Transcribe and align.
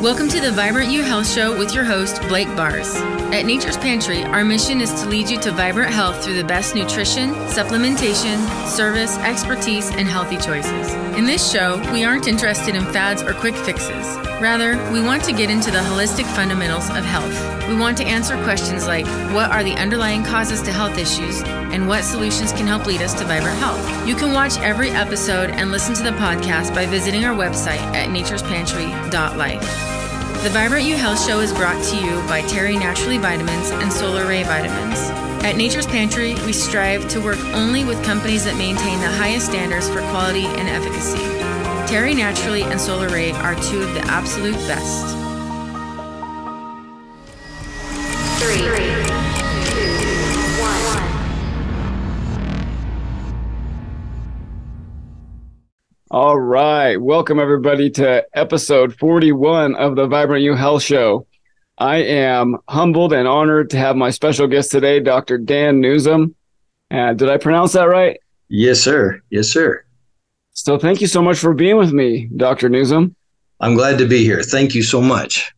Welcome 0.00 0.30
to 0.30 0.40
the 0.40 0.50
Vibrant 0.50 0.90
You 0.90 1.02
Health 1.02 1.30
Show 1.30 1.58
with 1.58 1.74
your 1.74 1.84
host, 1.84 2.22
Blake 2.22 2.48
Bars. 2.56 2.96
At 3.34 3.44
Nature's 3.44 3.76
Pantry, 3.76 4.22
our 4.22 4.46
mission 4.46 4.80
is 4.80 4.90
to 4.94 5.06
lead 5.06 5.28
you 5.28 5.38
to 5.40 5.52
vibrant 5.52 5.92
health 5.92 6.24
through 6.24 6.38
the 6.38 6.44
best 6.44 6.74
nutrition, 6.74 7.34
supplementation, 7.50 8.66
service, 8.66 9.18
expertise, 9.18 9.90
and 9.90 10.08
healthy 10.08 10.38
choices. 10.38 10.94
In 11.18 11.26
this 11.26 11.52
show, 11.52 11.76
we 11.92 12.02
aren't 12.02 12.28
interested 12.28 12.74
in 12.74 12.82
fads 12.86 13.22
or 13.22 13.34
quick 13.34 13.54
fixes. 13.54 14.16
Rather, 14.40 14.78
we 14.90 15.02
want 15.02 15.22
to 15.24 15.34
get 15.34 15.50
into 15.50 15.70
the 15.70 15.80
holistic 15.80 16.24
fundamentals 16.34 16.88
of 16.88 17.04
health. 17.04 17.68
We 17.68 17.76
want 17.76 17.98
to 17.98 18.04
answer 18.04 18.42
questions 18.42 18.86
like 18.86 19.04
what 19.34 19.50
are 19.50 19.62
the 19.62 19.74
underlying 19.74 20.24
causes 20.24 20.62
to 20.62 20.72
health 20.72 20.96
issues 20.96 21.42
and 21.42 21.86
what 21.86 22.04
solutions 22.04 22.52
can 22.52 22.66
help 22.66 22.86
lead 22.86 23.02
us 23.02 23.12
to 23.20 23.26
vibrant 23.26 23.58
health. 23.58 24.08
You 24.08 24.16
can 24.16 24.32
watch 24.32 24.58
every 24.60 24.90
episode 24.92 25.50
and 25.50 25.70
listen 25.70 25.94
to 25.96 26.02
the 26.02 26.12
podcast 26.12 26.74
by 26.74 26.86
visiting 26.86 27.26
our 27.26 27.34
website 27.34 27.82
at 27.94 28.08
naturespantry.life. 28.08 29.89
The 30.42 30.48
Vibrant 30.48 30.86
You 30.86 30.96
Health 30.96 31.22
Show 31.22 31.40
is 31.40 31.52
brought 31.52 31.84
to 31.90 31.96
you 31.96 32.16
by 32.26 32.40
Terry 32.40 32.74
Naturally 32.74 33.18
Vitamins 33.18 33.72
and 33.72 33.92
Solaray 33.92 34.42
Vitamins. 34.46 34.98
At 35.44 35.58
Nature's 35.58 35.86
Pantry, 35.86 36.32
we 36.46 36.54
strive 36.54 37.06
to 37.10 37.20
work 37.20 37.38
only 37.52 37.84
with 37.84 38.02
companies 38.06 38.46
that 38.46 38.56
maintain 38.56 38.98
the 39.00 39.10
highest 39.10 39.48
standards 39.48 39.90
for 39.90 40.00
quality 40.08 40.46
and 40.46 40.66
efficacy. 40.66 41.18
Terry 41.92 42.14
Naturally 42.14 42.62
and 42.62 42.80
Solaray 42.80 43.34
are 43.34 43.54
two 43.56 43.82
of 43.82 43.92
the 43.92 44.00
absolute 44.06 44.54
best. 44.66 45.14
Three. 48.42 49.09
All 56.12 56.40
right. 56.40 56.96
Welcome, 56.96 57.38
everybody, 57.38 57.88
to 57.90 58.26
episode 58.34 58.96
41 58.96 59.76
of 59.76 59.94
the 59.94 60.08
Vibrant 60.08 60.42
You 60.42 60.56
Health 60.56 60.82
Show. 60.82 61.28
I 61.78 61.98
am 61.98 62.58
humbled 62.68 63.12
and 63.12 63.28
honored 63.28 63.70
to 63.70 63.76
have 63.76 63.94
my 63.94 64.10
special 64.10 64.48
guest 64.48 64.72
today, 64.72 64.98
Dr. 64.98 65.38
Dan 65.38 65.80
Nuzum. 65.80 66.34
Uh, 66.90 67.12
did 67.12 67.28
I 67.28 67.36
pronounce 67.36 67.74
that 67.74 67.84
right? 67.84 68.18
Yes, 68.48 68.80
sir. 68.80 69.22
Yes, 69.30 69.50
sir. 69.50 69.84
So, 70.50 70.76
thank 70.78 71.00
you 71.00 71.06
so 71.06 71.22
much 71.22 71.38
for 71.38 71.54
being 71.54 71.76
with 71.76 71.92
me, 71.92 72.28
Dr. 72.36 72.68
Nuzum. 72.68 73.14
I'm 73.60 73.74
glad 73.74 73.96
to 73.98 74.06
be 74.08 74.24
here. 74.24 74.42
Thank 74.42 74.74
you 74.74 74.82
so 74.82 75.00
much. 75.00 75.54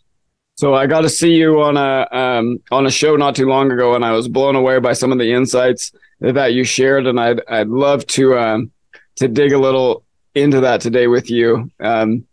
So, 0.57 0.75
I 0.75 0.87
got 0.87 1.01
to 1.01 1.09
see 1.09 1.33
you 1.33 1.63
on 1.63 1.79
a 1.79 2.07
um, 2.15 2.59
on 2.71 2.85
a 2.85 2.91
show 2.91 3.17
not 3.17 3.35
too 3.35 3.47
long 3.47 3.73
ago, 3.73 3.95
and 3.95 4.05
I 4.05 4.13
was 4.13 4.29
blown 4.29 4.55
away 4.55 4.79
by 4.81 4.93
some 4.93 5.13
of 5.13 5.19
the 5.19 5.33
insights 5.33 5.93
that 6.21 6.53
you 6.53 6.63
shared, 6.63 7.07
and 7.07 7.19
I'd 7.19 7.41
I'd 7.49 7.69
love 7.69 8.07
to 8.09 8.39
um, 8.39 8.71
to 9.17 9.29
dig 9.29 9.53
a 9.53 9.59
little 9.59 10.05
into 10.35 10.61
that 10.61 10.81
today 10.81 11.07
with 11.07 11.31
you. 11.31 11.71
Um, 11.81 12.27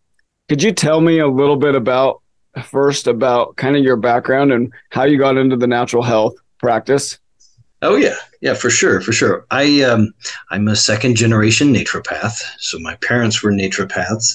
could 0.48 0.64
you 0.64 0.72
tell 0.72 1.02
me 1.02 1.20
a 1.20 1.28
little 1.28 1.58
bit 1.58 1.76
about 1.76 2.22
first 2.64 3.08
about 3.08 3.56
kind 3.56 3.76
of 3.76 3.84
your 3.84 3.96
background 3.96 4.52
and 4.52 4.74
how 4.90 5.04
you 5.04 5.18
got 5.18 5.38
into 5.38 5.56
the 5.56 5.68
natural 5.68 6.04
health 6.04 6.36
practice? 6.58 7.20
Oh 7.82 7.96
yeah, 7.96 8.16
yeah, 8.42 8.56
for 8.56 8.70
sure, 8.70 9.00
for 9.00 9.14
sure. 9.14 9.46
I 9.52 9.82
um, 9.84 10.12
I'm 10.52 10.68
a 10.68 10.76
second 10.76 11.16
generation 11.16 11.74
naturopath, 11.74 12.42
so 12.58 12.78
my 12.80 12.96
parents 12.96 13.42
were 13.42 13.52
naturopaths. 13.52 14.34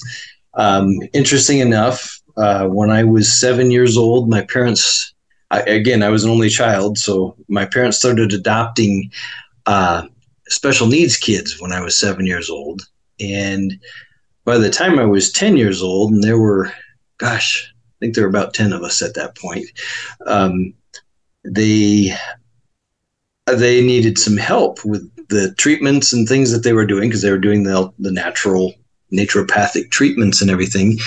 Um, 0.55 0.97
interesting 1.13 1.59
enough, 1.59 2.19
uh, 2.37 2.67
when 2.67 2.89
I 2.89 3.03
was 3.03 3.31
seven 3.31 3.69
years 3.69 3.97
old, 3.97 4.29
my 4.29 4.41
parents, 4.41 5.13
I, 5.51 5.61
again, 5.61 6.01
I 6.01 6.09
was 6.09 6.23
an 6.23 6.31
only 6.31 6.49
child, 6.49 6.97
so 6.97 7.35
my 7.47 7.65
parents 7.65 7.97
started 7.97 8.33
adopting 8.33 9.11
uh, 9.67 10.07
special 10.47 10.87
needs 10.87 11.17
kids 11.17 11.59
when 11.61 11.71
I 11.71 11.81
was 11.81 11.95
seven 11.95 12.25
years 12.25 12.49
old, 12.49 12.81
and 13.19 13.79
by 14.43 14.57
the 14.57 14.69
time 14.69 14.99
I 14.99 15.05
was 15.05 15.31
10 15.31 15.57
years 15.57 15.81
old, 15.81 16.11
and 16.11 16.23
there 16.23 16.39
were, 16.39 16.71
gosh, 17.17 17.71
I 17.71 17.95
think 17.99 18.15
there 18.15 18.23
were 18.23 18.29
about 18.29 18.53
10 18.53 18.73
of 18.73 18.83
us 18.83 19.01
at 19.01 19.15
that 19.15 19.35
point, 19.37 19.65
um, 20.27 20.73
they 21.43 22.15
they 23.47 23.85
needed 23.85 24.17
some 24.17 24.37
help 24.37 24.83
with 24.83 25.07
the 25.29 25.53
treatments 25.53 26.11
and 26.11 26.27
things 26.27 26.51
that 26.51 26.63
they 26.63 26.73
were 26.73 26.85
doing 26.85 27.09
because 27.09 27.21
they 27.21 27.29
were 27.29 27.37
doing 27.37 27.63
the, 27.63 27.91
the 27.99 28.11
natural 28.11 28.73
naturopathic 29.13 29.91
treatments 29.91 30.41
and 30.41 30.49
everything. 30.49 30.97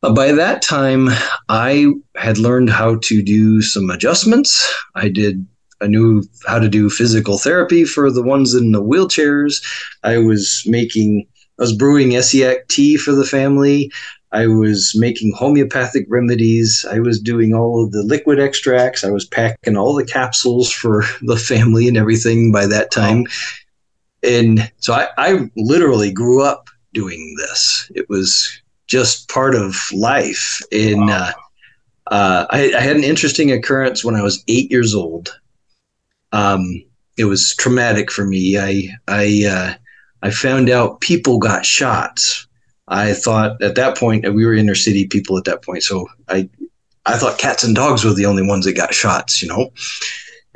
But 0.00 0.14
by 0.14 0.32
that 0.32 0.62
time, 0.62 1.08
I 1.48 1.92
had 2.16 2.38
learned 2.38 2.70
how 2.70 2.98
to 3.04 3.22
do 3.22 3.62
some 3.62 3.90
adjustments. 3.90 4.74
I 4.94 5.08
did 5.08 5.46
I 5.84 5.86
knew 5.86 6.22
how 6.46 6.58
to 6.58 6.68
do 6.68 6.88
physical 6.88 7.36
therapy 7.36 7.84
for 7.84 8.10
the 8.10 8.22
ones 8.22 8.54
in 8.54 8.72
the 8.72 8.82
wheelchairs. 8.82 9.62
I 10.02 10.16
was 10.16 10.62
making, 10.66 11.26
I 11.58 11.62
was 11.62 11.76
brewing 11.76 12.10
Essiac 12.10 12.68
tea 12.68 12.96
for 12.96 13.12
the 13.12 13.26
family. 13.26 13.92
I 14.32 14.46
was 14.46 14.94
making 14.96 15.34
homeopathic 15.36 16.06
remedies. 16.08 16.86
I 16.90 17.00
was 17.00 17.20
doing 17.20 17.52
all 17.52 17.84
of 17.84 17.92
the 17.92 18.02
liquid 18.02 18.40
extracts. 18.40 19.04
I 19.04 19.10
was 19.10 19.26
packing 19.26 19.76
all 19.76 19.94
the 19.94 20.06
capsules 20.06 20.72
for 20.72 21.04
the 21.22 21.36
family 21.36 21.86
and 21.86 21.98
everything 21.98 22.50
by 22.50 22.66
that 22.66 22.90
time. 22.90 23.26
And 24.22 24.72
so 24.78 24.94
I, 24.94 25.08
I 25.18 25.50
literally 25.54 26.10
grew 26.10 26.42
up 26.42 26.70
doing 26.94 27.34
this. 27.36 27.92
It 27.94 28.08
was 28.08 28.50
just 28.86 29.28
part 29.28 29.54
of 29.54 29.76
life. 29.92 30.60
And 30.72 31.08
wow. 31.08 31.32
uh, 32.08 32.12
uh, 32.14 32.46
I, 32.48 32.72
I, 32.74 32.80
had 32.80 32.96
an 32.96 33.04
interesting 33.04 33.50
occurrence 33.50 34.04
when 34.04 34.14
I 34.14 34.22
was 34.22 34.44
eight 34.48 34.70
years 34.70 34.94
old 34.94 35.34
um, 36.34 36.84
it 37.16 37.24
was 37.24 37.54
traumatic 37.54 38.10
for 38.10 38.26
me. 38.26 38.58
I 38.58 38.90
I 39.08 39.46
uh, 39.48 39.74
I 40.22 40.30
found 40.30 40.68
out 40.68 41.00
people 41.00 41.38
got 41.38 41.64
shots. 41.64 42.46
I 42.88 43.14
thought 43.14 43.62
at 43.62 43.76
that 43.76 43.96
point 43.96 44.30
we 44.34 44.44
were 44.44 44.52
inner 44.52 44.74
city 44.74 45.06
people 45.06 45.38
at 45.38 45.44
that 45.44 45.62
point, 45.62 45.84
so 45.84 46.06
I 46.28 46.50
I 47.06 47.16
thought 47.16 47.38
cats 47.38 47.62
and 47.62 47.74
dogs 47.74 48.04
were 48.04 48.12
the 48.12 48.26
only 48.26 48.44
ones 48.44 48.64
that 48.64 48.72
got 48.72 48.92
shots, 48.92 49.40
you 49.40 49.48
know. 49.48 49.70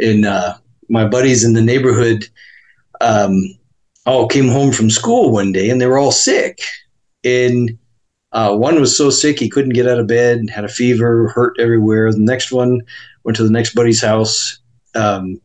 And 0.00 0.26
uh, 0.26 0.54
my 0.88 1.06
buddies 1.06 1.44
in 1.44 1.52
the 1.52 1.62
neighborhood 1.62 2.28
um, 3.00 3.56
all 4.04 4.26
came 4.26 4.48
home 4.48 4.72
from 4.72 4.90
school 4.90 5.30
one 5.30 5.52
day, 5.52 5.70
and 5.70 5.80
they 5.80 5.86
were 5.86 5.98
all 5.98 6.12
sick. 6.12 6.60
And 7.22 7.78
uh, 8.32 8.56
one 8.56 8.80
was 8.80 8.96
so 8.96 9.10
sick 9.10 9.38
he 9.38 9.48
couldn't 9.48 9.74
get 9.74 9.88
out 9.88 10.00
of 10.00 10.08
bed, 10.08 10.50
had 10.50 10.64
a 10.64 10.68
fever, 10.68 11.28
hurt 11.28 11.54
everywhere. 11.60 12.10
The 12.12 12.18
next 12.18 12.50
one 12.50 12.80
went 13.22 13.36
to 13.36 13.44
the 13.44 13.50
next 13.50 13.74
buddy's 13.76 14.02
house. 14.02 14.58
Um, 14.96 15.40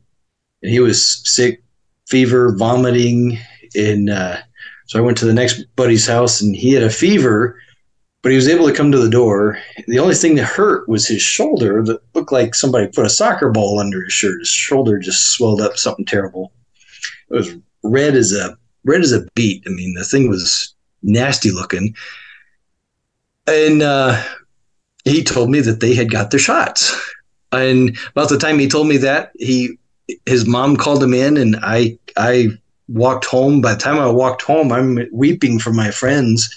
and 0.64 0.72
he 0.72 0.80
was 0.80 1.22
sick, 1.30 1.62
fever, 2.08 2.56
vomiting, 2.56 3.38
and 3.76 4.10
uh, 4.10 4.38
so 4.88 5.00
I 5.00 5.02
went 5.02 5.18
to 5.20 5.26
the 5.26 5.34
next 5.34 5.64
buddy's 5.76 6.08
house, 6.08 6.42
and 6.42 6.56
he 6.56 6.72
had 6.72 6.84
a 6.84 6.90
fever, 6.90 7.60
but 8.22 8.32
he 8.32 8.36
was 8.36 8.48
able 8.48 8.68
to 8.68 8.74
come 8.74 8.92
to 8.92 8.98
the 8.98 9.10
door. 9.10 9.60
The 9.88 10.00
only 10.00 10.16
thing 10.16 10.36
that 10.36 10.46
hurt 10.46 10.88
was 10.88 11.08
his 11.08 11.22
shoulder 11.22 11.84
that 11.84 12.02
looked 12.16 12.32
like 12.32 12.56
somebody 12.56 12.88
put 12.88 13.06
a 13.06 13.10
soccer 13.10 13.50
ball 13.50 13.80
under 13.80 14.04
his 14.04 14.14
shirt. 14.14 14.40
His 14.40 14.50
shoulder 14.50 14.98
just 14.98 15.32
swelled 15.32 15.62
up, 15.62 15.78
something 15.78 16.06
terrible. 16.06 16.52
It 17.30 17.36
was 17.36 17.56
red 17.84 18.16
as 18.16 18.34
a 18.34 18.58
red 18.86 19.02
as 19.02 19.12
a 19.12 19.26
beet. 19.36 19.64
I 19.66 19.70
mean, 19.70 19.94
the 19.94 20.06
thing 20.06 20.30
was 20.30 20.74
nasty 21.02 21.52
looking. 21.52 21.96
And 23.48 23.82
uh, 23.82 24.22
he 25.04 25.24
told 25.24 25.50
me 25.50 25.60
that 25.62 25.82
they 25.82 25.94
had 25.94 26.12
got 26.12 26.32
their 26.32 26.40
shots. 26.40 26.98
And 27.52 27.98
about 28.12 28.30
the 28.30 28.38
time 28.38 28.58
he 28.58 28.68
told 28.68 28.88
me 28.88 28.98
that, 28.98 29.32
he 29.38 29.78
his 30.26 30.46
mom 30.46 30.78
called 30.78 31.04
him 31.04 31.14
in, 31.14 31.38
and 31.38 31.58
I 31.62 31.98
I 32.18 32.50
walked 32.88 33.26
home. 33.26 33.62
By 33.62 33.74
the 33.74 33.80
time 33.80 34.00
I 34.00 34.10
walked 34.10 34.42
home, 34.42 34.72
I'm 34.72 35.08
weeping 35.12 35.60
for 35.60 35.72
my 35.72 35.92
friends. 35.92 36.54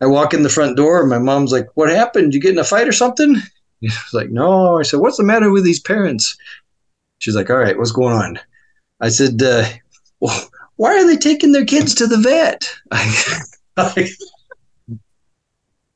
I 0.00 0.06
walk 0.06 0.34
in 0.34 0.42
the 0.42 0.48
front 0.48 0.76
door, 0.76 1.00
and 1.00 1.10
my 1.10 1.18
mom's 1.18 1.52
like, 1.52 1.68
"What 1.74 1.90
happened? 1.90 2.34
You 2.34 2.40
get 2.40 2.52
in 2.52 2.58
a 2.58 2.64
fight 2.64 2.88
or 2.88 2.92
something?" 2.92 3.36
Was 3.82 4.12
like, 4.12 4.30
"No." 4.30 4.78
I 4.78 4.82
said, 4.82 5.00
"What's 5.00 5.16
the 5.16 5.24
matter 5.24 5.50
with 5.50 5.64
these 5.64 5.80
parents?" 5.80 6.36
She's 7.18 7.36
like, 7.36 7.50
"All 7.50 7.56
right, 7.56 7.78
what's 7.78 7.92
going 7.92 8.14
on?" 8.14 8.38
I 9.00 9.08
said, 9.08 9.42
uh, 9.42 9.64
"Well, 10.20 10.48
why 10.76 10.96
are 10.98 11.06
they 11.06 11.16
taking 11.16 11.52
their 11.52 11.64
kids 11.64 11.94
to 11.96 12.06
the 12.06 12.18
vet?" 12.18 12.68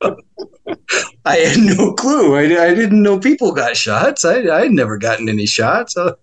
had 1.36 1.58
no 1.58 1.92
clue. 1.92 2.36
I, 2.36 2.42
I 2.42 2.74
didn't 2.74 3.02
know 3.02 3.18
people 3.18 3.52
got 3.52 3.76
shots. 3.76 4.24
I 4.24 4.42
I 4.48 4.62
had 4.62 4.72
never 4.72 4.98
gotten 4.98 5.28
any 5.28 5.46
shots. 5.46 5.96
and 5.96 6.14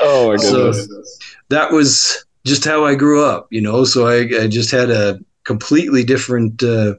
oh 0.00 0.28
my 0.28 0.36
goodness, 0.36 0.86
so 0.86 1.02
that 1.48 1.72
was 1.72 2.24
just 2.44 2.64
how 2.64 2.84
I 2.84 2.94
grew 2.94 3.24
up. 3.24 3.48
You 3.50 3.60
know, 3.60 3.84
so 3.84 4.06
I, 4.06 4.42
I 4.42 4.48
just 4.48 4.70
had 4.70 4.90
a 4.90 5.20
completely 5.44 6.04
different 6.04 6.62
uh, 6.62 6.94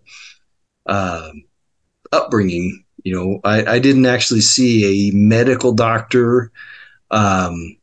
uh, 0.85 1.31
upbringing. 2.11 2.83
You 3.03 3.15
know, 3.15 3.39
I, 3.43 3.75
I 3.75 3.79
didn't 3.79 4.05
actually 4.05 4.41
see 4.41 5.09
a 5.09 5.15
medical 5.15 5.73
doctor. 5.73 6.51
Um, 7.11 7.77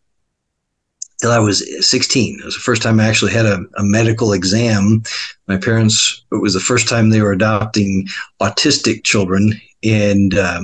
till 1.21 1.31
I 1.31 1.39
was 1.39 1.65
16. 1.87 2.39
It 2.41 2.45
was 2.45 2.55
the 2.55 2.61
first 2.61 2.83
time 2.83 2.99
I 2.99 3.07
actually 3.07 3.33
had 3.33 3.47
a, 3.47 3.65
a, 3.77 3.85
medical 3.85 4.33
exam. 4.33 5.03
My 5.47 5.57
parents, 5.57 6.25
it 6.33 6.41
was 6.41 6.55
the 6.55 6.61
first 6.61 6.89
time 6.89 7.11
they 7.11 7.21
were 7.21 7.33
adopting 7.33 8.09
autistic 8.41 9.05
children. 9.05 9.61
And 9.83 10.35
uh, 10.35 10.63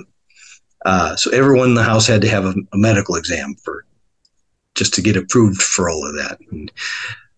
uh, 0.84 1.16
so 1.16 1.30
everyone 1.30 1.70
in 1.70 1.74
the 1.74 1.82
house 1.82 2.06
had 2.06 2.22
to 2.22 2.28
have 2.28 2.44
a, 2.44 2.54
a, 2.72 2.76
medical 2.78 3.16
exam 3.16 3.54
for 3.62 3.84
just 4.74 4.94
to 4.94 5.02
get 5.02 5.16
approved 5.16 5.60
for 5.62 5.90
all 5.90 6.06
of 6.06 6.14
that. 6.16 6.38
And 6.50 6.70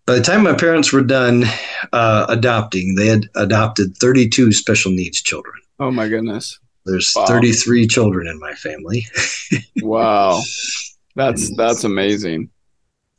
by 0.06 0.14
the 0.14 0.22
time 0.22 0.42
my 0.42 0.54
parents 0.54 0.92
were 0.92 1.02
done 1.02 1.44
uh, 1.92 2.26
adopting, 2.28 2.94
they 2.94 3.06
had 3.06 3.28
adopted 3.34 3.96
32 3.96 4.52
special 4.52 4.92
needs 4.92 5.20
children. 5.20 5.54
Oh 5.80 5.90
my 5.90 6.08
goodness. 6.08 6.58
There's 6.84 7.12
Wow. 7.14 7.26
33 7.26 7.86
children 7.86 8.26
in 8.26 8.38
my 8.38 8.54
family, 8.54 9.06
Wow. 9.82 10.42
That's 11.14 11.54
that's 11.56 11.84
amazing. 11.84 12.50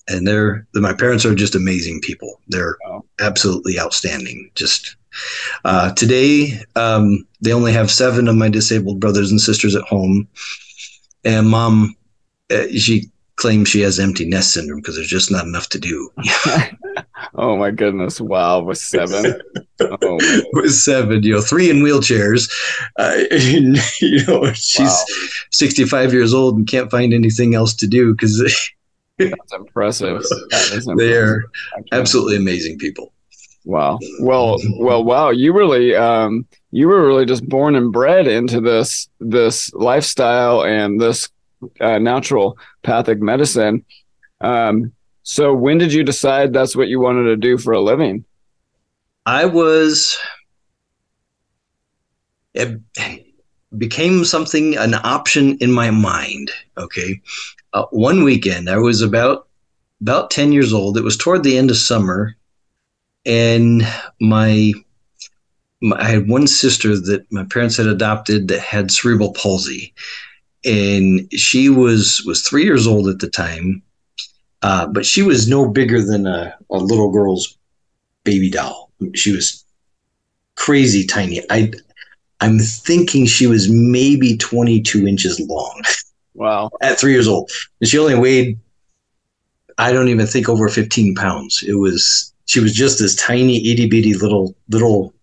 And 0.09 0.27
they're 0.27 0.65
my 0.75 0.93
parents 0.93 1.25
are 1.25 1.35
just 1.35 1.55
amazing 1.55 2.01
people. 2.01 2.39
They're 2.47 2.77
Wow. 2.85 3.05
absolutely 3.19 3.79
outstanding. 3.79 4.49
Just 4.55 4.95
uh, 5.65 5.93
today, 5.93 6.59
um, 6.75 7.25
they 7.41 7.51
only 7.53 7.73
have 7.73 7.89
seven 7.91 8.27
of 8.27 8.35
my 8.35 8.49
disabled 8.49 8.99
brothers 8.99 9.31
and 9.31 9.41
sisters 9.41 9.75
at 9.75 9.83
home, 9.83 10.27
and 11.23 11.49
mom, 11.49 11.95
uh, 12.51 12.67
she 12.77 13.09
claims 13.35 13.69
she 13.69 13.79
has 13.81 13.99
empty 13.99 14.25
nest 14.25 14.53
syndrome 14.53 14.79
because 14.81 14.95
there's 14.95 15.07
just 15.07 15.31
not 15.31 15.45
enough 15.45 15.69
to 15.69 15.79
do. 15.79 16.11
Oh 17.35 17.55
my 17.55 17.71
goodness. 17.71 18.19
Wow. 18.19 18.61
With 18.61 18.77
seven. 18.77 19.39
Oh, 19.79 20.19
with 20.53 20.73
seven, 20.73 21.23
you 21.23 21.33
know, 21.33 21.41
three 21.41 21.69
in 21.69 21.77
wheelchairs. 21.77 22.51
Uh, 22.97 23.15
you 24.01 24.25
know, 24.25 24.51
she's 24.53 24.89
Wow. 24.89 25.05
65 25.51 26.11
years 26.11 26.33
old 26.33 26.57
and 26.57 26.67
can't 26.67 26.91
find 26.91 27.13
anything 27.13 27.55
else 27.55 27.73
to 27.75 27.87
do 27.87 28.13
because 28.13 28.41
that's 29.19 29.53
impressive. 29.53 30.23
That 30.49 30.71
is 30.73 30.89
they 30.97 31.13
are 31.13 31.43
absolutely 31.91 32.37
amazing 32.37 32.79
people. 32.79 33.13
Wow. 33.65 33.99
Well, 34.21 34.57
well, 34.77 35.03
wow. 35.03 35.29
You 35.29 35.53
really, 35.53 35.95
um, 35.95 36.47
you 36.71 36.87
were 36.87 37.05
really 37.05 37.25
just 37.25 37.47
born 37.47 37.75
and 37.75 37.91
bred 37.91 38.27
into 38.27 38.61
this, 38.61 39.09
this 39.19 39.71
lifestyle 39.73 40.63
and 40.63 40.99
this 40.99 41.29
uh, 41.79 41.99
naturopathic 41.99 43.19
medicine. 43.19 43.85
Um, 44.41 44.93
so 45.23 45.53
when 45.53 45.77
did 45.77 45.93
you 45.93 46.03
decide 46.03 46.53
that's 46.53 46.75
what 46.75 46.87
you 46.87 46.99
wanted 46.99 47.25
to 47.25 47.35
do 47.35 47.57
for 47.57 47.73
a 47.73 47.81
living? 47.81 48.25
I 49.25 49.45
was, 49.45 50.17
it 52.53 52.79
became 53.77 54.25
something, 54.25 54.77
an 54.77 54.95
option 54.95 55.57
in 55.57 55.71
my 55.71 55.91
mind. 55.91 56.49
Okay. 56.77 57.21
Uh, 57.73 57.85
one 57.91 58.23
weekend, 58.23 58.69
I 58.69 58.77
was 58.77 59.01
about, 59.01 59.47
about 60.01 60.31
10 60.31 60.51
years 60.51 60.73
old. 60.73 60.97
It 60.97 61.03
was 61.03 61.17
toward 61.17 61.43
the 61.43 61.57
end 61.57 61.69
of 61.69 61.77
summer. 61.77 62.35
And 63.25 63.83
my, 64.19 64.73
my 65.81 65.97
I 65.99 66.05
had 66.05 66.29
one 66.29 66.47
sister 66.47 66.99
that 66.99 67.25
my 67.31 67.43
parents 67.45 67.77
had 67.77 67.87
adopted 67.87 68.47
that 68.47 68.59
had 68.59 68.91
cerebral 68.91 69.33
palsy. 69.33 69.93
And 70.65 71.31
she 71.33 71.69
was, 71.69 72.23
was 72.25 72.41
three 72.41 72.63
years 72.63 72.87
old 72.87 73.07
at 73.07 73.19
the 73.19 73.29
time. 73.29 73.81
Uh, 74.61 74.87
but 74.87 75.05
she 75.05 75.21
was 75.21 75.47
no 75.47 75.69
bigger 75.69 76.01
than 76.01 76.27
a, 76.27 76.55
a 76.69 76.77
little 76.77 77.11
girl's 77.11 77.57
baby 78.23 78.49
doll. 78.49 78.91
She 79.13 79.33
was 79.33 79.63
crazy 80.55 81.05
tiny. 81.05 81.41
I 81.49 81.71
I'm 82.41 82.59
thinking 82.59 83.25
she 83.25 83.47
was 83.47 83.69
maybe 83.69 84.37
22 84.37 85.07
inches 85.07 85.39
long 85.39 85.81
Wow. 86.39 86.71
at 86.81 86.97
three 86.97 87.11
years 87.11 87.27
old, 87.27 87.51
and 87.79 87.87
she 87.87 87.99
only 87.99 88.15
weighed 88.15 88.57
I 89.79 89.93
don't 89.93 90.09
even 90.09 90.27
think 90.27 90.49
over 90.49 90.67
15 90.67 91.15
pounds. 91.15 91.63
It 91.65 91.75
was 91.75 92.33
she 92.45 92.59
was 92.59 92.73
just 92.73 92.99
this 92.99 93.15
tiny 93.15 93.71
itty 93.71 93.87
bitty 93.87 94.13
little 94.13 94.53
little 94.67 95.13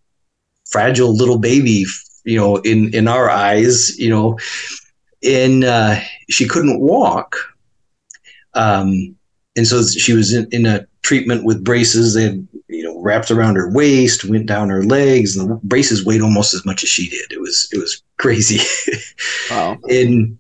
fragile 0.64 1.14
little 1.14 1.38
baby, 1.38 1.84
you 2.24 2.38
know, 2.38 2.56
in 2.56 2.92
in 2.94 3.06
our 3.06 3.28
eyes, 3.28 3.96
you 3.98 4.08
know, 4.08 4.38
and 5.22 5.62
uh, 5.62 5.96
she 6.30 6.48
couldn't 6.48 6.80
walk. 6.80 7.36
Um, 8.54 9.14
and 9.56 9.66
so 9.66 9.82
she 9.82 10.14
was 10.14 10.32
in, 10.32 10.48
in 10.50 10.64
a 10.64 10.86
treatment 11.02 11.44
with 11.44 11.62
braces. 11.62 12.14
They 12.14 12.22
had, 12.22 12.48
you 12.68 12.82
know, 12.82 12.98
wrapped 13.00 13.30
around 13.30 13.56
her 13.56 13.70
waist, 13.70 14.24
went 14.24 14.46
down 14.46 14.70
her 14.70 14.84
legs, 14.84 15.36
and 15.36 15.50
the 15.50 15.56
braces 15.62 16.06
weighed 16.06 16.22
almost 16.22 16.54
as 16.54 16.64
much 16.64 16.82
as 16.82 16.88
she 16.88 17.10
did. 17.10 17.30
It 17.30 17.40
was 17.40 17.68
it 17.72 17.78
was 17.78 18.02
crazy. 18.16 18.60
Wow. 19.50 19.78
and 19.88 20.36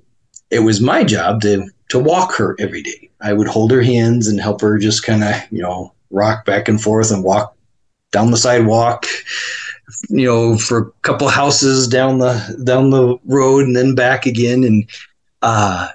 it 0.50 0.60
was 0.60 0.80
my 0.80 1.04
job 1.04 1.40
to 1.42 1.68
to 1.88 1.98
walk 1.98 2.34
her 2.34 2.56
every 2.58 2.82
day. 2.82 3.10
I 3.20 3.32
would 3.32 3.48
hold 3.48 3.70
her 3.70 3.82
hands 3.82 4.26
and 4.26 4.40
help 4.40 4.60
her 4.60 4.78
just 4.78 5.04
kind 5.04 5.22
of, 5.22 5.34
you 5.50 5.62
know, 5.62 5.92
rock 6.10 6.44
back 6.44 6.68
and 6.68 6.80
forth 6.80 7.10
and 7.12 7.22
walk 7.22 7.54
down 8.10 8.30
the 8.30 8.36
sidewalk, 8.36 9.06
you 10.08 10.26
know, 10.26 10.56
for 10.58 10.78
a 10.78 10.90
couple 11.02 11.28
houses 11.28 11.88
down 11.88 12.18
the 12.18 12.62
down 12.64 12.90
the 12.90 13.16
road 13.24 13.64
and 13.66 13.76
then 13.76 13.94
back 13.94 14.26
again. 14.26 14.64
And 14.64 14.88
uh, 15.42 15.88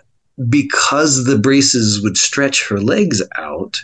because 0.49 1.25
the 1.25 1.37
braces 1.37 2.01
would 2.01 2.17
stretch 2.17 2.67
her 2.67 2.79
legs 2.79 3.21
out, 3.37 3.83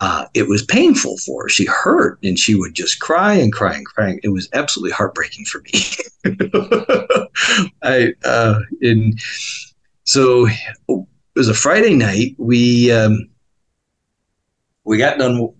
uh, 0.00 0.26
it 0.34 0.48
was 0.48 0.64
painful 0.64 1.16
for 1.18 1.44
her. 1.44 1.48
She 1.48 1.64
hurt 1.64 2.18
and 2.22 2.38
she 2.38 2.54
would 2.54 2.74
just 2.74 3.00
cry 3.00 3.34
and 3.34 3.52
cry 3.52 3.74
and 3.74 3.86
cry. 3.86 4.18
It 4.22 4.28
was 4.28 4.48
absolutely 4.52 4.92
heartbreaking 4.92 5.46
for 5.46 5.60
me. 5.60 5.72
I 7.82 8.12
uh, 8.24 8.60
and 8.80 9.18
so 10.08 10.46
it 10.88 11.06
was 11.36 11.50
a 11.50 11.54
Friday 11.54 11.94
night. 11.94 12.34
We 12.38 12.90
um, 12.90 13.28
we 14.84 14.96
got 14.96 15.18
done 15.18 15.52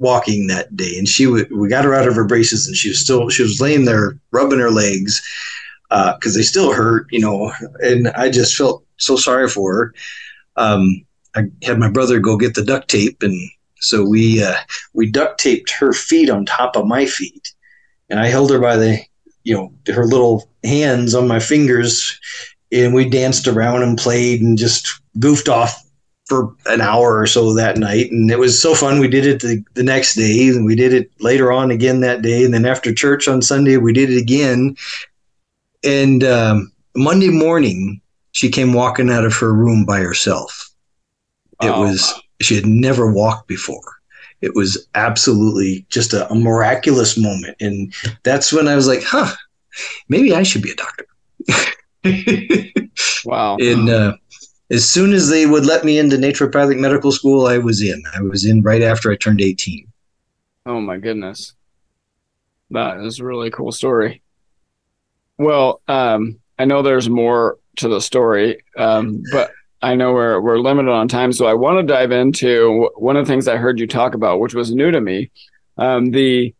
walking 0.00 0.48
that 0.48 0.76
day, 0.76 0.98
and 0.98 1.08
she 1.08 1.26
w- 1.26 1.46
we 1.56 1.68
got 1.68 1.84
her 1.84 1.94
out 1.94 2.08
of 2.08 2.16
her 2.16 2.26
braces, 2.26 2.66
and 2.66 2.74
she 2.74 2.88
was 2.88 2.98
still 2.98 3.28
she 3.28 3.44
was 3.44 3.60
laying 3.60 3.84
there 3.84 4.18
rubbing 4.32 4.58
her 4.58 4.72
legs 4.72 5.22
because 5.90 6.34
they 6.34 6.42
still 6.42 6.72
hurt, 6.72 7.06
you 7.12 7.20
know. 7.20 7.52
And 7.78 8.08
I 8.08 8.30
just 8.30 8.56
felt 8.56 8.84
so 8.96 9.14
sorry 9.14 9.48
for 9.48 9.72
her. 9.72 9.94
Um, 10.56 11.06
I 11.36 11.44
had 11.62 11.78
my 11.78 11.88
brother 11.88 12.18
go 12.18 12.36
get 12.36 12.56
the 12.56 12.64
duct 12.64 12.88
tape, 12.88 13.22
and 13.22 13.38
so 13.76 14.04
we 14.04 14.42
uh, 14.42 14.56
we 14.92 15.08
duct 15.08 15.38
taped 15.38 15.70
her 15.70 15.92
feet 15.92 16.30
on 16.30 16.44
top 16.44 16.74
of 16.74 16.84
my 16.84 17.06
feet, 17.06 17.54
and 18.10 18.18
I 18.18 18.26
held 18.26 18.50
her 18.50 18.58
by 18.58 18.76
the 18.76 18.98
you 19.44 19.54
know 19.54 19.72
her 19.94 20.04
little 20.04 20.50
hands 20.64 21.14
on 21.14 21.28
my 21.28 21.38
fingers, 21.38 22.18
and 22.72 22.94
we 22.94 23.08
danced 23.08 23.46
around 23.48 23.82
and 23.82 23.98
played 23.98 24.42
and 24.42 24.58
just 24.58 25.00
goofed 25.18 25.48
off 25.48 25.82
for 26.26 26.54
an 26.66 26.82
hour 26.82 27.18
or 27.18 27.26
so 27.26 27.54
that 27.54 27.78
night, 27.78 28.10
and 28.12 28.30
it 28.30 28.38
was 28.38 28.60
so 28.60 28.74
fun. 28.74 29.00
We 29.00 29.08
did 29.08 29.24
it 29.26 29.40
the, 29.40 29.64
the 29.74 29.82
next 29.82 30.14
day, 30.14 30.48
and 30.48 30.66
we 30.66 30.76
did 30.76 30.92
it 30.92 31.10
later 31.20 31.50
on 31.50 31.70
again 31.70 32.00
that 32.00 32.20
day, 32.22 32.44
and 32.44 32.52
then 32.52 32.66
after 32.66 32.92
church 32.92 33.26
on 33.28 33.40
Sunday 33.40 33.78
we 33.78 33.92
did 33.94 34.10
it 34.10 34.20
again, 34.20 34.76
and 35.82 36.22
um, 36.24 36.70
Monday 36.94 37.30
morning 37.30 38.00
she 38.32 38.50
came 38.50 38.74
walking 38.74 39.10
out 39.10 39.24
of 39.24 39.34
her 39.36 39.54
room 39.54 39.84
by 39.86 40.00
herself. 40.00 40.70
It 41.62 41.70
Wow. 41.70 41.80
was 41.80 42.14
she 42.40 42.54
had 42.54 42.66
never 42.66 43.10
walked 43.10 43.48
before. 43.48 43.80
It 44.42 44.54
was 44.54 44.86
absolutely 44.94 45.84
just 45.88 46.12
a, 46.12 46.30
a 46.30 46.34
miraculous 46.34 47.16
moment, 47.16 47.56
and 47.60 47.92
that's 48.22 48.52
when 48.52 48.68
I 48.68 48.76
was 48.76 48.86
like, 48.86 49.02
"Huh, 49.02 49.34
maybe 50.08 50.34
I 50.34 50.42
should 50.42 50.62
be 50.62 50.70
a 50.70 50.76
doctor." 50.76 51.06
Wow. 53.24 53.56
and 53.60 53.88
uh, 53.88 54.16
as 54.70 54.88
soon 54.88 55.12
as 55.12 55.28
they 55.28 55.46
would 55.46 55.66
let 55.66 55.84
me 55.84 55.98
into 55.98 56.16
naturopathic 56.16 56.78
medical 56.78 57.12
school, 57.12 57.46
I 57.46 57.58
was 57.58 57.82
in. 57.82 58.02
I 58.14 58.20
was 58.22 58.44
in 58.44 58.62
right 58.62 58.82
after 58.82 59.10
I 59.10 59.16
turned 59.16 59.40
eighteen. 59.40 59.86
Oh 60.66 60.80
my 60.80 60.98
goodness. 60.98 61.54
That 62.70 63.00
is 63.00 63.20
a 63.20 63.24
really 63.24 63.50
cool 63.50 63.72
story. 63.72 64.22
Well, 65.38 65.80
um, 65.88 66.38
I 66.58 66.64
know 66.64 66.82
there's 66.82 67.08
more 67.08 67.58
to 67.76 67.88
the 67.88 68.00
story, 68.00 68.62
um, 68.76 69.22
but 69.32 69.50
I 69.80 69.94
know 69.94 70.12
we're 70.12 70.40
we're 70.40 70.58
limited 70.58 70.90
on 70.90 71.08
time, 71.08 71.32
so 71.32 71.46
I 71.46 71.54
want 71.54 71.78
to 71.78 71.92
dive 71.92 72.12
into 72.12 72.90
one 72.96 73.16
of 73.16 73.26
the 73.26 73.32
things 73.32 73.48
I 73.48 73.56
heard 73.56 73.78
you 73.78 73.86
talk 73.86 74.14
about, 74.14 74.40
which 74.40 74.54
was 74.54 74.74
new 74.74 74.90
to 74.90 75.00
me. 75.00 75.30
Um, 75.76 76.10
the 76.10 76.54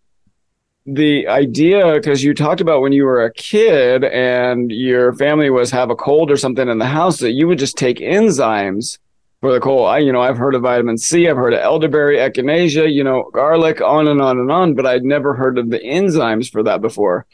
the 0.91 1.29
idea 1.29 1.93
because 1.95 2.25
you 2.25 2.33
talked 2.33 2.63
about 2.63 2.81
when 2.81 2.93
you 2.93 3.05
were 3.05 3.23
a 3.23 3.33
kid 3.33 4.05
and 4.05 4.73
your 4.73 5.13
family 5.13 5.51
was 5.51 5.71
have 5.71 5.91
a 5.91 5.97
cold 5.97 6.31
or 6.31 6.37
something 6.37 6.69
in 6.69 6.79
the 6.79 6.87
house 6.87 7.19
that 7.19 7.33
you 7.33 7.47
would 7.47 7.59
just 7.59 7.77
take 7.77 7.99
enzymes 7.99 8.99
for 9.41 9.53
the 9.53 9.61
cold. 9.61 9.89
I, 9.89 9.99
you 9.99 10.13
know, 10.13 10.23
I've 10.23 10.39
heard 10.39 10.55
of 10.55 10.63
vitamin 10.63 10.97
C, 10.97 11.29
I've 11.29 11.37
heard 11.37 11.53
of 11.53 11.61
elderberry, 11.61 12.17
echinacea, 12.17 12.93
you 12.93 13.05
know, 13.05 13.31
garlic, 13.35 13.83
on 13.83 14.09
and 14.09 14.23
on 14.23 14.39
and 14.39 14.51
on, 14.51 14.75
but 14.75 14.87
I'd 14.87 15.05
never 15.05 15.35
heard 15.35 15.59
of 15.59 15.71
the 15.71 15.79
enzymes 15.79 16.51
for 16.51 16.63
that 16.63 16.81
before. 16.81 17.27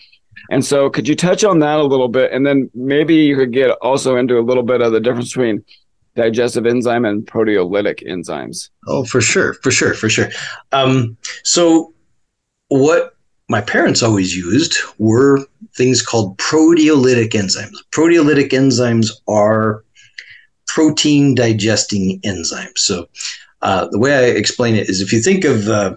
And 0.51 0.65
so, 0.65 0.91
could 0.91 1.09
you 1.09 1.15
touch 1.15 1.45
on 1.45 1.61
that 1.61 1.79
a 1.79 1.85
little 1.85 2.09
bit, 2.09 2.33
and 2.33 2.45
then 2.45 2.71
maybe 2.75 3.15
you 3.15 3.37
could 3.37 3.53
get 3.53 3.71
also 3.81 4.17
into 4.17 4.39
a 4.39 4.43
little 4.43 4.63
bit 4.65 4.83
of 4.83 4.93
the 4.93 5.01
difference 5.01 5.31
between 5.31 5.65
digestive 6.17 6.67
enzyme 6.67 7.05
and 7.05 7.27
proteolytic 7.27 8.07
enzymes. 8.07 8.69
Oh, 8.87 9.05
for 9.05 9.21
sure, 9.21 9.55
for 9.55 9.71
sure, 9.71 9.95
for 9.95 10.09
sure. 10.09 10.29
Um, 10.73 11.17
so, 11.45 11.95
what 12.69 13.14
my 13.49 13.61
parents 13.61 14.03
always 14.03 14.35
used 14.35 14.79
were 14.99 15.45
things 15.77 16.03
called 16.03 16.39
proteolytic 16.39 17.31
enzymes. 17.31 17.77
Proteolytic 17.93 18.51
enzymes 18.51 19.11
are 19.29 19.85
protein 20.67 21.35
digesting 21.35 22.21
enzymes. 22.23 22.79
So, 22.79 23.07
uh, 23.63 23.89
the 23.91 23.99
way 23.99 24.15
I 24.15 24.23
explain 24.37 24.75
it 24.75 24.89
is, 24.89 25.01
if 25.01 25.13
you 25.13 25.21
think 25.21 25.45
of 25.45 25.69
uh, 25.69 25.97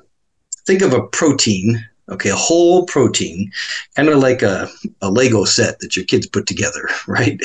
think 0.65 0.81
of 0.81 0.93
a 0.93 1.07
protein, 1.07 1.85
okay, 2.09 2.29
a 2.29 2.35
whole 2.35 2.85
protein, 2.85 3.51
kind 3.95 4.09
of 4.09 4.19
like 4.19 4.41
a, 4.41 4.69
a 5.01 5.09
Lego 5.09 5.45
set 5.45 5.79
that 5.79 5.95
your 5.95 6.05
kids 6.05 6.27
put 6.27 6.47
together, 6.47 6.89
right? 7.07 7.39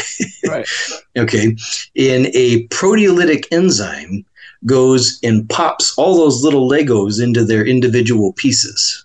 Right. 0.47 0.69
okay, 1.17 1.57
in 1.95 2.27
a 2.35 2.67
proteolytic 2.69 3.47
enzyme 3.53 4.25
goes 4.65 5.19
and 5.25 5.49
pops 5.49 5.97
all 5.99 6.17
those 6.17 6.45
little 6.45 6.69
Legos 6.69 7.23
into 7.23 7.45
their 7.45 7.65
individual 7.67 8.33
pieces. 8.35 9.05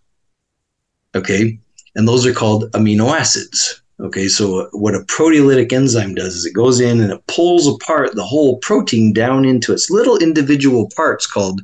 Okay. 1.17 1.59
And 1.95 2.07
those 2.07 2.25
are 2.25 2.33
called 2.33 2.71
amino 2.71 3.11
acids. 3.11 3.81
Okay. 3.99 4.27
So, 4.27 4.69
what 4.71 4.95
a 4.95 4.99
proteolytic 4.99 5.73
enzyme 5.73 6.13
does 6.13 6.35
is 6.35 6.45
it 6.45 6.53
goes 6.53 6.79
in 6.79 7.01
and 7.01 7.11
it 7.11 7.27
pulls 7.27 7.67
apart 7.67 8.15
the 8.15 8.23
whole 8.23 8.57
protein 8.57 9.11
down 9.13 9.45
into 9.45 9.73
its 9.73 9.89
little 9.89 10.17
individual 10.17 10.89
parts 10.95 11.25
called 11.25 11.61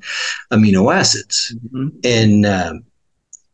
amino 0.51 0.93
acids. 0.93 1.55
Mm-hmm. 1.71 1.89
And 2.03 2.45
uh, 2.45 2.73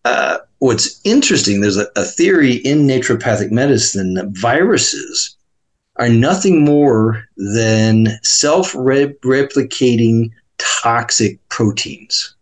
uh, 0.06 0.38
what's 0.60 1.02
interesting, 1.04 1.60
there's 1.60 1.78
a, 1.78 1.88
a 1.96 2.06
theory 2.06 2.56
in 2.56 2.88
naturopathic 2.88 3.52
medicine 3.52 4.14
that 4.14 4.30
viruses 4.30 5.36
are 5.98 6.10
nothing 6.10 6.64
more 6.64 7.26
than 7.36 8.08
self 8.24 8.72
replicating 8.72 10.32
toxic 10.58 11.38
proteins. 11.50 12.36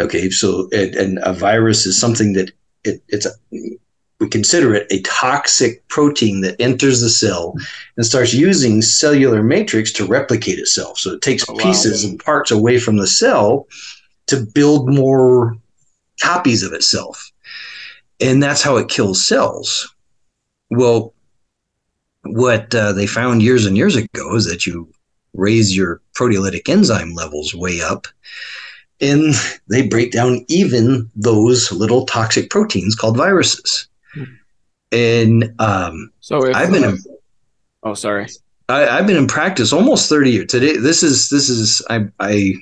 Okay, 0.00 0.30
so 0.30 0.68
it, 0.72 0.96
and 0.96 1.18
a 1.22 1.32
virus 1.32 1.86
is 1.86 1.98
something 1.98 2.32
that 2.34 2.50
it, 2.84 3.02
it's 3.08 3.26
a, 3.26 3.30
we 4.20 4.28
consider 4.28 4.74
it 4.74 4.86
a 4.90 5.00
toxic 5.02 5.86
protein 5.88 6.42
that 6.42 6.60
enters 6.60 7.00
the 7.00 7.08
cell 7.08 7.54
and 7.96 8.04
starts 8.04 8.34
using 8.34 8.82
cellular 8.82 9.42
matrix 9.42 9.92
to 9.92 10.04
replicate 10.04 10.58
itself. 10.58 10.98
So 10.98 11.12
it 11.12 11.22
takes 11.22 11.48
oh, 11.48 11.54
wow. 11.54 11.58
pieces 11.62 12.04
and 12.04 12.22
parts 12.22 12.50
away 12.50 12.78
from 12.78 12.98
the 12.98 13.06
cell 13.06 13.66
to 14.26 14.44
build 14.54 14.92
more 14.92 15.56
copies 16.22 16.62
of 16.62 16.72
itself. 16.72 17.30
And 18.20 18.42
that's 18.42 18.62
how 18.62 18.76
it 18.76 18.88
kills 18.88 19.24
cells. 19.24 19.94
Well, 20.70 21.14
what 22.22 22.74
uh, 22.74 22.92
they 22.92 23.06
found 23.06 23.42
years 23.42 23.64
and 23.64 23.76
years 23.76 23.96
ago 23.96 24.36
is 24.36 24.44
that 24.44 24.66
you 24.66 24.92
raise 25.32 25.74
your 25.74 26.02
proteolytic 26.14 26.68
enzyme 26.68 27.14
levels 27.14 27.54
way 27.54 27.80
up 27.80 28.06
and 29.00 29.34
they 29.68 29.86
break 29.86 30.12
down 30.12 30.44
even 30.48 31.10
those 31.16 31.72
little 31.72 32.06
toxic 32.06 32.50
proteins 32.50 32.94
called 32.94 33.16
viruses. 33.16 33.88
And 34.92 35.54
um, 35.58 36.12
so 36.20 36.44
if, 36.46 36.56
I've 36.56 36.72
been, 36.72 36.84
uh, 36.84 36.96
oh, 37.84 37.94
sorry, 37.94 38.26
I, 38.68 38.80
have 38.96 39.06
been 39.06 39.16
in 39.16 39.26
practice 39.26 39.72
almost 39.72 40.08
30 40.08 40.30
years 40.30 40.46
today. 40.50 40.76
This 40.76 41.02
is, 41.02 41.28
this 41.28 41.48
is, 41.48 41.80
I, 41.88 42.06
I, 42.18 42.54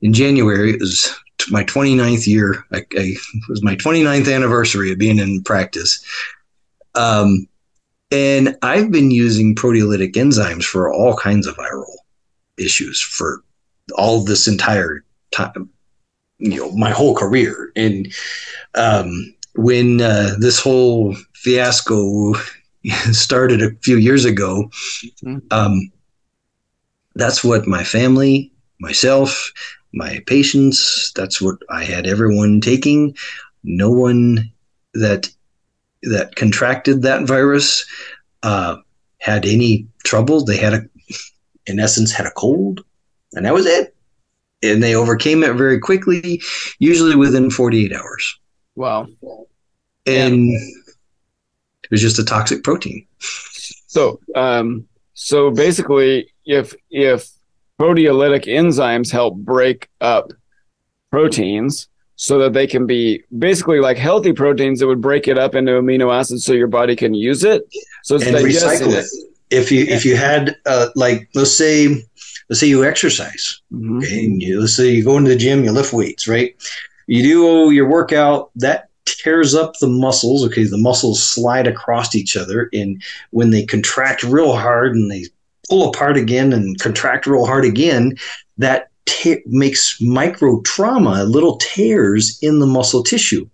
in 0.00 0.12
January, 0.12 0.72
it 0.72 0.80
was 0.80 1.14
my 1.50 1.64
29th 1.64 2.26
year. 2.26 2.64
I, 2.72 2.78
I, 2.78 2.84
it 2.94 3.48
was 3.48 3.62
my 3.62 3.76
29th 3.76 4.34
anniversary 4.34 4.92
of 4.92 4.98
being 4.98 5.18
in 5.18 5.42
practice. 5.42 6.04
Um, 6.94 7.46
and 8.10 8.56
I've 8.62 8.90
been 8.90 9.10
using 9.10 9.54
proteolytic 9.54 10.14
enzymes 10.14 10.64
for 10.64 10.92
all 10.92 11.16
kinds 11.16 11.46
of 11.46 11.56
viral 11.56 11.96
issues 12.58 13.00
for 13.00 13.42
all 13.96 14.22
this 14.22 14.46
entire 14.46 15.04
time, 15.32 15.68
you 16.38 16.56
know, 16.56 16.70
my 16.72 16.90
whole 16.90 17.14
career. 17.14 17.72
And 17.76 18.12
um, 18.74 19.34
when 19.54 20.00
uh, 20.00 20.34
this 20.38 20.60
whole 20.60 21.14
fiasco 21.34 22.34
started 23.12 23.62
a 23.62 23.74
few 23.82 23.96
years 23.96 24.24
ago, 24.24 24.70
mm-hmm. 25.24 25.38
um, 25.50 25.90
that's 27.14 27.44
what 27.44 27.66
my 27.66 27.84
family, 27.84 28.50
myself, 28.80 29.52
my 29.92 30.22
patients, 30.26 31.12
that's 31.14 31.40
what 31.40 31.56
I 31.68 31.84
had 31.84 32.06
everyone 32.06 32.60
taking. 32.60 33.14
No 33.64 33.90
one 33.90 34.50
that 34.94 35.30
that 36.04 36.34
contracted 36.34 37.02
that 37.02 37.26
virus 37.26 37.86
uh, 38.42 38.76
had 39.18 39.46
any 39.46 39.86
trouble. 40.04 40.44
They 40.44 40.56
had 40.56 40.74
a, 40.74 40.82
in 41.66 41.78
essence, 41.78 42.12
had 42.12 42.26
a 42.26 42.32
cold, 42.32 42.84
and 43.34 43.46
that 43.46 43.54
was 43.54 43.66
it. 43.66 43.94
And 44.62 44.82
they 44.82 44.94
overcame 44.94 45.42
it 45.42 45.54
very 45.54 45.78
quickly, 45.78 46.40
usually 46.78 47.16
within 47.16 47.50
48 47.50 47.92
hours. 47.92 48.38
Wow. 48.76 49.08
And 50.06 50.50
yeah. 50.50 50.58
it 51.84 51.90
was 51.90 52.00
just 52.00 52.18
a 52.18 52.24
toxic 52.24 52.62
protein. 52.62 53.06
So, 53.18 54.20
um, 54.34 54.86
so 55.14 55.50
basically, 55.50 56.32
if 56.46 56.74
if 56.90 57.28
proteolytic 57.80 58.46
enzymes 58.46 59.10
help 59.10 59.36
break 59.36 59.88
up 60.00 60.32
proteins, 61.10 61.88
so 62.22 62.38
that 62.38 62.52
they 62.52 62.68
can 62.68 62.86
be 62.86 63.20
basically 63.36 63.80
like 63.80 63.96
healthy 63.96 64.32
proteins 64.32 64.78
that 64.78 64.86
would 64.86 65.00
break 65.00 65.26
it 65.26 65.38
up 65.38 65.56
into 65.56 65.72
amino 65.72 66.14
acids 66.14 66.44
so 66.44 66.52
your 66.52 66.68
body 66.68 66.94
can 66.94 67.14
use 67.14 67.42
it. 67.42 67.62
So 68.04 68.14
it's 68.14 68.24
and 68.24 68.36
recycle 68.36 68.92
it. 68.92 69.06
If 69.50 69.72
you 69.72 69.84
if 69.84 70.04
you 70.04 70.16
had 70.16 70.56
uh, 70.64 70.90
like 70.94 71.28
let's 71.34 71.50
say 71.50 72.06
let's 72.48 72.60
say 72.60 72.66
you 72.66 72.84
exercise, 72.84 73.60
mm-hmm. 73.72 73.98
okay, 73.98 74.24
and 74.24 74.42
you, 74.42 74.60
let's 74.60 74.76
say 74.76 74.90
you 74.90 75.04
go 75.04 75.16
into 75.16 75.30
the 75.30 75.36
gym, 75.36 75.64
you 75.64 75.72
lift 75.72 75.92
weights, 75.92 76.28
right? 76.28 76.54
You 77.06 77.22
do 77.22 77.70
your 77.70 77.88
workout 77.88 78.50
that 78.56 78.88
tears 79.04 79.54
up 79.54 79.74
the 79.80 79.88
muscles. 79.88 80.44
Okay, 80.46 80.64
the 80.64 80.78
muscles 80.78 81.22
slide 81.22 81.66
across 81.66 82.14
each 82.14 82.36
other, 82.36 82.68
and 82.72 83.02
when 83.30 83.50
they 83.50 83.64
contract 83.64 84.22
real 84.22 84.54
hard 84.54 84.94
and 84.94 85.10
they 85.10 85.26
pull 85.68 85.88
apart 85.88 86.16
again 86.16 86.52
and 86.52 86.78
contract 86.78 87.26
real 87.26 87.46
hard 87.46 87.64
again, 87.64 88.16
that 88.58 88.88
makes 89.46 90.00
micro 90.00 90.60
trauma, 90.62 91.24
little 91.24 91.56
tears 91.56 92.38
in 92.42 92.58
the 92.58 92.66
muscle 92.66 93.02
tissue. 93.02 93.48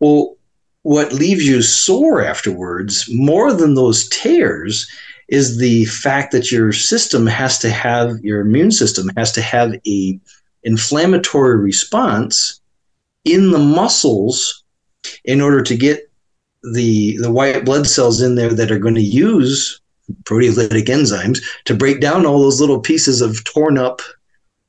Well, 0.00 0.36
what 0.82 1.12
leaves 1.12 1.46
you 1.46 1.62
sore 1.62 2.24
afterwards, 2.24 3.08
more 3.12 3.52
than 3.52 3.74
those 3.74 4.08
tears, 4.08 4.88
is 5.28 5.58
the 5.58 5.84
fact 5.86 6.32
that 6.32 6.52
your 6.52 6.72
system 6.72 7.26
has 7.26 7.58
to 7.58 7.70
have 7.70 8.18
your 8.20 8.40
immune 8.40 8.70
system 8.70 9.10
has 9.16 9.32
to 9.32 9.42
have 9.42 9.74
a 9.86 10.20
inflammatory 10.62 11.56
response 11.56 12.60
in 13.24 13.50
the 13.50 13.58
muscles 13.58 14.62
in 15.24 15.40
order 15.40 15.62
to 15.62 15.76
get 15.76 16.10
the 16.72 17.16
the 17.18 17.30
white 17.30 17.64
blood 17.64 17.86
cells 17.86 18.20
in 18.20 18.34
there 18.34 18.52
that 18.52 18.70
are 18.70 18.78
going 18.78 18.94
to 18.94 19.00
use 19.00 19.80
proteolytic 20.24 20.86
enzymes 20.86 21.40
to 21.64 21.74
break 21.74 22.00
down 22.00 22.26
all 22.26 22.40
those 22.40 22.60
little 22.60 22.80
pieces 22.80 23.20
of 23.20 23.42
torn 23.44 23.78
up 23.78 24.00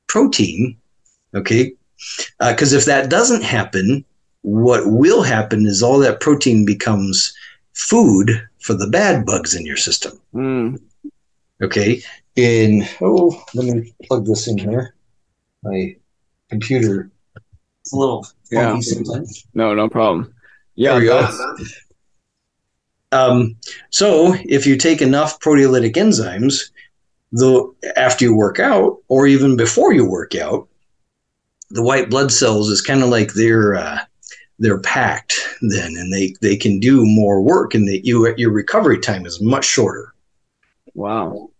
protein. 0.07 0.77
Okay. 1.33 1.73
Because 2.39 2.73
uh, 2.73 2.77
if 2.77 2.85
that 2.85 3.09
doesn't 3.09 3.43
happen, 3.43 4.05
what 4.41 4.83
will 4.85 5.23
happen 5.23 5.65
is 5.65 5.83
all 5.83 5.99
that 5.99 6.19
protein 6.19 6.65
becomes 6.65 7.33
food 7.73 8.46
for 8.59 8.73
the 8.73 8.87
bad 8.87 9.25
bugs 9.25 9.55
in 9.55 9.65
your 9.65 9.77
system. 9.77 10.19
Mm. 10.33 10.81
Okay. 11.61 12.01
In, 12.35 12.87
oh, 13.01 13.43
let 13.53 13.65
me 13.65 13.93
plug 14.03 14.25
this 14.25 14.47
in 14.47 14.57
here. 14.57 14.95
My 15.63 15.95
computer, 16.49 17.09
it's 17.81 17.93
a 17.93 17.95
little 17.95 18.27
yeah. 18.51 18.79
sometimes. 18.79 19.45
No, 19.53 19.73
no 19.73 19.89
problem. 19.89 20.33
Yeah. 20.75 21.31
Um, 23.11 23.55
so 23.89 24.35
if 24.45 24.67
you 24.67 24.77
take 24.77 25.01
enough 25.01 25.39
proteolytic 25.39 25.95
enzymes, 25.95 26.71
the 27.31 27.73
after 27.95 28.25
you 28.25 28.35
work 28.35 28.59
out 28.59 28.97
or 29.07 29.27
even 29.27 29.57
before 29.57 29.93
you 29.93 30.05
work 30.05 30.35
out, 30.35 30.67
the 31.69 31.83
white 31.83 32.09
blood 32.09 32.31
cells 32.31 32.69
is 32.69 32.81
kind 32.81 33.03
of 33.03 33.09
like 33.09 33.33
they're 33.33 33.75
uh, 33.75 33.99
they're 34.59 34.79
packed 34.79 35.35
then, 35.61 35.95
and 35.95 36.11
they 36.11 36.33
they 36.41 36.55
can 36.55 36.79
do 36.79 37.05
more 37.05 37.41
work, 37.41 37.73
and 37.73 37.87
that 37.87 38.05
you 38.05 38.33
your 38.37 38.51
recovery 38.51 38.99
time 38.99 39.25
is 39.25 39.41
much 39.41 39.65
shorter. 39.65 40.13
Wow. 40.93 41.51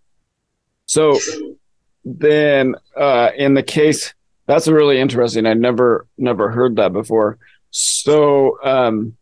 So 0.86 1.20
then, 2.06 2.76
uh, 2.96 3.32
in 3.38 3.54
the 3.54 3.64
case, 3.64 4.14
that's 4.46 4.68
really 4.68 5.00
interesting. 5.00 5.46
I 5.46 5.54
never 5.54 6.08
never 6.18 6.50
heard 6.50 6.78
that 6.78 6.94
before. 6.94 7.38
So, 7.70 8.58
um, 8.64 9.18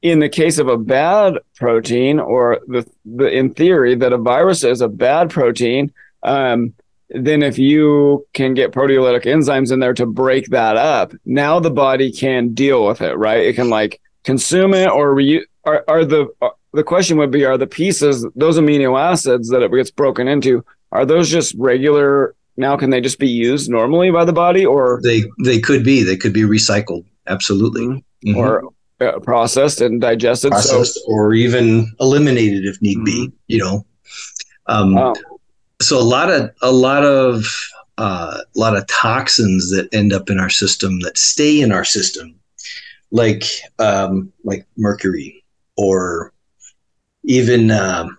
in 0.00 0.20
the 0.20 0.28
case 0.28 0.58
of 0.58 0.68
a 0.68 0.78
bad 0.78 1.38
protein, 1.56 2.20
or 2.20 2.60
the, 2.66 2.88
the 3.04 3.26
in 3.26 3.54
theory 3.54 3.96
that 3.96 4.12
a 4.12 4.18
virus 4.18 4.62
is 4.62 4.80
a 4.80 4.88
bad 4.88 5.30
protein, 5.30 5.92
um, 6.22 6.74
then 7.10 7.42
if 7.42 7.58
you 7.58 8.26
can 8.32 8.54
get 8.54 8.72
proteolytic 8.72 9.24
enzymes 9.24 9.72
in 9.72 9.80
there 9.80 9.94
to 9.94 10.06
break 10.06 10.48
that 10.48 10.76
up, 10.76 11.12
now 11.24 11.60
the 11.60 11.70
body 11.70 12.10
can 12.10 12.54
deal 12.54 12.86
with 12.86 13.00
it, 13.00 13.16
right? 13.16 13.44
It 13.46 13.54
can 13.54 13.70
like 13.70 14.00
consume 14.24 14.74
it, 14.74 14.90
or 14.90 15.14
re- 15.14 15.46
are, 15.64 15.84
are 15.88 16.04
the 16.04 16.26
are, 16.40 16.54
the 16.72 16.84
question 16.84 17.16
would 17.18 17.30
be: 17.30 17.44
Are 17.44 17.58
the 17.58 17.66
pieces 17.66 18.26
those 18.34 18.58
amino 18.58 18.98
acids 18.98 19.48
that 19.50 19.62
it 19.62 19.70
gets 19.72 19.90
broken 19.90 20.28
into? 20.28 20.64
Are 20.92 21.04
those 21.04 21.30
just 21.30 21.54
regular? 21.58 22.34
Now, 22.56 22.76
can 22.76 22.90
they 22.90 23.00
just 23.00 23.18
be 23.18 23.28
used 23.28 23.68
normally 23.68 24.10
by 24.10 24.24
the 24.24 24.32
body, 24.32 24.64
or 24.64 25.00
they 25.02 25.24
they 25.44 25.60
could 25.60 25.84
be 25.84 26.02
they 26.02 26.16
could 26.16 26.32
be 26.32 26.42
recycled? 26.42 27.04
Absolutely. 27.26 27.86
Mm-hmm. 28.24 28.36
Or 28.36 28.64
uh, 29.00 29.18
processed 29.20 29.80
and 29.80 30.00
digested, 30.00 30.52
processed, 30.52 30.94
so. 30.94 31.00
or 31.08 31.34
even 31.34 31.92
eliminated 32.00 32.64
if 32.64 32.80
need 32.80 32.96
mm-hmm. 32.98 33.04
be. 33.04 33.32
You 33.48 33.58
know, 33.58 33.86
um, 34.66 34.94
wow. 34.94 35.14
So 35.80 35.98
a 35.98 36.02
lot 36.02 36.30
of 36.30 36.50
a 36.62 36.72
lot 36.72 37.04
of 37.04 37.44
uh, 37.98 38.38
a 38.54 38.58
lot 38.58 38.76
of 38.76 38.86
toxins 38.86 39.70
that 39.70 39.88
end 39.92 40.12
up 40.12 40.30
in 40.30 40.40
our 40.40 40.50
system 40.50 41.00
that 41.00 41.16
stay 41.16 41.60
in 41.60 41.72
our 41.72 41.84
system, 41.84 42.34
like 43.10 43.44
um, 43.78 44.32
like 44.44 44.66
mercury 44.76 45.44
or 45.76 46.32
even 47.24 47.70
um, 47.70 48.18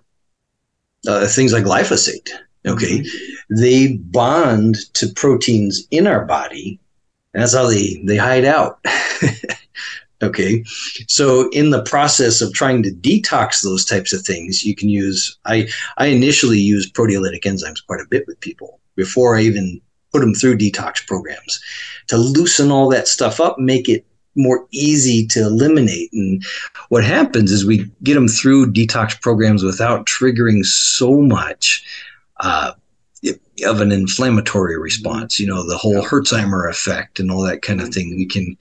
uh, 1.08 1.28
things 1.28 1.54
like 1.54 1.64
glyphosate. 1.64 2.30
Okay. 2.66 3.00
Mm-hmm. 3.00 3.56
They 3.62 3.98
bond 3.98 4.76
to 4.96 5.08
proteins 5.08 5.88
in 5.92 6.08
our 6.08 6.26
body. 6.26 6.80
And 7.34 7.44
that's 7.44 7.54
how 7.54 7.68
they, 7.68 8.02
they 8.06 8.18
hide 8.18 8.46
out. 8.46 8.80
okay. 10.22 10.64
So 11.08 11.50
in 11.50 11.70
the 11.70 11.84
process 11.84 12.42
of 12.42 12.54
trying 12.54 12.84
to 12.84 12.92
detox 12.92 13.64
those 13.64 13.86
types 13.86 14.14
of 14.14 14.22
things, 14.22 14.66
you 14.66 14.76
can 14.76 14.90
use 14.90 15.38
I 15.46 15.68
I 15.98 16.08
initially 16.08 16.60
used 16.60 16.94
proteolytic 16.94 17.44
enzymes 17.44 17.86
quite 17.86 18.02
a 18.02 18.08
bit 18.10 18.26
with 18.28 18.40
people 18.40 18.80
before 18.96 19.38
I 19.38 19.42
even 19.42 19.82
put 20.12 20.22
them 20.22 20.34
through 20.34 20.58
detox 20.58 21.06
programs 21.06 21.60
to 22.08 22.18
loosen 22.18 22.72
all 22.72 22.90
that 22.90 23.08
stuff 23.08 23.40
up, 23.40 23.60
make 23.60 23.90
it 23.90 24.06
more 24.36 24.68
easy 24.72 25.26
to 25.28 25.42
eliminate. 25.42 26.12
And 26.14 26.44
what 26.90 27.04
happens 27.04 27.52
is 27.52 27.66
we 27.66 27.90
get 28.04 28.16
them 28.16 28.28
through 28.28 28.72
detox 28.72 29.20
programs 29.22 29.64
without 29.64 30.06
triggering 30.06 30.66
so 30.66 31.22
much 31.22 31.84
uh, 32.40 32.74
of 33.66 33.82
an 33.82 33.92
inflammatory 33.92 34.78
response. 34.78 35.40
You 35.40 35.48
know, 35.48 35.68
the 35.68 35.78
whole 35.78 36.02
Herxheimer 36.02 36.70
effect 36.70 37.20
and 37.20 37.32
all 37.32 37.42
that 37.44 37.62
kind 37.62 37.82
of 37.82 37.90
thing. 37.90 38.16
We 38.16 38.26
can 38.26 38.58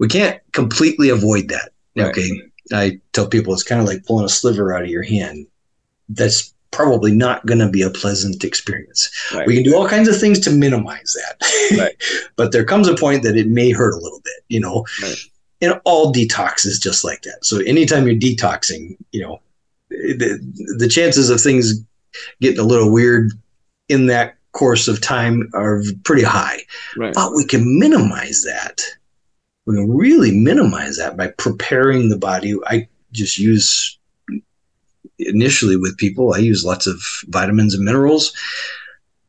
we 0.00 0.08
can't 0.08 0.40
completely 0.52 1.10
avoid 1.10 1.48
that. 1.48 1.70
Right. 1.94 2.08
Okay, 2.08 2.42
I 2.72 3.00
tell 3.12 3.28
people 3.28 3.52
it's 3.52 3.62
kind 3.62 3.80
of 3.80 3.86
like 3.86 4.04
pulling 4.04 4.24
a 4.24 4.28
sliver 4.28 4.74
out 4.74 4.82
of 4.82 4.88
your 4.88 5.02
hand. 5.02 5.46
That's 6.08 6.52
probably 6.72 7.12
not 7.12 7.44
going 7.46 7.58
to 7.58 7.68
be 7.68 7.82
a 7.82 7.90
pleasant 7.90 8.42
experience. 8.42 9.10
Right. 9.34 9.46
We 9.46 9.54
can 9.54 9.64
do 9.64 9.76
all 9.76 9.88
kinds 9.88 10.08
of 10.08 10.18
things 10.18 10.40
to 10.40 10.50
minimize 10.50 11.14
that. 11.14 11.78
Right. 11.78 12.02
but 12.36 12.52
there 12.52 12.64
comes 12.64 12.88
a 12.88 12.96
point 12.96 13.22
that 13.24 13.36
it 13.36 13.48
may 13.48 13.70
hurt 13.70 13.92
a 13.92 14.00
little 14.00 14.20
bit, 14.20 14.42
you 14.48 14.60
know. 14.60 14.86
Right. 15.02 15.18
And 15.60 15.80
all 15.84 16.12
detox 16.12 16.64
is 16.64 16.78
just 16.78 17.04
like 17.04 17.22
that. 17.22 17.44
So 17.44 17.58
anytime 17.58 18.06
you're 18.06 18.16
detoxing, 18.16 18.96
you 19.12 19.22
know, 19.22 19.40
the, 19.90 20.38
the 20.78 20.88
chances 20.88 21.28
of 21.28 21.40
things 21.40 21.84
getting 22.40 22.60
a 22.60 22.64
little 22.64 22.90
weird 22.90 23.32
in 23.88 24.06
that 24.06 24.36
course 24.52 24.88
of 24.88 25.00
time 25.00 25.50
are 25.52 25.82
pretty 26.04 26.22
high. 26.22 26.60
Right. 26.96 27.12
But 27.12 27.34
we 27.34 27.44
can 27.44 27.78
minimize 27.78 28.44
that. 28.44 28.80
We 29.70 29.76
can 29.76 29.96
really 29.96 30.32
minimize 30.32 30.96
that 30.96 31.16
by 31.16 31.28
preparing 31.38 32.08
the 32.08 32.18
body. 32.18 32.56
I 32.66 32.88
just 33.12 33.38
use 33.38 33.98
initially 35.18 35.76
with 35.76 35.96
people. 35.96 36.34
I 36.34 36.38
use 36.38 36.64
lots 36.64 36.88
of 36.88 37.00
vitamins 37.28 37.74
and 37.74 37.84
minerals. 37.84 38.32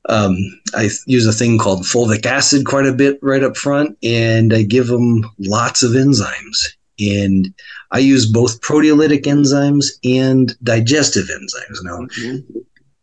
Um, 0.10 0.36
I 0.74 0.89
use 1.05 1.27
a 1.27 1.31
thing 1.31 1.60
called 1.60 1.83
fulvic 1.83 2.25
acid 2.25 2.65
quite 2.65 2.88
a 2.88 2.93
bit 2.93 3.19
right 3.21 3.43
up 3.43 3.55
front, 3.55 3.98
and 4.01 4.51
I 4.51 4.63
give 4.63 4.88
them 4.88 5.29
lots 5.38 5.83
of 5.83 5.91
enzymes. 5.91 6.69
And 7.00 7.53
I 7.91 8.00
use 8.00 8.25
both 8.25 8.62
proteolytic 8.62 9.24
enzymes 9.25 9.89
and 10.03 10.57
digestive 10.63 11.25
enzymes. 11.25 11.83
Now, 11.83 12.00
mm-hmm. 12.00 12.57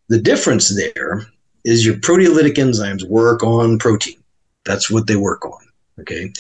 the 0.09 0.19
difference 0.21 0.75
there 0.75 1.25
is 1.65 1.87
your 1.87 1.95
proteolytic 1.97 2.57
enzymes 2.57 3.09
work 3.09 3.45
on 3.45 3.79
protein. 3.79 4.19
That's 4.65 4.91
what 4.91 5.07
they 5.07 5.17
work 5.17 5.45
on. 5.45 5.61
Okay. 6.01 6.33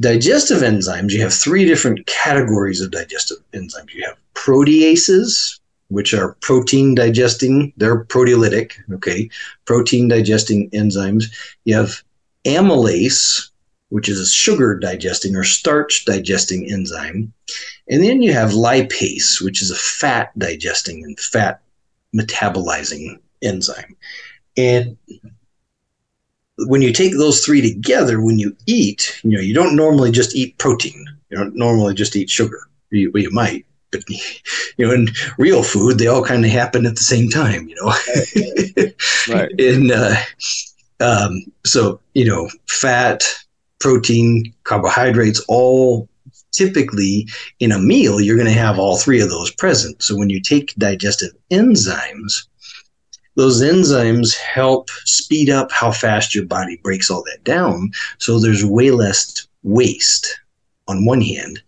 Digestive 0.00 0.62
enzymes, 0.62 1.12
you 1.12 1.20
have 1.20 1.34
three 1.34 1.66
different 1.66 2.06
categories 2.06 2.80
of 2.80 2.90
digestive 2.90 3.38
enzymes. 3.52 3.92
You 3.92 4.06
have 4.06 4.16
proteases, 4.34 5.60
which 5.88 6.14
are 6.14 6.36
protein 6.40 6.94
digesting, 6.94 7.72
they're 7.76 8.04
proteolytic, 8.04 8.72
okay, 8.94 9.28
protein 9.66 10.08
digesting 10.08 10.70
enzymes. 10.70 11.24
You 11.64 11.76
have 11.76 12.02
amylase, 12.46 13.50
which 13.90 14.08
is 14.08 14.20
a 14.20 14.26
sugar 14.26 14.78
digesting 14.78 15.36
or 15.36 15.44
starch 15.44 16.04
digesting 16.06 16.70
enzyme. 16.70 17.32
And 17.88 18.02
then 18.02 18.22
you 18.22 18.32
have 18.32 18.50
lipase, 18.50 19.42
which 19.42 19.60
is 19.60 19.70
a 19.70 19.76
fat 19.76 20.36
digesting 20.38 21.04
and 21.04 21.18
fat 21.18 21.60
metabolizing 22.16 23.18
enzyme. 23.42 23.96
And 24.56 24.96
when 26.66 26.82
you 26.82 26.92
take 26.92 27.16
those 27.16 27.44
three 27.44 27.60
together, 27.60 28.20
when 28.20 28.38
you 28.38 28.56
eat, 28.66 29.20
you 29.22 29.32
know, 29.32 29.40
you 29.40 29.54
don't 29.54 29.76
normally 29.76 30.10
just 30.10 30.34
eat 30.34 30.58
protein. 30.58 31.04
You 31.30 31.38
don't 31.38 31.54
normally 31.54 31.94
just 31.94 32.16
eat 32.16 32.30
sugar. 32.30 32.60
You, 32.90 33.10
well, 33.12 33.22
you 33.22 33.30
might, 33.30 33.66
but 33.90 34.02
you 34.76 34.86
know, 34.86 34.92
in 34.92 35.08
real 35.38 35.62
food, 35.62 35.98
they 35.98 36.06
all 36.06 36.24
kind 36.24 36.44
of 36.44 36.50
happen 36.50 36.86
at 36.86 36.96
the 36.96 37.02
same 37.02 37.28
time, 37.28 37.68
you 37.68 37.76
know. 37.76 39.34
right. 39.34 39.50
And 39.58 39.92
uh, 39.92 40.16
um, 41.00 41.44
so, 41.64 42.00
you 42.14 42.24
know, 42.24 42.48
fat, 42.68 43.22
protein, 43.78 44.52
carbohydrates, 44.64 45.40
all 45.48 46.08
typically 46.52 47.28
in 47.60 47.72
a 47.72 47.78
meal, 47.78 48.20
you're 48.20 48.36
going 48.36 48.46
to 48.46 48.52
have 48.52 48.78
all 48.78 48.98
three 48.98 49.20
of 49.20 49.30
those 49.30 49.50
present. 49.50 50.02
So 50.02 50.16
when 50.16 50.30
you 50.30 50.40
take 50.40 50.74
digestive 50.76 51.30
enzymes, 51.50 52.46
those 53.36 53.62
enzymes 53.62 54.36
help 54.36 54.90
speed 55.04 55.50
up 55.50 55.70
how 55.72 55.92
fast 55.92 56.34
your 56.34 56.46
body 56.46 56.78
breaks 56.82 57.10
all 57.10 57.22
that 57.24 57.42
down. 57.44 57.90
So 58.18 58.38
there's 58.38 58.64
way 58.64 58.90
less 58.90 59.46
waste 59.62 60.40
on 60.88 61.04
one 61.04 61.20
hand. 61.20 61.62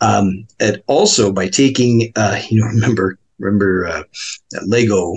Um, 0.00 0.46
and 0.60 0.82
also 0.86 1.32
by 1.32 1.48
taking, 1.48 2.12
uh, 2.16 2.40
you 2.50 2.60
know, 2.60 2.66
remember, 2.66 3.18
remember 3.38 3.86
uh, 3.86 4.02
Lego, 4.66 5.14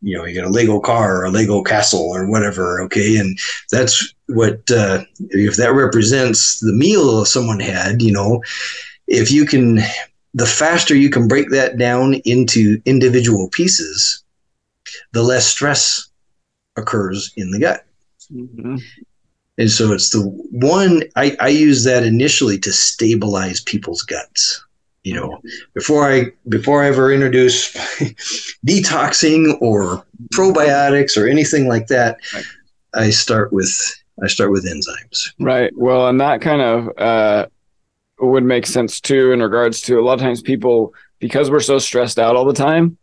you 0.00 0.18
know, 0.18 0.24
you 0.24 0.34
get 0.34 0.44
a 0.44 0.50
Lego 0.50 0.80
car 0.80 1.18
or 1.18 1.24
a 1.24 1.30
Lego 1.30 1.62
castle 1.62 2.10
or 2.14 2.28
whatever. 2.28 2.80
Okay. 2.82 3.16
And 3.16 3.38
that's 3.70 4.14
what, 4.26 4.70
uh, 4.70 5.04
if 5.30 5.56
that 5.56 5.72
represents 5.72 6.60
the 6.60 6.72
meal 6.72 7.24
someone 7.24 7.60
had, 7.60 8.02
you 8.02 8.12
know, 8.12 8.42
if 9.06 9.30
you 9.30 9.46
can, 9.46 9.80
the 10.34 10.46
faster 10.46 10.94
you 10.94 11.10
can 11.10 11.28
break 11.28 11.50
that 11.50 11.78
down 11.78 12.14
into 12.24 12.80
individual 12.84 13.48
pieces, 13.48 14.23
the 15.14 15.22
less 15.22 15.46
stress 15.46 16.08
occurs 16.76 17.32
in 17.36 17.50
the 17.50 17.58
gut. 17.58 17.84
Mm-hmm. 18.32 18.76
And 19.56 19.70
so 19.70 19.92
it's 19.92 20.10
the 20.10 20.22
one 20.50 21.04
I, 21.16 21.36
I 21.40 21.48
use 21.48 21.84
that 21.84 22.02
initially 22.02 22.58
to 22.58 22.72
stabilize 22.72 23.60
people's 23.60 24.02
guts. 24.02 24.62
You 25.04 25.14
know, 25.14 25.40
before 25.74 26.10
I 26.10 26.32
before 26.48 26.82
I 26.82 26.88
ever 26.88 27.12
introduce 27.12 27.72
detoxing 28.66 29.54
or 29.60 30.04
probiotics 30.32 31.16
or 31.16 31.28
anything 31.28 31.68
like 31.68 31.88
that, 31.88 32.16
right. 32.32 32.44
I 32.94 33.10
start 33.10 33.52
with 33.52 33.70
I 34.22 34.28
start 34.28 34.50
with 34.50 34.64
enzymes. 34.64 35.32
Right. 35.38 35.70
Well, 35.76 36.08
and 36.08 36.18
that 36.22 36.40
kind 36.40 36.62
of 36.62 36.98
uh, 36.98 37.46
would 38.18 38.44
make 38.44 38.66
sense 38.66 38.98
too 38.98 39.32
in 39.32 39.42
regards 39.42 39.82
to 39.82 39.98
a 39.98 40.02
lot 40.02 40.14
of 40.14 40.20
times 40.20 40.40
people 40.40 40.94
because 41.18 41.50
we're 41.50 41.60
so 41.60 41.78
stressed 41.78 42.18
out 42.18 42.34
all 42.34 42.46
the 42.46 42.54
time, 42.54 42.96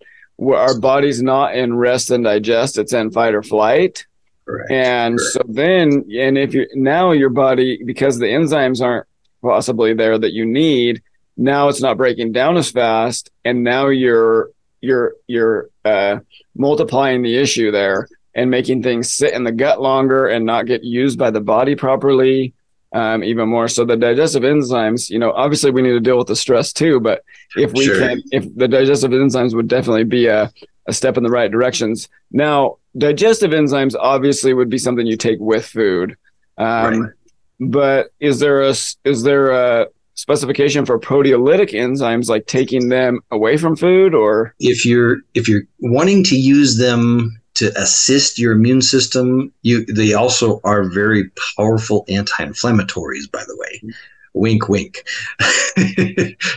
our 0.50 0.80
body's 0.80 1.22
not 1.22 1.56
in 1.56 1.76
rest 1.76 2.12
and 2.12 2.24
digest; 2.24 2.78
it's 2.78 2.94
in 2.94 3.12
fight 3.12 3.34
or 3.34 3.44
flight. 3.44 4.06
Correct. 4.46 4.72
And 4.72 5.18
Correct. 5.18 5.34
so 5.34 5.42
then, 5.48 6.06
and 6.18 6.38
if 6.38 6.54
you 6.54 6.68
now 6.74 7.12
your 7.12 7.30
body, 7.30 7.82
because 7.84 8.18
the 8.18 8.26
enzymes 8.26 8.82
aren't 8.82 9.08
possibly 9.42 9.94
there 9.94 10.18
that 10.18 10.34
you 10.34 10.46
need, 10.46 11.02
now 11.38 11.70
it's 11.70 11.82
not 11.82 11.98
breaking 11.98 12.32
down 12.32 12.58
as 12.58 12.72
fast, 12.72 13.30
and 13.46 13.64
now 13.64 13.88
you're 13.88 14.50
you're 14.82 15.14
you're 15.28 15.70
uh, 15.86 16.20
multiplying 16.56 17.22
the 17.22 17.38
issue 17.38 17.72
there 17.72 18.08
and 18.34 18.50
making 18.50 18.82
things 18.82 19.12
sit 19.12 19.34
in 19.34 19.44
the 19.44 19.52
gut 19.52 19.82
longer 19.82 20.28
and 20.28 20.46
not 20.46 20.66
get 20.66 20.84
used 20.84 21.20
by 21.20 21.30
the 21.30 21.42
body 21.42 21.76
properly 21.76 22.54
um, 22.94 23.24
even 23.24 23.50
more. 23.50 23.68
So 23.68 23.86
the 23.86 23.98
digestive 23.98 24.44
enzymes, 24.44 25.10
you 25.10 25.20
know, 25.20 25.32
obviously 25.32 25.72
we 25.72 25.82
need 25.82 25.92
to 25.92 26.00
deal 26.00 26.18
with 26.18 26.28
the 26.28 26.36
stress 26.36 26.74
too, 26.74 27.00
but 27.00 27.24
if 27.56 27.72
we 27.74 27.86
sure. 27.86 28.00
can, 28.00 28.22
if 28.32 28.54
the 28.56 28.68
digestive 28.68 29.12
enzymes 29.12 29.56
would 29.56 29.68
definitely 29.68 30.04
be 30.04 30.28
a, 30.28 30.52
a 30.88 30.94
step 30.94 31.18
in 31.18 31.24
the 31.24 31.30
right 31.30 31.52
directions. 31.52 32.10
Now, 32.32 32.78
digestive 32.98 33.52
enzymes 33.52 33.96
obviously 33.98 34.54
would 34.54 34.70
be 34.70 34.78
something 34.78 35.06
you 35.06 35.18
take 35.18 35.40
with 35.40 35.66
food. 35.66 36.18
Um, 36.58 37.02
right. 37.02 37.12
But 37.60 38.08
is 38.20 38.40
there 38.40 38.62
a 38.62 38.74
is 39.04 39.24
there 39.24 39.52
a 39.52 39.88
specification 40.16 40.86
for 40.86 41.00
proteolytic 41.00 41.72
enzymes, 41.74 42.28
like 42.28 42.48
taking 42.48 42.90
them 42.90 43.22
away 43.30 43.58
from 43.58 43.76
food, 43.76 44.16
or 44.16 44.56
if 44.60 44.86
you're 44.86 45.18
if 45.36 45.48
you're 45.48 45.64
wanting 45.80 46.24
to 46.26 46.36
use 46.36 46.78
them 46.78 47.41
to 47.56 47.78
assist 47.78 48.40
your 48.40 48.54
immune 48.54 48.82
system, 48.82 49.52
you 49.62 49.86
they 49.86 50.14
also 50.14 50.62
are 50.64 50.84
very 50.84 51.30
powerful 51.58 52.06
anti-inflammatories. 52.08 53.30
By 53.32 53.44
the 53.46 53.58
way, 53.58 53.94
wink, 54.34 54.70
wink. 54.70 55.04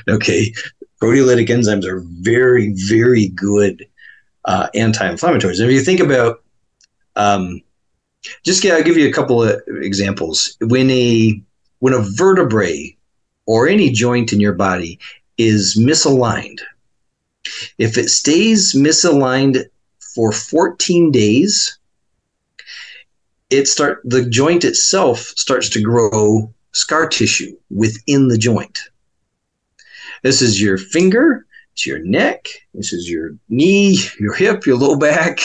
okay, 0.08 0.52
proteolytic 1.02 1.48
enzymes 1.48 1.84
are 1.84 2.02
very 2.04 2.72
very 2.74 3.28
good 3.28 3.86
uh, 4.44 4.68
anti-inflammatories. 4.74 5.60
And 5.60 5.70
if 5.70 5.72
you 5.72 5.80
think 5.80 6.00
about, 6.00 6.42
um, 7.16 7.60
just 8.44 8.64
I'll 8.64 8.82
give 8.82 8.96
you 8.96 9.08
a 9.08 9.12
couple 9.12 9.42
of 9.42 9.60
examples. 9.68 10.56
When 10.60 10.90
a 10.90 11.40
when 11.80 11.92
a 11.92 12.00
vertebrae 12.00 12.96
or 13.46 13.68
any 13.68 13.90
joint 13.90 14.32
in 14.32 14.40
your 14.40 14.54
body 14.54 14.98
is 15.36 15.76
misaligned, 15.76 16.60
if 17.78 17.98
it 17.98 18.08
stays 18.08 18.74
misaligned 18.74 19.64
for 20.14 20.32
14 20.32 21.10
days, 21.10 21.78
it 23.50 23.66
start 23.68 24.00
the 24.04 24.24
joint 24.28 24.64
itself 24.64 25.18
starts 25.36 25.68
to 25.70 25.82
grow 25.82 26.52
scar 26.72 27.06
tissue 27.06 27.56
within 27.70 28.28
the 28.28 28.38
joint. 28.38 28.80
This 30.22 30.40
is 30.40 30.60
your 30.60 30.78
finger, 30.78 31.46
it's 31.74 31.86
your 31.86 31.98
neck. 31.98 32.48
This 32.72 32.92
is 32.92 33.10
your 33.10 33.34
knee, 33.48 33.98
your 34.18 34.32
hip, 34.32 34.64
your 34.64 34.76
low 34.76 34.96
back, 34.96 35.40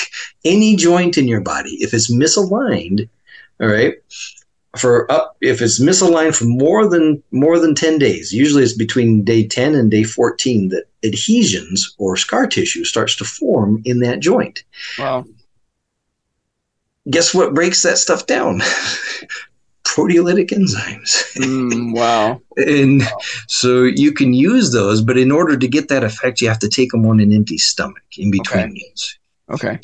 any 0.46 0.76
joint 0.76 1.18
in 1.18 1.28
your 1.28 1.42
body. 1.42 1.72
If 1.82 1.94
it's 1.94 2.12
misaligned, 2.12 3.10
all 3.60 3.68
right, 3.68 3.96
for 4.78 5.12
up 5.12 5.36
if 5.42 5.62
it's 5.62 5.80
misaligned 5.82 6.36
for 6.36 6.46
more 6.46 6.88
than 6.88 7.22
more 7.32 7.58
than 7.60 7.74
10 7.74 7.98
days 7.98 8.32
usually 8.32 8.62
it's 8.62 8.74
between 8.74 9.24
day 9.24 9.48
10 9.48 9.74
and 9.74 9.90
day 9.90 10.04
14 10.04 10.70
that 10.70 10.84
adhesions 11.04 11.96
or 11.98 12.16
scar 12.16 12.46
tissue 12.46 12.84
starts 12.84 13.16
to 13.16 13.24
form 13.26 13.82
in 13.86 14.00
that 14.00 14.20
joint 14.20 14.64
Wow. 15.00 15.26
guess 17.10 17.34
what 17.34 17.54
breaks 17.56 17.82
that 17.84 17.98
stuff 17.98 18.28
down 18.28 18.60
proteolytic 19.84 20.50
enzymes 20.52 21.24
Mm, 21.36 21.94
wow. 21.96 22.40
and 22.58 23.02
so 23.48 23.84
you 23.84 24.12
can 24.12 24.34
use 24.34 24.72
those 24.72 25.02
but 25.02 25.18
in 25.18 25.32
order 25.32 25.58
to 25.58 25.68
get 25.68 25.88
that 25.88 26.04
effect 26.04 26.42
you 26.42 26.48
have 26.48 26.60
to 26.60 26.70
take 26.70 26.92
them 26.92 27.06
on 27.08 27.20
an 27.20 27.34
empty 27.34 27.58
stomach 27.58 28.04
in 28.18 28.30
between 28.30 28.66
Okay. 28.66 28.72
meals 28.74 29.16
Okay. 29.50 29.80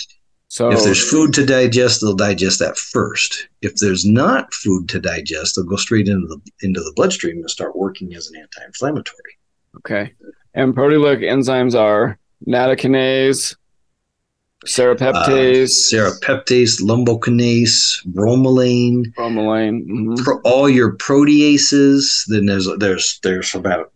So 0.56 0.72
if 0.72 0.86
there's 0.86 1.10
food 1.12 1.34
to 1.34 1.46
digest 1.46 2.00
they'll 2.00 2.16
digest 2.16 2.60
that 2.60 2.78
first 2.78 3.50
if 3.62 3.76
there's 3.76 4.06
not 4.06 4.54
food 4.54 4.88
to 4.88 5.02
digest 5.02 5.56
they'll 5.56 5.66
go 5.66 5.76
straight 5.76 6.08
into 6.08 6.28
the 6.28 6.40
into 6.62 6.80
the 6.80 6.94
bloodstream 6.96 7.40
and 7.40 7.50
start 7.50 7.76
working 7.76 8.16
as 8.16 8.30
an 8.30 8.38
anti-inflammatory 8.38 9.34
okay. 9.80 10.14
And 10.54 10.74
proteolytic 10.74 11.24
enzymes 11.24 11.78
are 11.78 12.18
nattokinase, 12.48 13.54
uh, 13.54 14.66
serapeptase, 14.66 15.92
serapeptase 15.92 16.82
lumbokinase 16.82 18.06
bromelain 18.14 19.14
bromelain. 19.14 19.86
mhm. 19.86 20.24
pro- 20.24 20.40
all 20.46 20.70
your 20.70 20.96
proteases 20.96 22.24
then 22.28 22.46
there's 22.46 22.70
there's 22.78 23.20
there's 23.24 23.54
about 23.56 23.92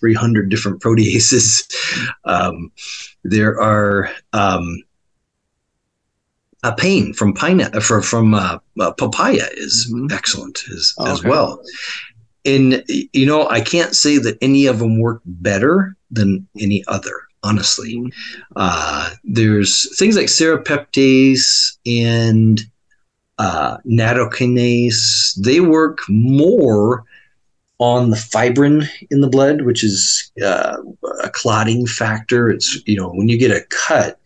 300 0.00 0.48
different 0.48 0.82
proteases 0.82 1.72
um, 2.24 2.72
there 3.22 3.60
are 3.60 4.10
um, 4.32 4.82
a 6.64 6.72
pain 6.72 7.12
from 7.12 7.32
pine 7.34 7.60
from 7.80 8.02
from 8.02 8.34
uh, 8.34 8.58
uh, 8.80 8.90
papaya 8.92 9.46
is 9.56 9.74
Mhm. 9.92 10.10
excellent 10.10 10.58
as, 10.74 10.94
Oh, 10.98 11.12
as 11.12 11.22
well 11.22 11.60
and 12.44 12.82
you 12.88 13.26
know 13.26 13.48
i 13.48 13.60
can't 13.60 13.94
say 13.94 14.18
that 14.18 14.36
any 14.42 14.66
of 14.66 14.78
them 14.80 14.98
work 14.98 15.20
better 15.24 15.94
than 16.10 16.46
any 16.58 16.82
other 16.88 17.16
honestly 17.42 17.94
Mhm. 17.96 18.10
uh, 18.56 19.10
there's 19.24 19.72
things 19.98 20.16
like 20.16 20.26
serapeptase 20.26 21.76
and 21.86 22.66
uh, 23.38 23.78
nattokinase. 23.84 25.34
They 25.42 25.60
work 25.60 25.98
more 26.08 27.04
on 27.78 28.10
the 28.10 28.16
fibrin 28.16 28.86
in 29.10 29.20
the 29.20 29.28
blood, 29.28 29.62
which 29.62 29.82
is 29.82 30.30
uh, 30.40 30.76
a 31.24 31.30
clotting 31.30 31.84
factor. 31.86 32.48
It's 32.48 32.78
you 32.86 32.96
know 32.96 33.10
when 33.10 33.28
you 33.28 33.36
get 33.36 33.50
a 33.50 33.62
cut, 33.88 34.20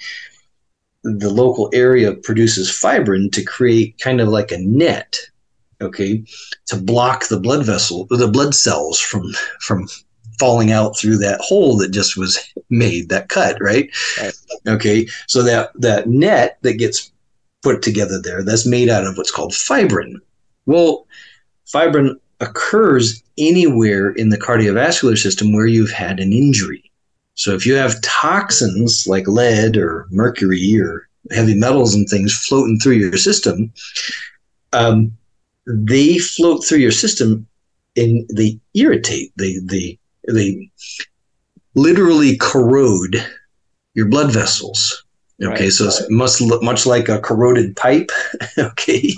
the 1.03 1.31
local 1.31 1.71
area 1.73 2.15
produces 2.15 2.71
fibrin 2.71 3.31
to 3.31 3.43
create 3.43 3.99
kind 3.99 4.21
of 4.21 4.29
like 4.29 4.51
a 4.51 4.59
net, 4.59 5.17
okay, 5.81 6.25
to 6.67 6.77
block 6.77 7.29
the 7.29 7.41
blood 7.41 7.65
vessel, 7.65 8.07
the 8.11 8.29
blood 8.29 8.55
cells 8.55 8.99
from 8.99 9.33
from 9.61 9.87
falling 10.39 10.71
out 10.71 10.97
through 10.97 11.19
that 11.19 11.41
hole 11.41 11.77
that 11.77 11.91
just 11.91 12.17
was 12.17 12.39
made, 12.71 13.09
that 13.09 13.29
cut, 13.29 13.61
right? 13.61 13.91
Right. 14.21 14.35
Okay, 14.67 15.09
so 15.27 15.43
that 15.43 15.71
that 15.75 16.09
net 16.09 16.59
that 16.63 16.75
gets 16.75 17.13
put 17.63 17.83
together 17.83 18.21
there, 18.21 18.45
that's 18.45 18.67
made 18.67 18.89
out 18.89 19.07
of 19.07 19.17
what's 19.17 19.31
called 19.31 19.53
fibrin. 19.53 20.21
Well, 20.67 21.07
fibrin 21.67 22.19
occurs 22.41 23.23
anywhere 23.37 24.11
in 24.11 24.29
the 24.29 24.39
cardiovascular 24.39 25.17
system 25.19 25.53
where 25.53 25.67
you've 25.67 25.91
had 25.91 26.21
an 26.21 26.33
injury. 26.33 26.88
So 27.39 27.55
if 27.55 27.65
you 27.65 27.75
have 27.75 28.01
toxins 28.03 29.07
like 29.07 29.29
lead 29.29 29.77
or 29.77 30.07
mercury 30.11 30.77
or 30.81 31.09
heavy 31.31 31.55
metals 31.55 31.95
and 31.95 32.09
things 32.09 32.37
floating 32.37 32.81
through 32.81 32.95
your 32.95 33.17
system, 33.17 33.73
um, 34.73 35.17
they 35.67 36.19
float 36.19 36.65
through 36.65 36.79
your 36.79 36.91
system 36.91 37.47
and 37.97 38.29
they 38.35 38.59
irritate. 38.75 39.33
They 39.37 39.59
they 39.63 39.99
they 40.27 40.69
literally 41.75 42.37
corrode 42.39 43.25
your 43.95 44.07
blood 44.09 44.33
vessels. 44.33 45.05
Okay, 45.41 45.65
Right. 45.65 45.73
so 45.73 45.87
it's 45.87 46.11
much 46.11 46.41
much 46.63 46.87
like 46.87 47.09
a 47.09 47.21
corroded 47.21 47.77
pipe. 47.77 48.11
okay, 48.59 49.13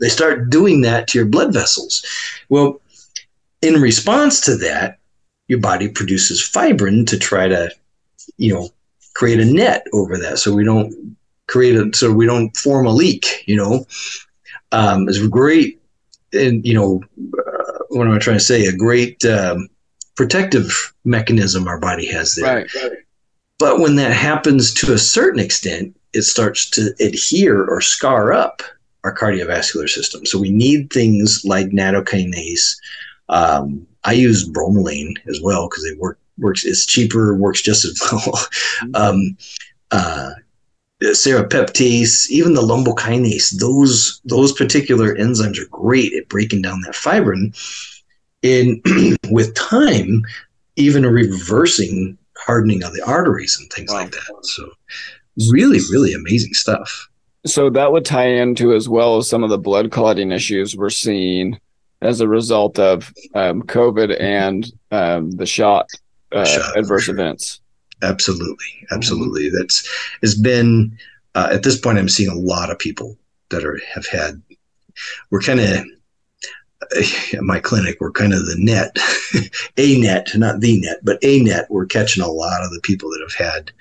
they 0.00 0.08
start 0.08 0.48
doing 0.48 0.80
that 0.80 1.08
to 1.08 1.18
your 1.18 1.26
blood 1.26 1.52
vessels. 1.52 2.02
Well, 2.48 2.80
in 3.60 3.74
response 3.82 4.40
to 4.42 4.56
that, 4.56 4.98
your 5.48 5.60
body 5.60 5.88
produces 5.88 6.40
fibrin 6.40 7.06
to 7.06 7.18
try 7.18 7.48
to, 7.48 7.70
you 8.36 8.52
know, 8.52 8.68
create 9.14 9.40
a 9.40 9.44
net 9.44 9.86
over 9.92 10.18
that, 10.18 10.38
so 10.38 10.54
we 10.54 10.64
don't 10.64 11.16
create 11.46 11.76
a 11.76 11.90
so 11.94 12.12
we 12.12 12.26
don't 12.26 12.56
form 12.56 12.86
a 12.86 12.92
leak. 12.92 13.44
You 13.46 13.56
know, 13.56 13.86
um, 14.72 15.08
it's 15.08 15.18
a 15.18 15.28
great, 15.28 15.80
and 16.32 16.64
you 16.64 16.74
know, 16.74 17.02
uh, 17.38 17.78
what 17.90 18.06
am 18.06 18.12
I 18.12 18.18
trying 18.18 18.38
to 18.38 18.44
say? 18.44 18.66
A 18.66 18.76
great 18.76 19.24
um, 19.24 19.68
protective 20.16 20.94
mechanism 21.04 21.68
our 21.68 21.78
body 21.78 22.06
has 22.06 22.34
there. 22.34 22.56
Right. 22.56 22.92
But 23.58 23.80
when 23.80 23.96
that 23.96 24.12
happens 24.12 24.74
to 24.74 24.92
a 24.92 24.98
certain 24.98 25.40
extent, 25.40 25.96
it 26.12 26.22
starts 26.22 26.68
to 26.70 26.94
adhere 27.00 27.64
or 27.64 27.80
scar 27.80 28.32
up 28.32 28.62
our 29.04 29.14
cardiovascular 29.14 29.88
system. 29.88 30.26
So 30.26 30.38
we 30.38 30.50
need 30.50 30.90
things 30.90 31.42
like 31.44 31.68
nattokinase. 31.68 32.76
Um, 33.28 33.86
I 34.06 34.12
use 34.12 34.48
bromelain 34.48 35.14
as 35.28 35.40
well 35.42 35.68
because 35.68 35.84
it 35.84 35.98
work, 35.98 36.18
works. 36.38 36.64
It's 36.64 36.86
cheaper, 36.86 37.34
works 37.36 37.60
just 37.60 37.84
as 37.84 38.00
well. 38.12 38.38
um, 38.94 39.36
uh, 39.90 40.30
serapeptase, 41.02 42.28
even 42.30 42.54
the 42.54 42.62
lumbokinase. 42.62 43.58
Those 43.58 44.20
those 44.24 44.52
particular 44.52 45.14
enzymes 45.16 45.58
are 45.60 45.68
great 45.70 46.12
at 46.14 46.28
breaking 46.28 46.62
down 46.62 46.80
that 46.82 46.94
fibrin. 46.94 47.52
In 48.42 48.80
with 49.30 49.54
time, 49.54 50.22
even 50.76 51.04
reversing 51.04 52.16
hardening 52.36 52.82
of 52.84 52.92
the 52.94 53.04
arteries 53.04 53.58
and 53.58 53.70
things 53.72 53.90
Wow. 53.90 54.00
like 54.00 54.12
that. 54.12 54.36
So 54.42 54.70
really, 55.50 55.78
really 55.90 56.12
amazing 56.12 56.54
stuff. 56.54 57.08
So 57.44 57.70
that 57.70 57.92
would 57.92 58.04
tie 58.04 58.26
into 58.26 58.74
as 58.74 58.88
well 58.88 59.16
as 59.18 59.28
some 59.28 59.44
of 59.44 59.50
the 59.50 59.58
blood 59.58 59.90
clotting 59.90 60.32
issues 60.32 60.76
we're 60.76 60.90
seeing 60.90 61.58
as 62.02 62.20
a 62.20 62.28
result 62.28 62.78
of 62.78 63.12
um, 63.34 63.62
COVID 63.62 64.20
and 64.20 64.70
um, 64.90 65.30
the 65.32 65.46
shot, 65.46 65.88
uh, 66.32 66.44
Shot. 66.44 66.76
adverse 66.76 67.08
events. 67.08 67.60
Absolutely, 68.02 68.86
absolutely. 68.90 69.48
That's 69.50 69.88
has 70.20 70.34
been 70.34 70.96
uh, 71.34 71.48
at 71.52 71.62
this 71.62 71.80
point. 71.80 71.98
I'm 71.98 72.08
seeing 72.08 72.30
a 72.30 72.34
lot 72.34 72.70
of 72.70 72.78
people 72.78 73.16
that 73.50 73.64
are 73.64 73.80
have 73.94 74.06
had. 74.06 74.42
We're 75.30 75.40
kind 75.40 75.60
of 75.60 75.66
at 77.32 77.42
my 77.42 77.58
clinic. 77.58 77.96
We're 78.00 78.12
kind 78.12 78.34
of 78.34 78.46
the 78.46 78.56
net, 78.58 78.96
a 79.76 79.98
net, 79.98 80.28
not 80.34 80.60
the 80.60 80.80
net, 80.80 80.98
but 81.02 81.18
a 81.22 81.40
net. 81.40 81.66
We're 81.70 81.86
catching 81.86 82.22
a 82.22 82.28
lot 82.28 82.62
of 82.62 82.70
the 82.72 82.80
people 82.82 83.10
that 83.10 83.20
have 83.22 83.46
had 83.46 83.72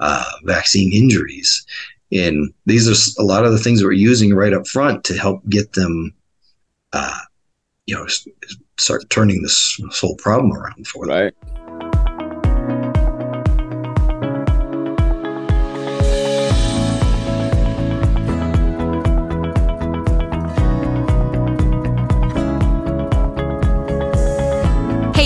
uh, 0.00 0.24
vaccine 0.44 0.92
injuries, 0.92 1.66
and 2.12 2.52
these 2.66 2.88
are 2.88 3.22
a 3.22 3.24
lot 3.24 3.44
of 3.44 3.52
the 3.52 3.58
things 3.58 3.80
that 3.80 3.86
we're 3.86 3.92
using 3.92 4.34
right 4.34 4.54
up 4.54 4.66
front 4.66 5.04
to 5.04 5.14
help 5.18 5.46
get 5.48 5.74
them, 5.74 6.14
uh, 6.92 7.18
you 7.90 7.96
know, 7.96 8.06
start 8.78 9.10
turning 9.10 9.42
this, 9.42 9.80
whole 10.00 10.14
problem 10.14 10.52
around 10.52 10.86
for 10.86 11.06
them. 11.06 11.16
Right. 11.16 11.34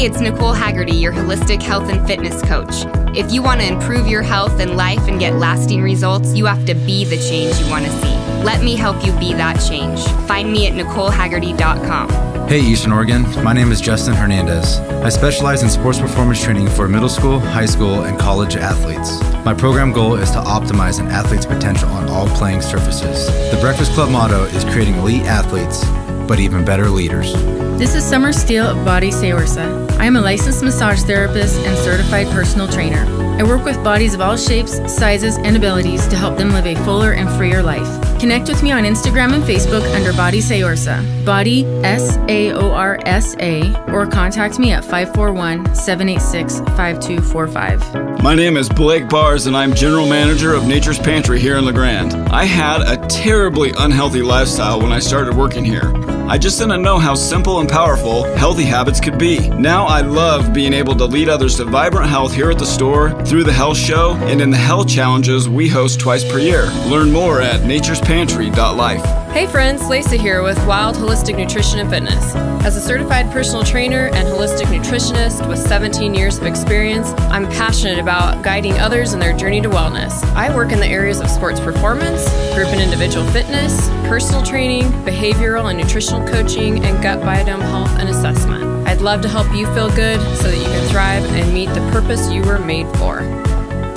Hey, 0.05 0.11
it's 0.11 0.21
Nicole 0.21 0.53
Haggerty, 0.53 0.93
your 0.93 1.15
holistic 1.15 1.63
health 1.63 1.89
and 1.89 2.07
fitness 2.07 2.43
coach. 2.43 2.85
If 3.17 3.33
you 3.33 3.43
want 3.43 3.63
to 3.63 3.67
improve 3.67 4.07
your 4.07 4.21
health 4.21 4.61
and 4.61 4.77
life 4.77 5.09
and 5.09 5.19
get 5.19 5.37
lasting 5.37 5.81
results, 5.81 6.35
you 6.35 6.45
have 6.45 6.67
to 6.67 6.75
be 6.75 7.07
the 7.07 7.17
change 7.17 7.59
you 7.59 7.71
want 7.71 7.87
to 7.87 7.91
see. 7.91 8.15
Let 8.45 8.63
me 8.63 8.77
help 8.77 9.03
you 9.03 9.13
be 9.19 9.33
that 9.33 9.55
change. 9.67 10.05
Find 10.29 10.53
me 10.53 10.67
at 10.67 10.75
NicoleHaggerty.com. 10.75 12.49
Hey, 12.49 12.61
Eastern 12.61 12.93
Oregon. 12.93 13.23
My 13.43 13.55
name 13.55 13.73
is 13.73 13.81
Justin 13.81 14.13
Hernandez. 14.13 14.79
I 14.79 15.09
specialize 15.09 15.63
in 15.63 15.71
sports 15.71 15.99
performance 15.99 16.45
training 16.45 16.69
for 16.69 16.87
middle 16.87 17.09
school, 17.09 17.39
high 17.39 17.65
school, 17.65 18.03
and 18.03 18.19
college 18.19 18.57
athletes. 18.57 19.23
My 19.43 19.55
program 19.55 19.91
goal 19.91 20.17
is 20.17 20.31
to 20.33 20.39
optimize 20.41 21.01
an 21.01 21.07
athlete's 21.07 21.47
potential 21.47 21.89
on 21.89 22.11
all 22.11 22.29
playing 22.37 22.61
surfaces. 22.61 23.29
The 23.51 23.59
Breakfast 23.63 23.93
Club 23.93 24.11
motto 24.11 24.45
is 24.49 24.65
creating 24.65 24.97
elite 24.97 25.23
athletes, 25.23 25.83
but 26.29 26.41
even 26.41 26.63
better 26.63 26.91
leaders. 26.91 27.33
This 27.79 27.95
is 27.95 28.05
Summer 28.05 28.35
Steele 28.35 28.67
of 28.67 28.85
Body 28.85 29.11
Saorsa. 29.11 29.84
I 30.05 30.07
am 30.07 30.17
a 30.17 30.21
licensed 30.21 30.63
massage 30.63 31.01
therapist 31.01 31.59
and 31.61 31.79
certified 31.79 32.27
personal 32.27 32.69
trainer. 32.69 33.07
I 33.41 33.43
work 33.43 33.65
with 33.65 33.83
bodies 33.83 34.13
of 34.13 34.21
all 34.21 34.37
shapes, 34.37 34.77
sizes, 34.95 35.39
and 35.39 35.57
abilities 35.57 36.07
to 36.09 36.15
help 36.15 36.37
them 36.37 36.51
live 36.51 36.67
a 36.67 36.75
fuller 36.85 37.13
and 37.13 37.27
freer 37.39 37.63
life. 37.63 38.21
Connect 38.21 38.47
with 38.47 38.63
me 38.63 38.71
on 38.71 38.85
Instagram 38.85 39.33
and 39.33 39.43
Facebook 39.43 39.83
under 39.95 40.13
Body 40.13 40.41
Saorsa, 40.41 41.25
Body 41.25 41.65
S 41.83 42.19
A 42.29 42.53
O 42.53 42.71
R 42.73 42.99
S 43.07 43.35
A, 43.39 43.75
or 43.93 44.07
contact 44.07 44.59
me 44.59 44.73
at 44.73 44.85
541 44.85 45.75
786 45.75 46.59
5245. 46.77 48.23
My 48.23 48.35
name 48.35 48.59
is 48.59 48.69
Blake 48.69 49.09
Bars, 49.09 49.47
and 49.47 49.57
I'm 49.57 49.75
General 49.75 50.07
Manager 50.07 50.53
of 50.53 50.67
Nature's 50.67 50.99
Pantry 50.99 51.41
here 51.41 51.57
in 51.57 51.65
La 51.65 51.73
Grande. 51.73 52.13
I 52.29 52.45
had 52.45 52.83
a 52.83 52.99
terribly 53.07 53.73
unhealthy 53.79 54.21
lifestyle 54.21 54.83
when 54.83 54.93
I 54.93 54.99
started 54.99 55.35
working 55.35 55.65
here. 55.65 55.95
I 56.27 56.39
just 56.39 56.59
didn't 56.59 56.83
know 56.83 56.99
how 56.99 57.15
simple 57.15 57.61
and 57.61 57.69
powerful 57.69 58.25
healthy 58.37 58.65
habits 58.65 58.99
could 58.99 59.19
be. 59.19 59.49
Now 59.51 59.85
I 59.85 60.01
love 60.01 60.55
being 60.55 60.73
able 60.73 60.95
to 60.97 61.05
lead 61.05 61.29
others 61.29 61.57
to 61.57 61.65
vibrant 61.65 62.09
health 62.09 62.35
here 62.35 62.51
at 62.51 62.59
the 62.59 62.67
store, 62.67 63.11
through 63.25 63.45
the 63.45 63.53
health 63.53 63.77
show, 63.77 64.15
and 64.23 64.41
in 64.41 64.51
the 64.51 64.57
health 64.57 64.89
challenges 64.89 65.49
we 65.49 65.69
host 65.69 66.01
twice 66.01 66.25
per 66.25 66.39
year. 66.39 66.67
Learn 66.87 67.13
more 67.13 67.41
at 67.41 67.65
naturespantry.life. 67.65 69.24
Hey 69.35 69.49
friends, 69.49 69.89
Lacey 69.89 70.17
here 70.17 70.45
with 70.45 70.65
Wild 70.65 70.95
Holistic 70.95 71.37
Nutrition 71.37 71.81
and 71.81 71.91
Fitness. 71.91 72.37
As 72.65 72.77
a 72.77 72.81
certified 72.81 73.33
personal 73.33 73.65
trainer 73.65 74.07
and 74.15 74.29
holistic 74.29 74.67
nutritionist 74.67 75.49
with 75.49 75.59
17 75.59 76.15
years 76.15 76.39
of 76.39 76.47
experience, 76.47 77.11
I'm 77.33 77.47
passionate 77.47 77.99
about 77.99 78.43
guiding 78.45 78.75
others 78.75 79.13
in 79.13 79.19
their 79.19 79.37
journey 79.37 79.61
to 79.63 79.69
wellness. 79.69 80.23
I 80.37 80.55
work 80.55 80.71
in 80.71 80.79
the 80.79 80.87
areas 80.87 81.21
of 81.21 81.29
sports 81.29 81.59
performance, 81.59 82.23
group 82.55 82.69
and 82.69 82.81
individual 82.81 83.27
fitness, 83.33 83.89
personal 84.07 84.45
training, 84.45 84.85
behavioral 85.05 85.69
and 85.69 85.81
nutritional 85.81 86.25
coaching, 86.29 86.85
and 86.85 87.03
gut 87.03 87.19
biodome 87.19 87.61
health 87.61 87.91
and 87.99 88.09
assessment. 88.09 88.87
I'd 88.87 89.01
love 89.01 89.21
to 89.23 89.29
help 89.29 89.53
you 89.53 89.67
feel 89.75 89.91
good 89.97 90.21
so 90.37 90.49
that 90.49 90.57
you 90.57 90.63
can 90.63 90.89
thrive 90.91 91.25
and 91.35 91.53
meet 91.53 91.71
the 91.71 91.91
purpose 91.91 92.31
you 92.31 92.41
were 92.43 92.61
made 92.61 92.87
for. 92.99 93.19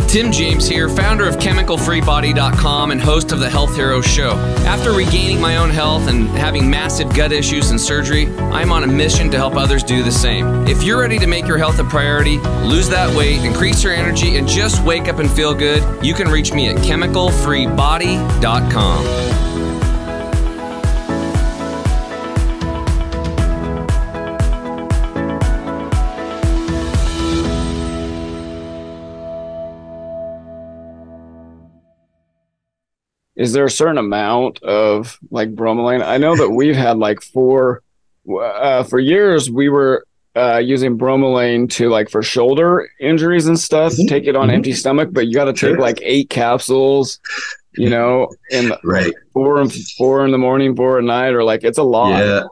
Tim 0.07 0.31
James 0.31 0.67
here, 0.67 0.87
founder 0.87 1.27
of 1.27 1.35
ChemicalFreeBody.com 1.35 2.91
and 2.91 3.01
host 3.01 3.33
of 3.33 3.39
the 3.39 3.49
Health 3.49 3.75
Hero 3.75 3.99
Show. 4.01 4.35
After 4.65 4.93
regaining 4.93 5.41
my 5.41 5.57
own 5.57 5.69
health 5.69 6.07
and 6.07 6.29
having 6.29 6.69
massive 6.69 7.13
gut 7.13 7.33
issues 7.33 7.71
and 7.71 7.79
surgery, 7.79 8.27
I'm 8.37 8.71
on 8.71 8.85
a 8.85 8.87
mission 8.87 9.29
to 9.31 9.37
help 9.37 9.55
others 9.55 9.83
do 9.83 10.03
the 10.03 10.11
same. 10.11 10.65
If 10.65 10.81
you're 10.81 11.01
ready 11.01 11.19
to 11.19 11.27
make 11.27 11.45
your 11.45 11.57
health 11.57 11.77
a 11.79 11.83
priority, 11.83 12.37
lose 12.63 12.87
that 12.89 13.13
weight, 13.17 13.43
increase 13.43 13.83
your 13.83 13.91
energy, 13.91 14.37
and 14.37 14.47
just 14.47 14.81
wake 14.85 15.09
up 15.09 15.19
and 15.19 15.29
feel 15.29 15.53
good, 15.53 15.83
you 16.03 16.13
can 16.13 16.29
reach 16.29 16.53
me 16.53 16.69
at 16.69 16.77
ChemicalFreeBody.com. 16.77 19.36
is 33.37 33.53
there 33.53 33.65
a 33.65 33.71
certain 33.71 33.99
amount 33.99 34.61
of 34.63 35.19
like 35.29 35.53
bromelain? 35.53 36.03
I 36.03 36.17
know 36.17 36.35
that 36.35 36.49
we've 36.49 36.75
had 36.75 36.97
like 36.97 37.21
four 37.21 37.83
uh, 38.29 38.83
for 38.83 38.99
years. 38.99 39.49
We 39.49 39.69
were 39.69 40.05
uh, 40.35 40.57
using 40.57 40.97
bromelain 40.97 41.69
to 41.71 41.89
like 41.89 42.09
for 42.09 42.23
shoulder 42.23 42.89
injuries 42.99 43.45
and 43.45 43.59
stuff. 43.59 43.93
Mm-hmm. 43.93 44.07
Take 44.07 44.25
it 44.25 44.35
on 44.35 44.47
mm-hmm. 44.47 44.55
empty 44.55 44.73
stomach, 44.73 45.09
but 45.11 45.27
you 45.27 45.35
got 45.35 45.45
to 45.45 45.53
take 45.53 45.75
sure. 45.75 45.79
like 45.79 45.99
eight 46.01 46.29
capsules. 46.29 47.19
You 47.73 47.91
know, 47.91 48.31
and 48.51 48.73
right 48.83 49.13
four 49.33 49.61
and 49.61 49.71
four 49.71 50.25
in 50.25 50.31
the 50.31 50.39
morning, 50.39 50.75
four 50.75 50.97
at 50.97 51.03
night, 51.03 51.35
or 51.35 51.43
like 51.43 51.63
it's 51.63 51.77
a 51.77 51.83
lot. 51.83 52.17
Yeah, 52.17 52.45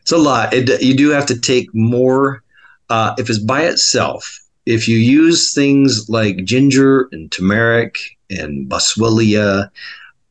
it's 0.00 0.12
a 0.12 0.16
lot. 0.16 0.54
It, 0.54 0.80
you 0.80 0.94
do 0.94 1.10
have 1.10 1.26
to 1.26 1.38
take 1.38 1.68
more 1.74 2.42
uh, 2.88 3.14
if 3.18 3.28
it's 3.28 3.38
by 3.38 3.64
itself. 3.64 4.40
If 4.64 4.88
you 4.88 4.96
use 4.96 5.52
things 5.52 6.08
like 6.08 6.44
ginger 6.44 7.08
and 7.12 7.30
turmeric 7.30 7.96
and 8.30 8.66
boswellia, 8.66 9.68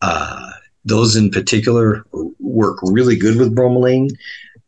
uh, 0.01 0.51
those 0.85 1.15
in 1.15 1.29
particular 1.29 2.05
work 2.39 2.77
really 2.83 3.15
good 3.15 3.37
with 3.37 3.55
bromelain, 3.55 4.09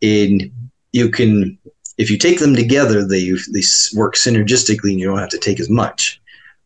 and 0.02 0.52
you 0.91 1.10
can 1.10 1.58
if 1.98 2.10
you 2.10 2.17
take 2.17 2.39
them 2.39 2.56
together, 2.56 3.06
they 3.06 3.32
they 3.52 3.63
work 3.96 4.15
synergistically, 4.15 4.91
and 4.91 5.00
you 5.00 5.08
don't 5.08 5.19
have 5.19 5.30
to 5.30 5.38
take 5.38 5.60
as 5.60 5.69
much. 5.69 6.22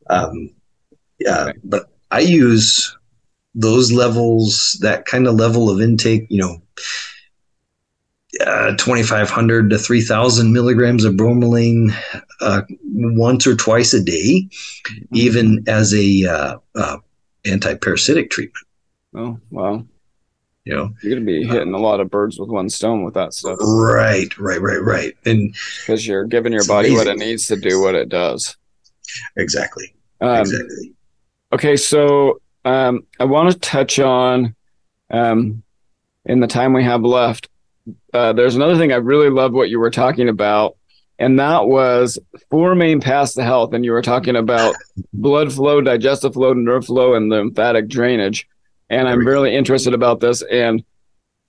Um, 0.09 0.49
yeah, 1.19 1.47
okay. 1.47 1.59
but 1.63 1.89
I 2.11 2.19
use 2.19 2.95
those 3.55 3.91
levels, 3.91 4.77
that 4.81 5.05
kind 5.05 5.27
of 5.27 5.35
level 5.35 5.69
of 5.69 5.81
intake, 5.81 6.27
you 6.29 6.39
know, 6.39 6.61
uh, 8.45 8.75
2,500 8.77 9.69
to 9.69 9.79
3,000 9.79 10.53
milligrams 10.53 11.03
of 11.03 11.15
bromelain 11.15 11.91
uh, 12.41 12.61
once 12.83 13.47
or 13.47 13.55
twice 13.55 13.93
a 13.93 14.03
day, 14.03 14.47
mm-hmm. 14.47 15.15
even 15.15 15.63
as 15.67 15.93
a 15.93 16.25
uh, 16.25 16.57
uh 16.75 16.97
anti-parasitic 17.49 18.29
treatment. 18.29 18.65
Oh, 19.15 19.39
wow. 19.51 19.85
You 20.65 20.75
know, 20.75 20.93
you're 21.01 21.11
going 21.11 21.25
to 21.25 21.25
be 21.25 21.45
hitting 21.45 21.73
a 21.73 21.79
lot 21.79 22.01
of 22.01 22.09
birds 22.09 22.39
with 22.39 22.49
one 22.49 22.69
stone 22.69 23.03
with 23.03 23.13
that 23.13 23.33
stuff. 23.33 23.57
Right, 23.61 24.37
right, 24.37 24.61
right, 24.61 24.81
right. 24.81 25.17
And 25.25 25.55
because 25.79 26.05
you're 26.05 26.25
giving 26.25 26.51
your 26.51 26.65
body 26.65 26.89
amazing. 26.89 27.07
what 27.07 27.15
it 27.15 27.19
needs 27.19 27.47
to 27.47 27.55
do 27.55 27.81
what 27.81 27.95
it 27.95 28.09
does. 28.09 28.57
Exactly. 29.37 29.95
Um, 30.19 30.41
exactly. 30.41 30.93
Okay, 31.53 31.77
so 31.77 32.41
um, 32.65 33.05
I 33.19 33.23
want 33.23 33.51
to 33.51 33.59
touch 33.59 33.99
on 33.99 34.55
um, 35.09 35.63
in 36.25 36.39
the 36.41 36.47
time 36.47 36.73
we 36.73 36.83
have 36.83 37.01
left. 37.01 37.49
Uh, 38.13 38.33
there's 38.33 38.55
another 38.55 38.77
thing 38.77 38.91
I 38.91 38.97
really 38.97 39.29
love 39.29 39.53
what 39.53 39.69
you 39.69 39.79
were 39.79 39.91
talking 39.91 40.27
about 40.27 40.76
and 41.19 41.39
that 41.39 41.67
was 41.67 42.19
four 42.49 42.75
main 42.75 43.01
paths 43.01 43.33
to 43.33 43.43
health. 43.43 43.73
And 43.73 43.83
you 43.83 43.91
were 43.91 44.01
talking 44.01 44.35
about 44.35 44.75
blood 45.13 45.51
flow, 45.51 45.81
digestive 45.81 46.33
flow, 46.33 46.53
nerve 46.53 46.85
flow, 46.85 47.15
and 47.15 47.29
lymphatic 47.29 47.87
drainage. 47.87 48.47
And 48.89 49.07
I'm 49.07 49.25
really 49.25 49.53
interested 49.53 49.93
about 49.93 50.19
this. 50.19 50.43
And 50.43 50.83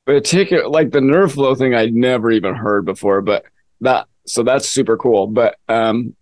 particular, 0.07 0.69
like 0.69 0.91
the 0.91 1.01
nerve 1.01 1.33
flow 1.33 1.55
thing, 1.55 1.75
I'd 1.75 1.95
never 1.95 2.31
even 2.31 2.55
heard 2.55 2.85
before. 2.85 3.21
But 3.21 3.45
that, 3.83 4.09
so 4.27 4.43
that's 4.43 4.69
super 4.69 4.97
cool. 4.97 5.27
But 5.27 5.57
um, 5.69 6.17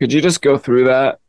could 0.00 0.12
you 0.12 0.20
just 0.20 0.42
go 0.42 0.58
through 0.58 0.84
that? 0.84 1.20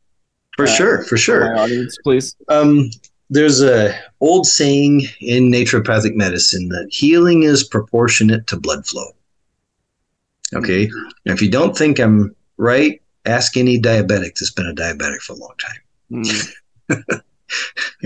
For 0.57 0.65
uh, 0.65 0.69
sure, 0.69 1.03
for 1.03 1.17
sure. 1.17 1.57
Audience, 1.57 1.97
please. 2.03 2.35
Um, 2.49 2.89
there's 3.29 3.61
a 3.61 3.97
old 4.21 4.47
saying 4.47 5.03
in 5.21 5.51
naturopathic 5.51 6.15
medicine 6.15 6.69
that 6.69 6.87
healing 6.91 7.43
is 7.43 7.63
proportionate 7.63 8.47
to 8.47 8.59
blood 8.59 8.85
flow. 8.85 9.11
Okay. 10.53 10.87
Mm-hmm. 10.87 11.31
If 11.31 11.41
you 11.41 11.49
don't 11.49 11.77
think 11.77 11.99
I'm 11.99 12.35
right, 12.57 13.01
ask 13.25 13.57
any 13.57 13.79
diabetic 13.79 14.35
that's 14.35 14.51
been 14.51 14.67
a 14.67 14.73
diabetic 14.73 15.19
for 15.19 15.33
a 15.33 15.37
long 15.37 15.53
time. 15.57 16.23
Mm-hmm. 16.91 17.19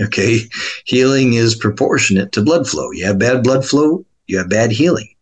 okay. 0.04 0.40
Healing 0.84 1.34
is 1.34 1.54
proportionate 1.54 2.32
to 2.32 2.42
blood 2.42 2.68
flow. 2.68 2.90
You 2.90 3.06
have 3.06 3.18
bad 3.18 3.42
blood 3.42 3.64
flow, 3.64 4.04
you 4.26 4.38
have 4.38 4.50
bad 4.50 4.70
healing, 4.70 5.14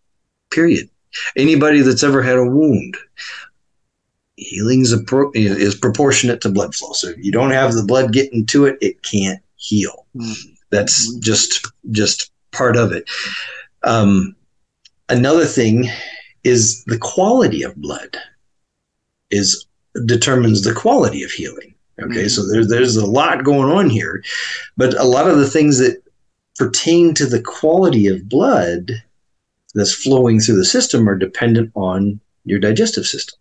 period. 0.50 0.88
Anybody 1.36 1.82
that's 1.82 2.02
ever 2.02 2.22
had 2.22 2.38
a 2.38 2.44
wound, 2.44 2.96
healing 4.36 4.80
is, 4.80 4.94
pro- 5.06 5.30
is 5.34 5.74
proportionate 5.74 6.40
to 6.40 6.48
blood 6.48 6.74
flow. 6.74 6.92
So 6.92 7.08
if 7.08 7.18
you 7.18 7.30
don't 7.30 7.50
have 7.50 7.74
the 7.74 7.84
blood 7.84 8.12
getting 8.12 8.46
to 8.46 8.64
it, 8.64 8.78
it 8.80 9.02
can't 9.02 9.40
heal. 9.56 10.06
Mm-hmm. 10.16 10.52
That's 10.70 11.14
just 11.16 11.66
just 11.90 12.30
part 12.50 12.76
of 12.76 12.92
it. 12.92 13.08
Um, 13.82 14.34
another 15.10 15.44
thing 15.44 15.90
is 16.44 16.84
the 16.84 16.98
quality 16.98 17.62
of 17.62 17.76
blood 17.76 18.16
is 19.30 19.66
determines 20.06 20.62
the 20.62 20.74
quality 20.74 21.22
of 21.22 21.30
healing. 21.30 21.74
Okay, 22.00 22.24
mm-hmm. 22.24 22.28
so 22.28 22.46
there's 22.48 22.68
there's 22.68 22.96
a 22.96 23.06
lot 23.06 23.44
going 23.44 23.70
on 23.70 23.90
here, 23.90 24.22
but 24.76 24.98
a 24.98 25.04
lot 25.04 25.28
of 25.28 25.38
the 25.38 25.48
things 25.48 25.78
that 25.78 26.02
pertain 26.56 27.14
to 27.14 27.26
the 27.26 27.40
quality 27.40 28.06
of 28.06 28.28
blood 28.28 28.90
that's 29.74 29.94
flowing 29.94 30.40
through 30.40 30.56
the 30.56 30.64
system 30.64 31.08
are 31.08 31.16
dependent 31.16 31.70
on 31.74 32.20
your 32.44 32.58
digestive 32.58 33.06
system. 33.06 33.38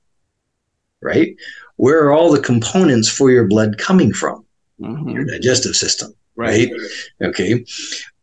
Right? 1.02 1.36
Where 1.78 2.04
are 2.04 2.12
all 2.12 2.32
the 2.32 2.42
components 2.42 3.10
for 3.10 3.32
your 3.32 3.48
blood 3.48 3.78
coming 3.78 4.14
from? 4.14 4.46
Mm-hmm. 4.80 5.10
Your 5.10 5.26
digestive 5.26 5.76
system. 5.76 6.14
Right? 6.36 6.70
right? 6.72 7.30
Okay. 7.30 7.66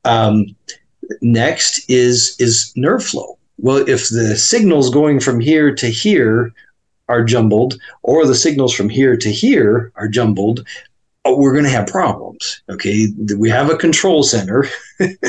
Um, 0.04 0.56
next 1.20 1.88
is 1.90 2.36
is 2.38 2.72
nerve 2.76 3.04
flow 3.04 3.37
well, 3.58 3.88
if 3.88 4.08
the 4.08 4.36
signals 4.36 4.90
going 4.90 5.20
from 5.20 5.40
here 5.40 5.74
to 5.74 5.88
here 5.88 6.52
are 7.08 7.24
jumbled, 7.24 7.78
or 8.02 8.26
the 8.26 8.34
signals 8.34 8.74
from 8.74 8.88
here 8.88 9.16
to 9.16 9.30
here 9.30 9.92
are 9.96 10.08
jumbled, 10.08 10.64
oh, 11.24 11.36
we're 11.36 11.52
going 11.52 11.64
to 11.64 11.70
have 11.70 11.86
problems. 11.86 12.62
Okay. 12.68 13.08
We 13.36 13.50
have 13.50 13.70
a 13.70 13.76
control 13.76 14.22
center, 14.22 14.66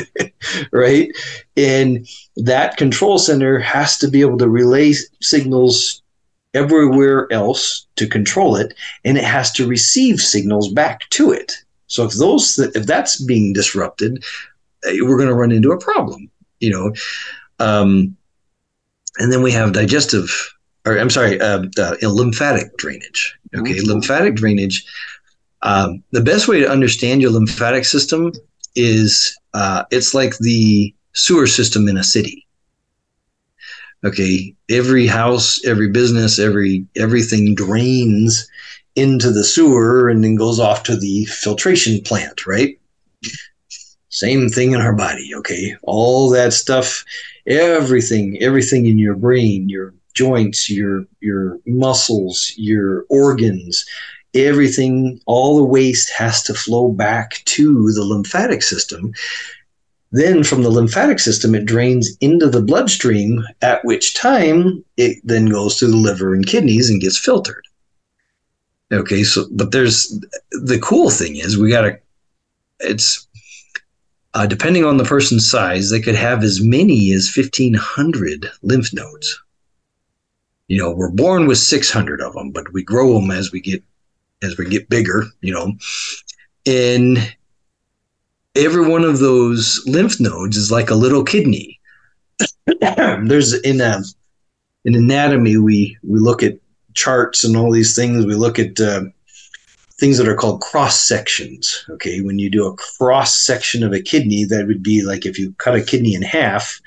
right? 0.72 1.10
And 1.56 2.06
that 2.36 2.76
control 2.76 3.18
center 3.18 3.58
has 3.58 3.98
to 3.98 4.08
be 4.08 4.20
able 4.20 4.38
to 4.38 4.48
relay 4.48 4.94
signals 5.20 6.02
everywhere 6.54 7.32
else 7.32 7.86
to 7.96 8.06
control 8.06 8.56
it, 8.56 8.74
and 9.04 9.16
it 9.16 9.24
has 9.24 9.52
to 9.52 9.66
receive 9.66 10.20
signals 10.20 10.72
back 10.72 11.08
to 11.10 11.32
it. 11.32 11.52
So 11.86 12.04
if 12.04 12.12
those, 12.14 12.58
if 12.58 12.86
that's 12.86 13.20
being 13.22 13.52
disrupted, 13.52 14.24
eh, 14.84 14.98
we're 15.00 15.16
going 15.16 15.28
to 15.28 15.34
run 15.34 15.52
into 15.52 15.72
a 15.72 15.78
problem. 15.78 16.30
You 16.60 16.70
know, 16.70 16.92
um, 17.58 18.16
and 19.20 19.30
then 19.30 19.42
we 19.42 19.52
have 19.52 19.72
digestive, 19.74 20.30
or 20.86 20.98
I'm 20.98 21.10
sorry, 21.10 21.40
uh, 21.40 21.64
uh, 21.78 21.96
lymphatic 22.02 22.76
drainage. 22.78 23.38
Okay, 23.54 23.74
mm-hmm. 23.74 23.88
lymphatic 23.88 24.34
drainage. 24.34 24.84
Um, 25.62 26.02
the 26.10 26.22
best 26.22 26.48
way 26.48 26.58
to 26.60 26.68
understand 26.68 27.20
your 27.20 27.30
lymphatic 27.30 27.84
system 27.84 28.32
is 28.74 29.38
uh, 29.52 29.84
it's 29.90 30.14
like 30.14 30.38
the 30.38 30.94
sewer 31.12 31.46
system 31.46 31.86
in 31.86 31.98
a 31.98 32.04
city. 32.04 32.46
Okay, 34.02 34.54
every 34.70 35.06
house, 35.06 35.62
every 35.66 35.90
business, 35.90 36.38
every 36.38 36.86
everything 36.96 37.54
drains 37.54 38.48
into 38.96 39.30
the 39.30 39.44
sewer 39.44 40.08
and 40.08 40.24
then 40.24 40.34
goes 40.34 40.58
off 40.58 40.82
to 40.84 40.96
the 40.96 41.26
filtration 41.26 42.00
plant, 42.00 42.46
right? 42.46 42.80
Same 44.08 44.48
thing 44.48 44.72
in 44.72 44.80
our 44.80 44.94
body, 44.94 45.30
okay? 45.36 45.76
All 45.82 46.30
that 46.30 46.54
stuff, 46.54 47.04
everything, 47.50 48.38
everything 48.40 48.86
in 48.86 48.98
your 48.98 49.16
brain, 49.16 49.68
your 49.68 49.92
joints, 50.14 50.70
your 50.70 51.04
your 51.20 51.58
muscles, 51.66 52.52
your 52.56 53.04
organs, 53.10 53.84
everything, 54.34 55.20
all 55.26 55.56
the 55.56 55.64
waste 55.64 56.10
has 56.12 56.42
to 56.44 56.54
flow 56.54 56.92
back 56.92 57.42
to 57.44 57.92
the 57.92 58.04
lymphatic 58.04 58.62
system. 58.62 59.12
Then 60.12 60.42
from 60.42 60.62
the 60.62 60.70
lymphatic 60.70 61.20
system, 61.20 61.54
it 61.54 61.66
drains 61.66 62.16
into 62.20 62.48
the 62.48 62.62
bloodstream, 62.62 63.44
at 63.62 63.84
which 63.84 64.14
time 64.14 64.84
it 64.96 65.18
then 65.22 65.46
goes 65.46 65.76
to 65.76 65.86
the 65.86 65.96
liver 65.96 66.34
and 66.34 66.46
kidneys 66.46 66.90
and 66.90 67.00
gets 67.00 67.18
filtered. 67.18 67.64
Okay, 68.92 69.22
so 69.22 69.46
but 69.52 69.70
there's 69.70 70.18
the 70.50 70.80
cool 70.80 71.10
thing 71.10 71.36
is 71.36 71.56
we 71.56 71.70
got 71.70 71.82
to, 71.82 71.98
it's 72.80 73.28
uh, 74.34 74.46
depending 74.46 74.84
on 74.84 74.96
the 74.96 75.04
person's 75.04 75.50
size, 75.50 75.90
they 75.90 76.00
could 76.00 76.14
have 76.14 76.44
as 76.44 76.60
many 76.60 77.12
as 77.12 77.32
1,500 77.34 78.50
lymph 78.62 78.92
nodes. 78.92 79.40
You 80.68 80.78
know, 80.78 80.92
we're 80.92 81.10
born 81.10 81.46
with 81.46 81.58
600 81.58 82.20
of 82.20 82.34
them, 82.34 82.52
but 82.52 82.72
we 82.72 82.84
grow 82.84 83.14
them 83.14 83.30
as 83.30 83.50
we 83.50 83.60
get 83.60 83.82
as 84.42 84.56
we 84.56 84.68
get 84.68 84.88
bigger. 84.88 85.24
You 85.40 85.52
know, 85.52 85.72
and 86.64 87.36
every 88.54 88.88
one 88.88 89.02
of 89.02 89.18
those 89.18 89.82
lymph 89.86 90.20
nodes 90.20 90.56
is 90.56 90.70
like 90.70 90.90
a 90.90 90.94
little 90.94 91.24
kidney. 91.24 91.80
There's 92.80 93.54
in 93.62 93.80
a, 93.80 94.00
in 94.84 94.94
anatomy 94.94 95.56
we 95.56 95.98
we 96.04 96.20
look 96.20 96.44
at 96.44 96.58
charts 96.94 97.42
and 97.42 97.56
all 97.56 97.72
these 97.72 97.96
things. 97.96 98.24
We 98.24 98.36
look 98.36 98.60
at 98.60 98.78
uh, 98.78 99.02
things 100.00 100.16
that 100.16 100.26
are 100.26 100.34
called 100.34 100.62
cross 100.62 100.98
sections. 100.98 101.84
Okay, 101.90 102.22
when 102.22 102.38
you 102.38 102.50
do 102.50 102.66
a 102.66 102.76
cross 102.76 103.36
section 103.36 103.84
of 103.84 103.92
a 103.92 104.00
kidney, 104.00 104.44
that 104.44 104.66
would 104.66 104.82
be 104.82 105.02
like 105.02 105.26
if 105.26 105.38
you 105.38 105.52
cut 105.58 105.76
a 105.76 105.84
kidney 105.84 106.14
in 106.14 106.22
half, 106.22 106.80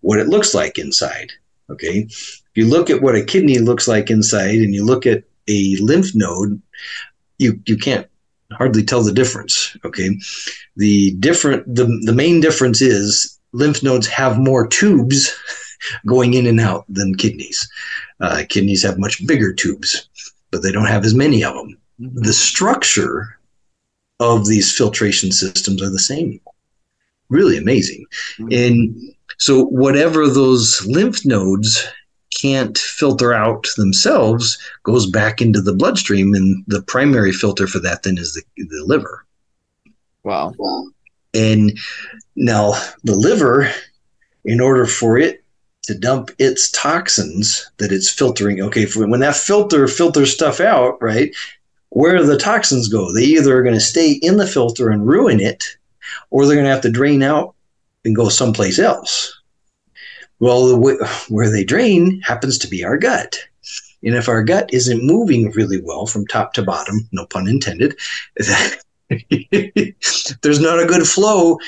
what 0.00 0.20
it 0.20 0.28
looks 0.28 0.54
like 0.54 0.78
inside. 0.78 1.32
Okay, 1.68 2.06
if 2.08 2.50
you 2.54 2.66
look 2.66 2.88
at 2.88 3.02
what 3.02 3.16
a 3.16 3.24
kidney 3.24 3.58
looks 3.58 3.88
like 3.88 4.10
inside, 4.10 4.56
and 4.60 4.72
you 4.72 4.84
look 4.84 5.04
at 5.04 5.24
a 5.48 5.76
lymph 5.80 6.14
node, 6.14 6.62
you 7.38 7.60
you 7.66 7.76
can't 7.76 8.06
hardly 8.52 8.84
tell 8.84 9.02
the 9.02 9.12
difference. 9.12 9.76
Okay, 9.84 10.16
the 10.76 11.12
different 11.16 11.74
the 11.74 11.84
the 12.04 12.14
main 12.14 12.40
difference 12.40 12.80
is 12.80 13.38
lymph 13.52 13.82
nodes 13.82 14.06
have 14.06 14.38
more 14.38 14.66
tubes 14.66 15.36
going 16.06 16.34
in 16.34 16.46
and 16.46 16.60
out 16.60 16.84
than 16.88 17.16
kidneys. 17.16 17.68
Uh, 18.20 18.44
kidneys 18.48 18.82
have 18.82 18.98
much 18.98 19.26
bigger 19.26 19.52
tubes, 19.52 20.08
but 20.52 20.62
they 20.62 20.70
don't 20.70 20.86
have 20.86 21.04
as 21.04 21.14
many 21.14 21.42
of 21.42 21.54
them 21.54 21.79
the 22.00 22.32
structure 22.32 23.38
of 24.20 24.46
these 24.46 24.76
filtration 24.76 25.32
systems 25.32 25.82
are 25.82 25.90
the 25.90 25.98
same. 25.98 26.40
Really 27.28 27.56
amazing. 27.56 28.06
Mm-hmm. 28.38 28.52
And 28.52 29.14
so, 29.38 29.64
whatever 29.66 30.26
those 30.28 30.84
lymph 30.86 31.24
nodes 31.24 31.86
can't 32.40 32.76
filter 32.78 33.32
out 33.32 33.68
themselves 33.76 34.58
goes 34.82 35.06
back 35.06 35.40
into 35.40 35.60
the 35.60 35.74
bloodstream, 35.74 36.34
and 36.34 36.64
the 36.66 36.82
primary 36.82 37.32
filter 37.32 37.66
for 37.66 37.78
that 37.80 38.02
then 38.02 38.18
is 38.18 38.34
the, 38.34 38.42
the 38.56 38.84
liver. 38.84 39.24
Wow. 40.22 40.54
And 41.32 41.78
now, 42.34 42.72
the 43.04 43.14
liver, 43.14 43.70
in 44.44 44.60
order 44.60 44.86
for 44.86 45.18
it 45.18 45.44
to 45.84 45.94
dump 45.94 46.30
its 46.38 46.70
toxins 46.70 47.70
that 47.78 47.92
it's 47.92 48.10
filtering. 48.10 48.60
Okay, 48.60 48.86
when 48.96 49.20
that 49.20 49.36
filter 49.36 49.86
filters 49.88 50.32
stuff 50.32 50.60
out, 50.60 51.00
right? 51.00 51.34
Where 51.90 52.16
do 52.16 52.24
the 52.24 52.38
toxins 52.38 52.88
go? 52.88 53.12
They 53.12 53.24
either 53.24 53.56
are 53.56 53.62
going 53.62 53.74
to 53.74 53.80
stay 53.80 54.12
in 54.22 54.36
the 54.36 54.46
filter 54.46 54.90
and 54.90 55.06
ruin 55.06 55.40
it, 55.40 55.76
or 56.30 56.46
they're 56.46 56.56
going 56.56 56.66
to 56.66 56.72
have 56.72 56.80
to 56.82 56.90
drain 56.90 57.22
out 57.22 57.54
and 58.04 58.16
go 58.16 58.28
someplace 58.28 58.78
else. 58.78 59.36
Well, 60.38 60.68
the 60.68 61.24
where 61.28 61.50
they 61.50 61.64
drain 61.64 62.20
happens 62.22 62.56
to 62.58 62.68
be 62.68 62.84
our 62.84 62.96
gut. 62.96 63.38
And 64.02 64.14
if 64.14 64.28
our 64.28 64.42
gut 64.42 64.72
isn't 64.72 65.04
moving 65.04 65.50
really 65.50 65.80
well 65.82 66.06
from 66.06 66.26
top 66.26 66.54
to 66.54 66.62
bottom, 66.62 67.06
no 67.12 67.26
pun 67.26 67.46
intended, 67.46 67.98
there's 70.40 70.60
not 70.60 70.80
a 70.80 70.86
good 70.86 71.06
flow. 71.06 71.58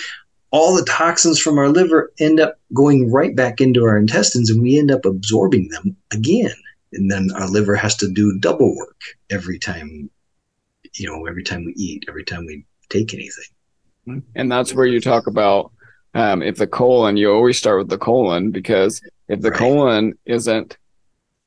All 0.50 0.74
the 0.74 0.84
toxins 0.84 1.38
from 1.38 1.58
our 1.58 1.68
liver 1.68 2.10
end 2.18 2.40
up 2.40 2.58
going 2.72 3.10
right 3.10 3.36
back 3.36 3.60
into 3.60 3.84
our 3.84 3.98
intestines 3.98 4.48
and 4.48 4.62
we 4.62 4.78
end 4.78 4.90
up 4.90 5.04
absorbing 5.04 5.68
them 5.68 5.94
again 6.10 6.54
and 6.92 7.10
then 7.10 7.30
our 7.36 7.48
liver 7.48 7.74
has 7.74 7.96
to 7.96 8.08
do 8.08 8.38
double 8.38 8.76
work 8.76 9.00
every 9.30 9.58
time 9.58 10.10
you 10.94 11.06
know 11.08 11.26
every 11.26 11.42
time 11.42 11.64
we 11.64 11.72
eat 11.74 12.04
every 12.08 12.24
time 12.24 12.46
we 12.46 12.64
take 12.88 13.14
anything 13.14 14.22
and 14.34 14.50
that's 14.50 14.74
where 14.74 14.86
you 14.86 15.00
talk 15.00 15.26
about 15.26 15.72
um, 16.14 16.42
if 16.42 16.56
the 16.56 16.66
colon 16.66 17.16
you 17.16 17.32
always 17.32 17.58
start 17.58 17.78
with 17.78 17.88
the 17.88 17.98
colon 17.98 18.50
because 18.50 19.00
if 19.28 19.40
the 19.40 19.50
right. 19.50 19.58
colon 19.58 20.18
isn't 20.26 20.76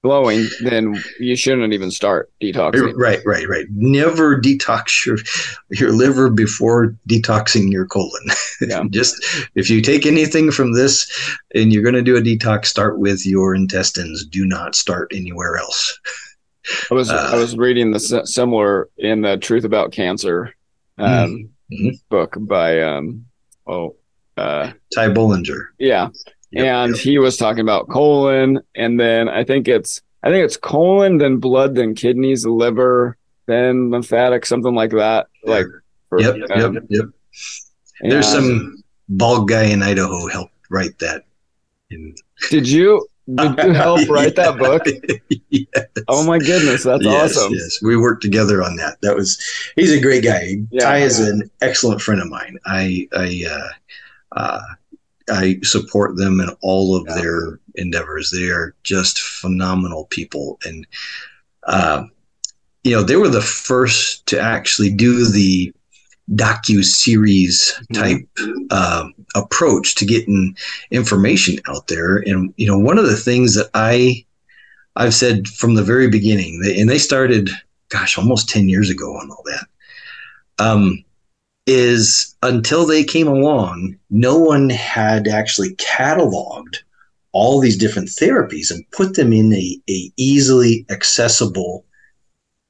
glowing, 0.05 0.45
then 0.61 1.03
you 1.19 1.35
shouldn't 1.35 1.73
even 1.73 1.89
start 1.89 2.31
detoxing. 2.39 2.93
Right, 2.95 3.21
right, 3.25 3.49
right. 3.49 3.65
Never 3.71 4.39
detox 4.39 5.03
your 5.03 5.17
your 5.71 5.91
liver 5.91 6.29
before 6.29 6.95
detoxing 7.09 7.71
your 7.71 7.87
colon. 7.87 8.11
Yeah. 8.61 8.83
Just 8.89 9.21
if 9.55 9.69
you 9.69 9.81
take 9.81 10.05
anything 10.05 10.49
from 10.49 10.71
this 10.71 11.11
and 11.53 11.73
you're 11.73 11.83
going 11.83 11.95
to 11.95 12.01
do 12.01 12.15
a 12.15 12.21
detox, 12.21 12.67
start 12.67 12.99
with 12.99 13.25
your 13.25 13.53
intestines. 13.53 14.25
Do 14.25 14.45
not 14.45 14.75
start 14.75 15.11
anywhere 15.13 15.57
else. 15.57 15.99
I 16.89 16.93
was 16.93 17.09
uh, 17.11 17.31
I 17.33 17.35
was 17.35 17.57
reading 17.57 17.91
the 17.91 17.99
similar 18.25 18.87
in 18.97 19.21
the 19.21 19.35
Truth 19.35 19.65
About 19.65 19.91
Cancer 19.91 20.55
um, 20.97 21.49
mm-hmm. 21.69 21.89
book 22.07 22.37
by 22.39 22.81
um, 22.81 23.25
oh 23.67 23.97
uh, 24.37 24.71
Ty 24.93 25.09
Bollinger. 25.09 25.67
Yeah, 25.79 26.09
Yep, 26.55 26.65
and 26.65 26.95
yep. 26.95 27.03
he 27.03 27.19
was 27.19 27.35
talking 27.37 27.61
about 27.61 27.89
colon, 27.89 28.61
and 28.75 28.99
then 28.99 29.27
I 29.27 29.43
think 29.43 29.67
it's 29.67 30.01
I 30.23 30.29
think 30.29 30.45
it's 30.45 30.57
colon, 30.57 31.17
then 31.17 31.37
blood, 31.37 31.75
then 31.75 31.93
kidneys, 31.93 32.45
liver, 32.45 33.17
then 33.45 33.91
lymphatic, 33.91 34.45
something 34.45 34.73
like 34.73 34.91
that. 34.91 35.27
Like, 35.43 35.67
for, 36.09 36.21
yep, 36.21 36.35
yep, 36.55 36.73
yep. 36.89 37.05
And 38.01 38.11
There's 38.11 38.27
some 38.27 38.81
bald 39.09 39.49
guy 39.49 39.65
in 39.65 39.83
Idaho 39.83 40.27
helped 40.27 40.53
write 40.69 40.97
that. 40.99 41.23
And 41.91 42.17
did 42.49 42.67
you 42.67 43.07
did 43.33 43.57
you 43.57 43.73
help 43.73 44.07
write 44.09 44.35
that 44.35 44.57
book? 44.57 44.83
yes. 45.49 45.85
Oh 46.07 46.25
my 46.25 46.39
goodness, 46.39 46.83
that's 46.83 47.03
yes, 47.03 47.37
awesome. 47.37 47.53
Yes, 47.53 47.81
we 47.81 47.97
worked 47.97 48.21
together 48.21 48.63
on 48.63 48.75
that. 48.77 48.99
That 49.01 49.15
was 49.15 49.41
he's 49.75 49.91
a 49.91 49.99
great 49.99 50.23
guy. 50.23 50.57
Yeah, 50.71 50.85
Ty 50.85 50.97
is 50.99 51.19
an 51.19 51.49
excellent 51.61 52.01
friend 52.01 52.21
of 52.21 52.29
mine. 52.29 52.57
I 52.65 53.07
I 53.13 53.45
uh, 53.49 54.39
uh, 54.39 54.61
I 55.29 55.59
support 55.63 56.17
them 56.17 56.39
in 56.39 56.49
all 56.61 56.95
of 56.95 57.05
yeah. 57.07 57.15
their 57.15 57.59
endeavors. 57.75 58.31
They 58.31 58.49
are 58.49 58.75
just 58.83 59.19
phenomenal 59.19 60.05
people, 60.05 60.59
and 60.65 60.85
uh, 61.63 62.05
you 62.83 62.91
know 62.91 63.03
they 63.03 63.15
were 63.15 63.29
the 63.29 63.41
first 63.41 64.25
to 64.27 64.39
actually 64.39 64.91
do 64.91 65.25
the 65.25 65.73
docu 66.31 66.83
series 66.83 67.73
mm-hmm. 67.73 68.01
type 68.01 68.27
mm-hmm. 68.35 68.65
uh, 68.71 69.07
approach 69.35 69.95
to 69.95 70.05
getting 70.05 70.55
information 70.91 71.59
out 71.67 71.87
there. 71.87 72.17
And 72.17 72.53
you 72.57 72.67
know, 72.67 72.77
one 72.77 72.97
of 72.97 73.05
the 73.05 73.17
things 73.17 73.55
that 73.55 73.69
I 73.73 74.25
I've 74.95 75.13
said 75.13 75.47
from 75.47 75.75
the 75.75 75.83
very 75.83 76.09
beginning, 76.09 76.61
and 76.77 76.89
they 76.89 76.99
started, 76.99 77.49
gosh, 77.89 78.17
almost 78.17 78.49
ten 78.49 78.69
years 78.69 78.89
ago 78.89 79.15
on 79.15 79.29
all 79.29 79.43
that. 79.45 79.67
Um, 80.57 81.03
is 81.67 82.35
until 82.43 82.85
they 82.85 83.03
came 83.03 83.27
along, 83.27 83.97
no 84.09 84.37
one 84.37 84.69
had 84.69 85.27
actually 85.27 85.75
cataloged 85.75 86.77
all 87.31 87.59
these 87.59 87.77
different 87.77 88.07
therapies 88.07 88.71
and 88.71 88.89
put 88.91 89.15
them 89.15 89.33
in 89.33 89.53
a, 89.53 89.79
a 89.89 90.11
easily 90.17 90.85
accessible 90.89 91.83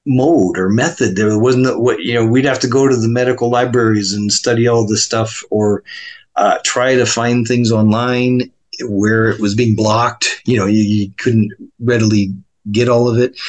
mode 0.05 0.57
or 0.57 0.69
method. 0.69 1.15
There 1.15 1.37
wasn't 1.37 1.79
what 1.79 1.99
you 1.99 2.13
know. 2.13 2.25
We'd 2.25 2.45
have 2.45 2.59
to 2.61 2.67
go 2.67 2.87
to 2.87 2.95
the 2.95 3.07
medical 3.07 3.49
libraries 3.49 4.13
and 4.13 4.31
study 4.31 4.67
all 4.67 4.87
this 4.87 5.03
stuff, 5.03 5.43
or 5.49 5.83
uh, 6.35 6.59
try 6.63 6.95
to 6.95 7.05
find 7.05 7.45
things 7.47 7.71
online 7.71 8.51
where 8.87 9.29
it 9.29 9.39
was 9.39 9.55
being 9.55 9.75
blocked. 9.75 10.41
You 10.45 10.57
know, 10.59 10.65
you, 10.65 10.83
you 10.83 11.11
couldn't 11.17 11.51
readily 11.79 12.33
get 12.71 12.89
all 12.89 13.07
of 13.09 13.17
it. 13.17 13.39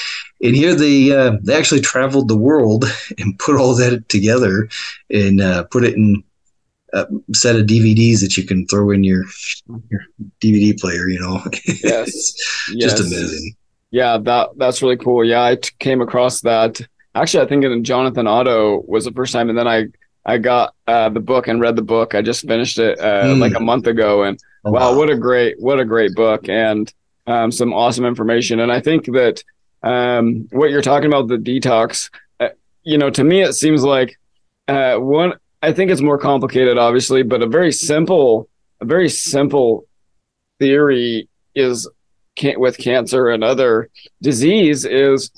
And 0.43 0.55
here 0.55 0.75
they 0.75 1.13
uh, 1.17 1.37
they 1.43 1.57
actually 1.57 1.81
traveled 1.81 2.29
the 2.29 2.37
world 2.37 2.85
and 3.19 3.39
put 3.39 3.57
all 3.57 3.75
that 3.77 4.09
together 4.09 4.69
and 5.11 5.41
uh, 5.41 5.65
put 5.65 5.85
it 5.85 5.95
in 5.95 6.23
a 6.93 7.07
set 7.33 7.57
of 7.57 7.67
DVDs 7.67 8.21
that 8.21 8.37
you 8.37 8.45
can 8.45 8.67
throw 8.67 8.91
in 8.91 9.05
your 9.05 9.25
your 9.91 10.01
DVD 10.41 10.79
player. 10.79 11.09
You 11.09 11.21
know, 11.21 11.43
yes, 11.83 12.13
just 12.13 12.75
yes. 12.75 13.01
amazing. 13.01 13.57
Yeah, 13.91 14.19
that 14.19 14.51
that's 14.57 14.83
really 14.83 14.97
cool. 14.97 15.25
Yeah, 15.25 15.45
I 15.45 15.57
t- 15.57 15.71
came 15.79 16.01
across 16.01 16.41
that. 16.43 16.81
Actually, 17.15 17.45
I 17.45 17.49
think 17.49 17.65
in 17.65 17.83
Jonathan 17.85 18.27
Otto 18.27 18.83
was 18.87 19.05
the 19.05 19.13
first 19.13 19.33
time, 19.33 19.49
and 19.49 19.59
then 19.59 19.67
I 19.69 19.87
I 20.25 20.39
got 20.39 20.75
uh, 20.87 21.09
the 21.09 21.21
book 21.21 21.49
and 21.49 21.61
read 21.61 21.77
the 21.77 21.83
book. 21.83 22.15
I 22.15 22.21
just 22.23 22.47
finished 22.47 22.79
it 22.79 22.99
uh, 22.99 23.25
Mm. 23.25 23.41
like 23.41 23.55
a 23.55 23.61
month 23.61 23.87
ago, 23.87 24.23
and 24.25 24.39
Oh, 24.65 24.73
wow, 24.73 24.97
what 24.97 25.09
a 25.11 25.17
great 25.17 25.55
what 25.61 25.79
a 25.79 25.85
great 25.85 26.15
book 26.15 26.49
and 26.49 26.93
um, 27.27 27.51
some 27.51 27.73
awesome 27.73 28.05
information. 28.05 28.61
And 28.61 28.73
I 28.73 28.81
think 28.81 29.07
that 29.07 29.43
um, 29.83 30.49
what 30.53 30.71
you're 30.71 30.83
talking 30.83 31.07
about 31.07 31.29
the 31.29 31.37
detox, 31.37 32.11
uh, 32.41 32.49
you 32.83 32.99
know, 32.99 33.11
to 33.11 33.25
me 33.25 33.43
it 33.43 33.55
seems 33.55 33.83
like 33.83 34.19
uh, 34.69 34.97
one. 34.97 35.35
I 35.63 35.73
think 35.73 35.91
it's 35.91 36.03
more 36.03 36.19
complicated, 36.19 36.79
obviously, 36.79 37.23
but 37.23 37.43
a 37.43 37.47
very 37.47 37.73
simple, 37.73 38.49
a 38.81 38.85
very 38.85 39.09
simple 39.09 39.87
theory 40.59 41.29
is 41.55 41.89
can 42.37 42.61
with 42.61 42.77
cancer 42.77 43.29
and 43.31 43.43
other 43.43 43.89
disease 44.23 44.85
is 44.85 45.31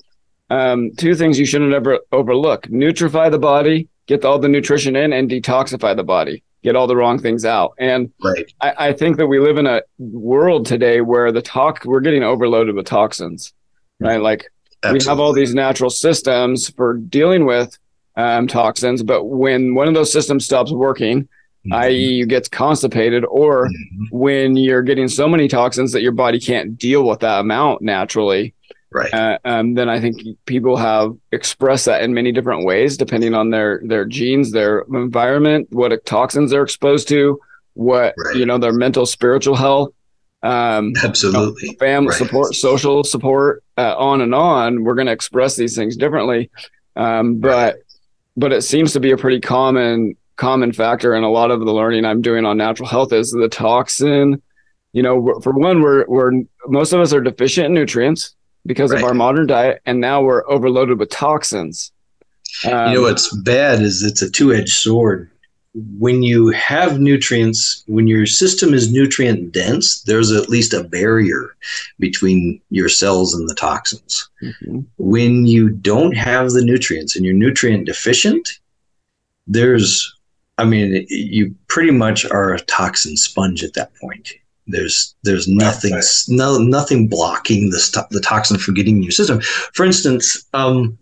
um, 0.51 0.91
two 0.97 1.15
things 1.15 1.39
you 1.39 1.47
shouldn't 1.47 1.73
ever 1.73 2.01
overlook: 2.13 2.67
nutrify 2.67 3.31
the 3.31 3.39
body, 3.39 3.89
get 4.07 4.25
all 4.25 4.39
the 4.39 4.49
nutrition 4.49 4.97
in, 4.97 5.13
and 5.13 5.31
detoxify 5.31 5.95
the 5.95 6.05
body, 6.05 6.43
get 6.63 6.75
all 6.77 6.87
the 6.87 6.97
wrong 6.97 7.19
things 7.19 7.45
out. 7.45 7.73
And 7.79 8.11
Right. 8.23 8.51
I, 8.61 8.89
I 8.89 8.93
think 8.93 9.17
that 9.19 9.27
we 9.27 9.39
live 9.39 9.59
in 9.59 9.67
a 9.67 9.83
world 9.99 10.67
today 10.67 11.01
where 11.01 11.31
the 11.33 11.43
talk 11.43 11.85
we're 11.85 12.01
getting 12.01 12.23
overloaded 12.23 12.75
with 12.75 12.87
toxins, 12.87 13.53
right? 14.01 14.21
Like 14.21 14.51
we 14.93 14.99
have 15.07 15.21
all 15.21 15.33
these 15.33 15.55
natural 15.55 15.91
systems 15.91 16.69
for 16.71 16.95
dealing 16.95 17.45
with 17.47 17.77
um, 18.17 18.47
toxins, 18.49 19.03
but 19.03 19.25
when 19.25 19.75
one 19.75 19.89
of 19.89 19.95
those 19.95 20.13
systems 20.13 20.45
stops 20.45 20.73
working, 20.73 21.29
Mm-hmm. 21.67 21.73
i.e., 21.75 22.13
you 22.15 22.25
get 22.25 22.49
constipated, 22.53 23.25
or 23.25 23.69
when 24.13 24.57
you're 24.57 24.81
getting 24.81 25.09
so 25.09 25.29
many 25.29 25.49
toxins 25.49 25.91
that 25.93 26.03
your 26.03 26.13
body 26.13 26.39
can't 26.39 26.79
deal 26.79 27.03
with 27.05 27.19
that 27.19 27.41
amount 27.41 27.83
naturally, 27.83 28.55
Right. 28.91 29.13
uh, 29.13 29.39
um, 29.45 29.75
then 29.75 29.89
I 29.91 30.01
think 30.01 30.23
people 30.47 30.77
have 30.77 31.15
expressed 31.31 31.85
that 31.87 32.03
in 32.03 32.15
many 32.15 32.33
different 32.33 32.65
ways, 32.65 32.97
depending 32.97 33.35
on 33.35 33.51
their 33.51 33.83
their 33.85 34.05
genes, 34.07 34.53
their 34.53 34.81
environment, 34.93 35.69
what 35.71 35.93
toxins 36.07 36.51
they're 36.51 36.63
exposed 36.63 37.07
to, 37.09 37.39
what 37.75 38.15
Right. 38.17 38.37
you 38.37 38.47
know, 38.47 38.57
their 38.59 38.73
mental, 38.73 39.05
spiritual 39.05 39.57
health, 39.57 39.93
um, 40.43 40.95
Absolutely. 41.03 41.77
family 41.79 42.09
Right. 42.09 42.17
support, 42.19 42.55
social 42.55 43.05
support, 43.05 43.63
uh, 43.77 43.95
on 43.99 44.23
and 44.23 44.35
on. 44.35 44.85
We're 44.85 44.95
going 44.95 45.07
to 45.09 45.13
express 45.13 45.57
these 45.57 45.77
things 45.77 45.97
differently, 45.97 46.51
um, 46.97 47.37
but 47.41 47.77
but 48.39 48.53
it 48.53 48.63
seems 48.63 48.93
to 48.95 49.01
be 49.01 49.11
a 49.11 49.17
pretty 49.19 49.41
common 49.41 50.17
common 50.37 50.73
factor 50.73 51.15
in 51.15 51.25
a 51.25 51.31
lot 51.31 51.51
of 51.51 51.61
the 51.61 51.73
learning 51.75 52.05
I'm 52.07 52.23
doing 52.23 52.47
on 52.47 52.57
natural 52.57 52.89
health 52.89 53.13
is 53.13 53.33
the 53.33 53.49
toxin. 53.49 54.41
You 54.95 55.03
know, 55.03 55.41
for 55.43 55.53
one, 55.53 55.83
we're 55.83 56.07
we're 56.09 56.33
most 56.69 56.93
of 56.95 57.01
us 57.01 57.13
are 57.13 57.21
deficient 57.21 57.67
in 57.67 57.75
nutrients 57.75 58.35
because 58.67 58.93
of 58.93 59.03
our 59.03 59.15
modern 59.15 59.47
diet, 59.47 59.81
and 59.87 60.01
now 60.01 60.23
we're 60.23 60.49
overloaded 60.49 60.99
with 60.99 61.11
toxins. 61.11 61.93
Um, 62.67 62.89
you 62.89 62.95
know 62.95 63.03
what's 63.03 63.35
bad 63.37 63.81
is 63.81 64.03
it's 64.03 64.23
a 64.23 64.31
two-edged 64.31 64.73
sword 64.73 65.31
when 65.99 66.23
you 66.23 66.49
have 66.49 66.99
nutrients 66.99 67.85
when 67.87 68.07
your 68.07 68.27
system 68.27 68.73
is 68.73 68.91
nutrient 68.91 69.53
dense 69.53 70.03
there's 70.03 70.33
at 70.33 70.49
least 70.49 70.73
a 70.73 70.83
barrier 70.83 71.55
between 71.99 72.61
your 72.71 72.89
cells 72.89 73.35
and 73.35 73.49
the 73.49 73.55
toxins 73.55 74.29
mhm. 74.43 74.85
when 74.97 75.47
you 75.47 75.69
don't 75.69 76.17
have 76.17 76.51
the 76.51 76.65
nutrients 76.65 77.15
and 77.15 77.25
you're 77.25 77.35
nutrient 77.35 77.85
deficient 77.85 78.59
there's 79.47 80.15
i 80.57 80.65
mean 80.65 81.07
you 81.09 81.55
pretty 81.69 81.93
much 81.93 82.25
are 82.31 82.55
a 82.55 82.61
toxin 82.61 83.17
sponge 83.17 83.63
at 83.63 83.75
that 83.75 83.95
point 83.97 84.33
there's 84.69 85.15
there's 85.25 85.49
nothing 85.49 85.99
no 86.29 86.59
nothing 86.59 87.09
blocking 87.09 87.71
the 87.71 87.79
st- 87.79 88.09
the 88.11 88.21
toxin 88.21 88.59
from 88.59 88.75
getting 88.75 88.99
in 88.99 89.03
your 89.03 89.13
system 89.13 89.41
for 89.73 89.85
instance 89.85 90.47
um, 90.55 90.99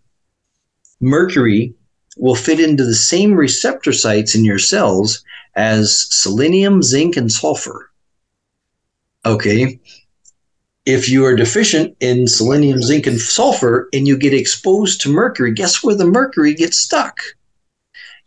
mercury 1.00 1.74
will 2.16 2.34
fit 2.34 2.60
into 2.60 2.84
the 2.84 2.94
same 2.94 3.34
receptor 3.34 3.92
sites 3.92 4.34
in 4.34 4.44
your 4.44 4.58
cells 4.58 5.22
as 5.54 6.06
selenium, 6.14 6.82
zinc, 6.82 7.16
and 7.16 7.30
sulfur. 7.30 7.90
Okay. 9.24 9.78
If 10.84 11.08
you 11.08 11.24
are 11.24 11.34
deficient 11.34 11.96
in 12.00 12.28
selenium, 12.28 12.80
zinc, 12.80 13.06
and 13.06 13.20
sulfur 13.20 13.88
and 13.92 14.06
you 14.06 14.16
get 14.16 14.32
exposed 14.32 15.00
to 15.00 15.08
mercury, 15.08 15.52
guess 15.52 15.82
where 15.82 15.96
the 15.96 16.06
mercury 16.06 16.54
gets 16.54 16.76
stuck? 16.76 17.20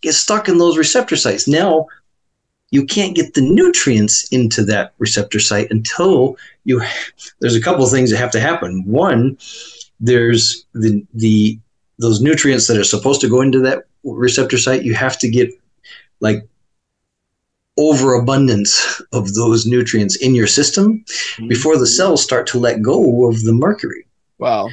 Gets 0.02 0.18
stuck 0.18 0.50
in 0.50 0.58
those 0.58 0.78
receptor 0.78 1.16
sites. 1.16 1.48
Now, 1.48 1.88
you 2.72 2.86
can't 2.86 3.16
get 3.16 3.34
the 3.34 3.42
nutrients 3.42 4.28
into 4.30 4.64
that 4.66 4.94
receptor 5.00 5.40
site 5.40 5.72
until 5.72 6.38
you 6.66 6.82
there's 7.40 7.56
a 7.56 7.62
couple 7.62 7.84
of 7.84 7.92
things 7.92 8.12
that 8.12 8.18
have 8.18 8.32
to 8.32 8.40
happen. 8.40 8.84
One, 8.86 9.38
there's 10.00 10.66
the 10.74 11.06
the 11.14 11.60
those 11.98 12.22
nutrients 12.22 12.68
that 12.68 12.78
are 12.78 12.84
supposed 12.84 13.22
to 13.22 13.30
go 13.30 13.42
into 13.42 13.60
that 13.60 13.86
receptor 14.04 14.58
site, 14.58 14.84
you 14.84 14.94
have 14.94 15.18
to 15.20 15.30
get 15.30 15.52
like 16.22 16.48
overabundance 17.78 19.02
of 19.14 19.34
those 19.34 19.66
nutrients 19.66 20.18
in 20.18 20.36
your 20.36 20.48
system 20.48 21.04
mm-hmm. 21.08 21.48
before 21.48 21.78
the 21.78 21.88
cells 21.88 22.22
start 22.22 22.46
to 22.48 22.60
let 22.60 22.82
go 22.82 23.28
of 23.28 23.42
the 23.44 23.54
mercury. 23.54 24.06
Wow. 24.38 24.70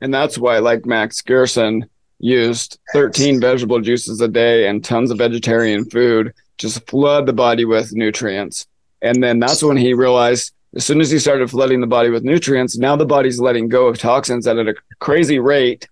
And 0.00 0.12
that's 0.12 0.38
why, 0.38 0.58
like 0.58 0.86
Max 0.86 1.20
Gerson 1.20 1.88
used 2.18 2.78
13 2.92 3.40
vegetable 3.40 3.80
juices 3.80 4.20
a 4.20 4.28
day 4.28 4.68
and 4.68 4.84
tons 4.84 5.10
of 5.10 5.18
vegetarian 5.18 5.84
food, 5.84 6.32
just 6.58 6.86
flood 6.88 7.26
the 7.26 7.32
body 7.32 7.64
with 7.64 7.92
nutrients. 7.92 8.66
And 9.02 9.22
then 9.22 9.38
that's 9.38 9.62
when 9.62 9.76
he 9.76 9.94
realized 9.94 10.52
as 10.76 10.84
soon 10.84 11.00
as 11.00 11.10
he 11.10 11.18
started 11.18 11.50
flooding 11.50 11.80
the 11.80 11.86
body 11.86 12.10
with 12.10 12.24
nutrients, 12.24 12.76
now 12.76 12.96
the 12.96 13.06
body's 13.06 13.38
letting 13.40 13.68
go 13.68 13.86
of 13.86 13.98
toxins 13.98 14.46
at 14.46 14.56
a 14.58 14.74
crazy 14.98 15.38
rate. 15.38 15.86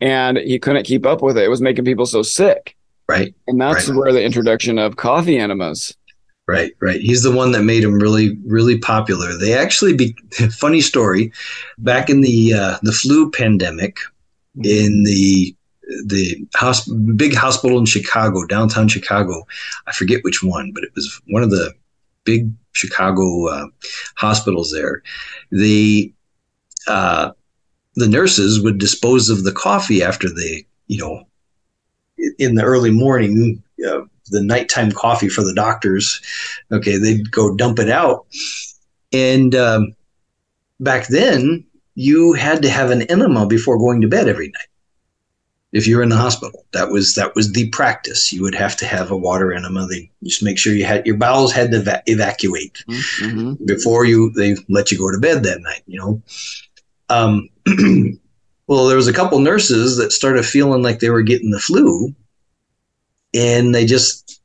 And 0.00 0.38
he 0.38 0.58
couldn't 0.58 0.84
keep 0.84 1.04
up 1.04 1.22
with 1.22 1.36
it. 1.36 1.44
It 1.44 1.48
was 1.48 1.60
making 1.60 1.84
people 1.84 2.06
so 2.06 2.22
sick. 2.22 2.76
Right. 3.08 3.34
And 3.48 3.60
that's 3.60 3.88
Right. 3.88 3.96
where 3.96 4.12
the 4.12 4.22
introduction 4.22 4.78
of 4.78 4.96
coffee 4.96 5.38
enemas. 5.38 5.94
Right, 6.46 6.72
right. 6.80 7.00
He's 7.00 7.22
the 7.22 7.30
one 7.30 7.52
that 7.52 7.62
made 7.62 7.84
him 7.84 7.94
really, 8.00 8.36
really 8.44 8.78
popular. 8.78 9.36
They 9.36 9.52
actually 9.54 9.94
be 9.94 10.16
funny 10.50 10.80
story. 10.80 11.32
Back 11.78 12.10
in 12.10 12.20
the 12.22 12.54
uh, 12.54 12.78
the 12.82 12.92
flu 12.92 13.30
pandemic, 13.30 13.98
in 14.64 15.04
the 15.04 15.54
the 16.06 16.46
hosp- 16.54 17.16
big 17.16 17.34
hospital 17.34 17.78
in 17.78 17.86
Chicago, 17.86 18.44
downtown 18.46 18.88
Chicago, 18.88 19.46
I 19.86 19.92
forget 19.92 20.22
which 20.22 20.42
one, 20.42 20.72
but 20.72 20.84
it 20.84 20.90
was 20.94 21.20
one 21.28 21.42
of 21.42 21.50
the 21.50 21.72
big 22.24 22.50
Chicago 22.72 23.48
uh, 23.48 23.66
hospitals 24.16 24.72
there. 24.72 25.02
The 25.50 26.12
uh, 26.86 27.32
the 27.96 28.08
nurses 28.08 28.62
would 28.62 28.78
dispose 28.78 29.28
of 29.28 29.44
the 29.44 29.52
coffee 29.52 30.02
after 30.02 30.28
they, 30.28 30.66
you 30.86 30.98
know, 30.98 31.24
in 32.38 32.54
the 32.54 32.62
early 32.62 32.90
morning. 32.90 33.62
Uh, 33.86 34.02
the 34.26 34.42
nighttime 34.42 34.92
coffee 34.92 35.28
for 35.28 35.42
the 35.42 35.54
doctors. 35.54 36.20
Okay, 36.70 36.96
they'd 36.96 37.30
go 37.32 37.56
dump 37.56 37.78
it 37.80 37.90
out. 37.90 38.26
And 39.12 39.54
um, 39.56 39.96
back 40.78 41.08
then, 41.08 41.64
you 41.96 42.32
had 42.34 42.62
to 42.62 42.70
have 42.70 42.90
an 42.90 43.02
enema 43.02 43.46
before 43.46 43.78
going 43.78 44.00
to 44.02 44.08
bed 44.08 44.28
every 44.28 44.46
night. 44.46 44.69
If 45.72 45.86
you're 45.86 46.02
in 46.02 46.08
the 46.08 46.16
hospital, 46.16 46.64
that 46.72 46.90
was 46.90 47.14
that 47.14 47.34
was 47.36 47.52
the 47.52 47.68
practice. 47.68 48.32
You 48.32 48.42
would 48.42 48.54
have 48.56 48.76
to 48.78 48.86
have 48.86 49.10
a 49.10 49.16
water 49.16 49.52
enema. 49.52 49.86
They 49.86 50.10
just 50.24 50.42
make 50.42 50.58
sure 50.58 50.74
you 50.74 50.84
had 50.84 51.06
your 51.06 51.16
bowels 51.16 51.52
had 51.52 51.70
to 51.70 51.78
eva- 51.78 52.02
evacuate 52.06 52.82
Mhm. 52.88 53.64
before 53.66 54.04
you 54.04 54.30
they 54.32 54.56
let 54.68 54.90
you 54.90 54.98
go 54.98 55.10
to 55.12 55.18
bed 55.18 55.44
that 55.44 55.60
night. 55.62 55.82
You 55.86 55.98
know. 55.98 56.22
Um, 57.08 57.48
well, 58.66 58.86
there 58.88 58.96
was 58.96 59.08
a 59.08 59.12
couple 59.12 59.38
nurses 59.38 59.96
that 59.96 60.12
started 60.12 60.44
feeling 60.44 60.82
like 60.82 60.98
they 60.98 61.10
were 61.10 61.22
getting 61.22 61.50
the 61.50 61.60
flu, 61.60 62.14
and 63.34 63.72
they 63.74 63.86
just 63.86 64.40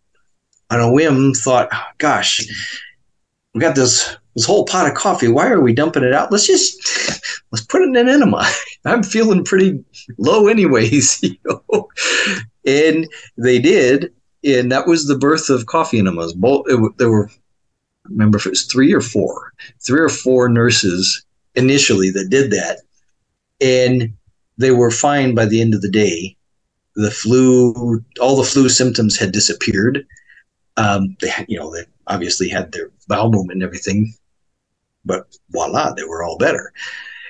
on 0.70 0.80
a 0.80 0.92
whim 0.92 1.34
thought, 1.34 1.70
"Gosh, 1.98 2.46
we 3.54 3.62
got 3.62 3.76
this 3.76 4.16
this 4.36 4.46
whole 4.46 4.66
pot 4.66 4.88
of 4.88 4.94
coffee. 4.94 5.30
Why 5.30 5.50
are 5.50 5.62
we 5.62 5.74
dumping 5.74 6.04
it 6.04 6.14
out? 6.14 6.32
Let's 6.32 6.46
just 6.46 6.78
let's 7.52 7.66
put 7.66 7.82
it 7.82 7.90
in 7.90 7.96
an 7.96 8.10
enema. 8.10 8.48
I'm 8.86 9.04
feeling 9.04 9.44
pretty 9.44 9.84
low, 10.18 10.48
anyways, 10.48 11.20
you 11.24 11.36
know." 11.46 11.90
And 12.66 13.08
they 13.38 13.60
did, 13.60 14.14
and 14.44 14.72
that 14.72 14.88
was 14.88 15.08
the 15.08 15.18
birth 15.18 15.50
of 15.50 15.66
coffee 15.66 16.00
enemas. 16.00 16.34
Both 16.34 16.66
it, 16.68 16.98
there 16.98 17.10
were, 17.10 17.30
I 17.30 18.10
remember 18.10 18.38
if 18.38 18.46
it 18.46 18.52
was 18.52 18.66
three 18.66 18.94
or 18.94 19.02
four, 19.02 19.54
three 19.86 20.02
or 20.02 20.10
four 20.10 20.50
nurses 20.50 21.26
initially 21.56 22.10
that 22.12 22.30
did 22.30 22.52
that, 22.52 22.82
and 23.62 24.14
they 24.58 24.72
were 24.72 24.92
fine 24.92 25.36
by 25.36 25.46
the 25.46 25.62
end 25.62 25.74
of 25.74 25.82
the 25.82 25.92
day. 25.92 26.36
The 26.96 27.12
flu, 27.12 28.04
all 28.22 28.38
the 28.38 28.44
flu 28.44 28.70
symptoms 28.70 29.18
had 29.18 29.34
disappeared. 29.34 30.08
Um, 30.78 31.16
they, 31.20 31.32
you 31.48 31.60
know, 31.60 31.74
they 31.74 31.84
obviously 32.08 32.48
had 32.48 32.72
their 32.72 32.90
bowel 33.08 33.32
movement 33.32 33.58
and 33.58 33.64
everything, 33.64 34.14
but 35.06 35.28
voila, 35.52 35.94
they 35.94 36.04
were 36.04 36.24
all 36.24 36.38
better. 36.38 36.74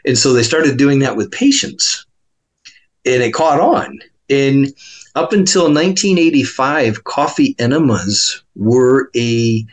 And 0.05 0.17
so 0.17 0.33
they 0.33 0.43
started 0.43 0.77
doing 0.77 0.99
that 0.99 1.15
with 1.15 1.31
patients, 1.31 2.05
and 3.05 3.21
it 3.21 3.33
caught 3.33 3.59
on. 3.59 3.99
And 4.29 4.67
up 5.15 5.33
until 5.33 5.63
1985, 5.63 7.03
coffee 7.03 7.55
enemas 7.59 8.43
were 8.55 9.09
a 9.15 9.65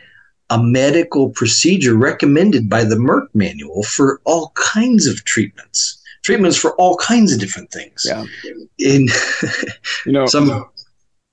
a 0.53 0.61
medical 0.61 1.29
procedure 1.31 1.95
recommended 1.95 2.69
by 2.69 2.83
the 2.83 2.95
Merck 2.95 3.27
manual 3.33 3.81
for 3.81 4.21
all 4.23 4.51
kinds 4.55 5.07
of 5.07 5.23
treatments. 5.25 5.99
Treatments 6.21 6.55
for 6.55 6.75
all 6.75 6.95
kinds 6.97 7.33
of 7.33 7.39
different 7.39 7.71
things. 7.71 8.05
Yeah. 8.07 8.23
In 8.77 9.07
You 10.05 10.11
know, 10.11 10.25
some 10.27 10.69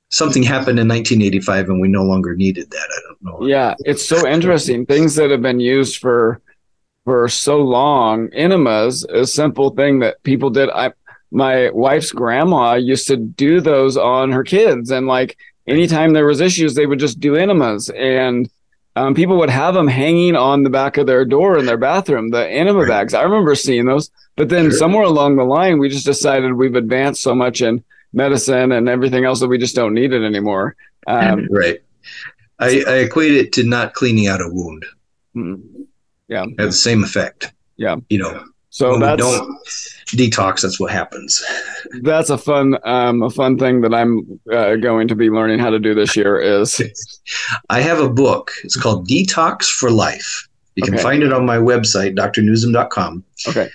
something 0.09 0.43
happened 0.43 0.79
in 0.79 0.89
1985 0.89 1.69
and 1.69 1.81
we 1.81 1.89
no 1.89 2.03
longer 2.03 2.35
needed 2.35 2.71
that. 2.71 2.79
I 2.79 3.01
don't 3.07 3.23
know. 3.23 3.47
Yeah, 3.47 3.75
it's 3.81 4.05
so 4.05 4.27
interesting. 4.27 4.87
Things 4.87 5.15
that 5.17 5.31
have 5.31 5.43
been 5.43 5.61
used 5.61 5.99
for 5.99 6.41
for 7.11 7.29
so 7.29 7.59
long, 7.59 8.29
enemas, 8.33 9.03
a 9.03 9.27
simple 9.27 9.71
thing 9.71 9.99
that 9.99 10.23
people 10.23 10.49
did. 10.49 10.71
I 10.71 10.93
my 11.33 11.69
wife's 11.71 12.13
grandma 12.13 12.75
used 12.75 13.09
to 13.09 13.17
do 13.17 13.61
those 13.61 13.97
on 13.97 14.31
her 14.31 14.45
kids, 14.45 14.93
and 14.93 15.09
like 15.09 15.37
anytime 15.67 16.13
there 16.13 16.27
was 16.27 16.41
issues, 16.41 16.77
they 16.77 16.87
would 16.87 17.01
just 17.01 17.19
do 17.19 17.35
enemas, 17.35 17.91
and 17.91 18.49
um, 18.95 19.17
people 19.17 19.39
would 19.39 19.51
have 19.51 19.75
them 19.75 19.89
hanging 19.89 20.37
on 20.37 20.63
the 20.63 20.71
back 20.71 20.99
of 20.99 21.09
their 21.09 21.25
door 21.25 21.59
in 21.59 21.67
their 21.67 21.77
bathroom. 21.77 22.31
The 22.31 22.49
enema 22.49 22.87
bags. 22.87 23.13
I 23.13 23.23
remember 23.23 23.57
seeing 23.57 23.87
those, 23.87 24.09
but 24.37 24.49
then 24.49 24.71
sure. 24.71 24.79
somewhere 24.79 25.03
along 25.03 25.35
the 25.35 25.43
line, 25.43 25.81
we 25.81 25.89
just 25.89 26.07
decided 26.07 26.53
we've 26.53 26.77
advanced 26.77 27.25
so 27.25 27.35
much 27.35 27.61
in 27.61 27.83
medicine 28.13 28.71
and 28.71 28.89
everything 28.89 29.25
else 29.25 29.41
that 29.41 29.49
we 29.49 29.59
just 29.59 29.75
don't 29.75 29.95
need 29.95 30.13
it 30.13 30.25
anymore. 30.25 30.77
Um, 31.09 31.49
right. 31.51 31.83
I, 32.61 32.85
I, 32.87 32.95
equate 32.99 33.33
it 33.33 33.53
to 33.55 33.65
not 33.65 33.95
cleaning 33.95 34.29
out 34.29 34.41
a 34.41 34.49
wound. 34.49 34.87
Hmm. 35.35 35.55
Yeah. 36.31 36.47
Have 36.59 36.69
the 36.69 36.73
same 36.73 37.05
effect. 37.05 37.53
Yeah. 37.77 37.97
You 38.09 38.19
know, 38.19 38.45
so 38.71 38.93
when 38.93 39.01
that's, 39.01 39.23
we 39.23 39.31
don't 39.31 39.59
detox, 40.07 40.63
that's 40.63 40.79
what 40.79 40.93
happens. 40.93 41.45
That's 42.03 42.31
a 42.31 42.39
fun, 42.39 42.79
um, 42.85 43.23
a 43.23 43.31
fun 43.31 43.59
thing 43.59 43.81
that 43.83 43.93
I'm 43.93 44.41
uh, 44.51 44.77
going 44.77 45.09
to 45.09 45.17
be 45.17 45.29
learning 45.29 45.59
how 45.59 45.71
to 45.71 45.79
do 45.79 45.95
this 45.95 46.17
year 46.17 46.41
is. 46.41 46.81
I 47.69 47.81
have 47.81 47.99
a 47.99 48.09
book. 48.09 48.53
It's 48.65 48.77
called 48.77 49.09
Detox 49.09 49.65
for 49.65 49.91
Life. 49.91 50.49
You 50.77 50.85
can 50.85 50.95
okay. 50.95 51.03
find 51.03 51.23
it 51.23 51.33
on 51.33 51.45
my 51.45 51.57
website, 51.57 52.17
drnuzum.com. 52.17 53.25
Okay 53.49 53.69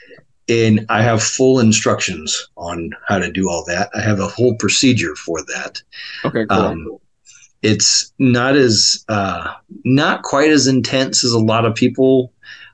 and 0.48 0.86
I 0.90 1.02
have 1.02 1.24
full 1.24 1.60
instructions 1.60 2.50
on 2.58 2.92
how 3.08 3.18
to 3.18 3.32
do 3.32 3.50
all 3.50 3.64
that. 3.66 3.90
I 3.96 4.02
have 4.02 4.20
a 4.20 4.28
whole 4.28 4.56
procedure 4.56 5.16
for 5.16 5.42
that. 5.46 5.82
Okay, 6.24 6.46
cool. 6.46 6.60
Um, 6.60 6.98
it's 7.62 8.14
not 8.20 8.56
as 8.56 9.04
uh, 9.10 9.54
not 9.84 10.22
quite 10.22 10.52
as 10.52 10.68
intense 10.68 11.24
as 11.24 11.32
a 11.32 11.40
lot 11.40 11.66
of 11.66 11.74
people 11.74 12.32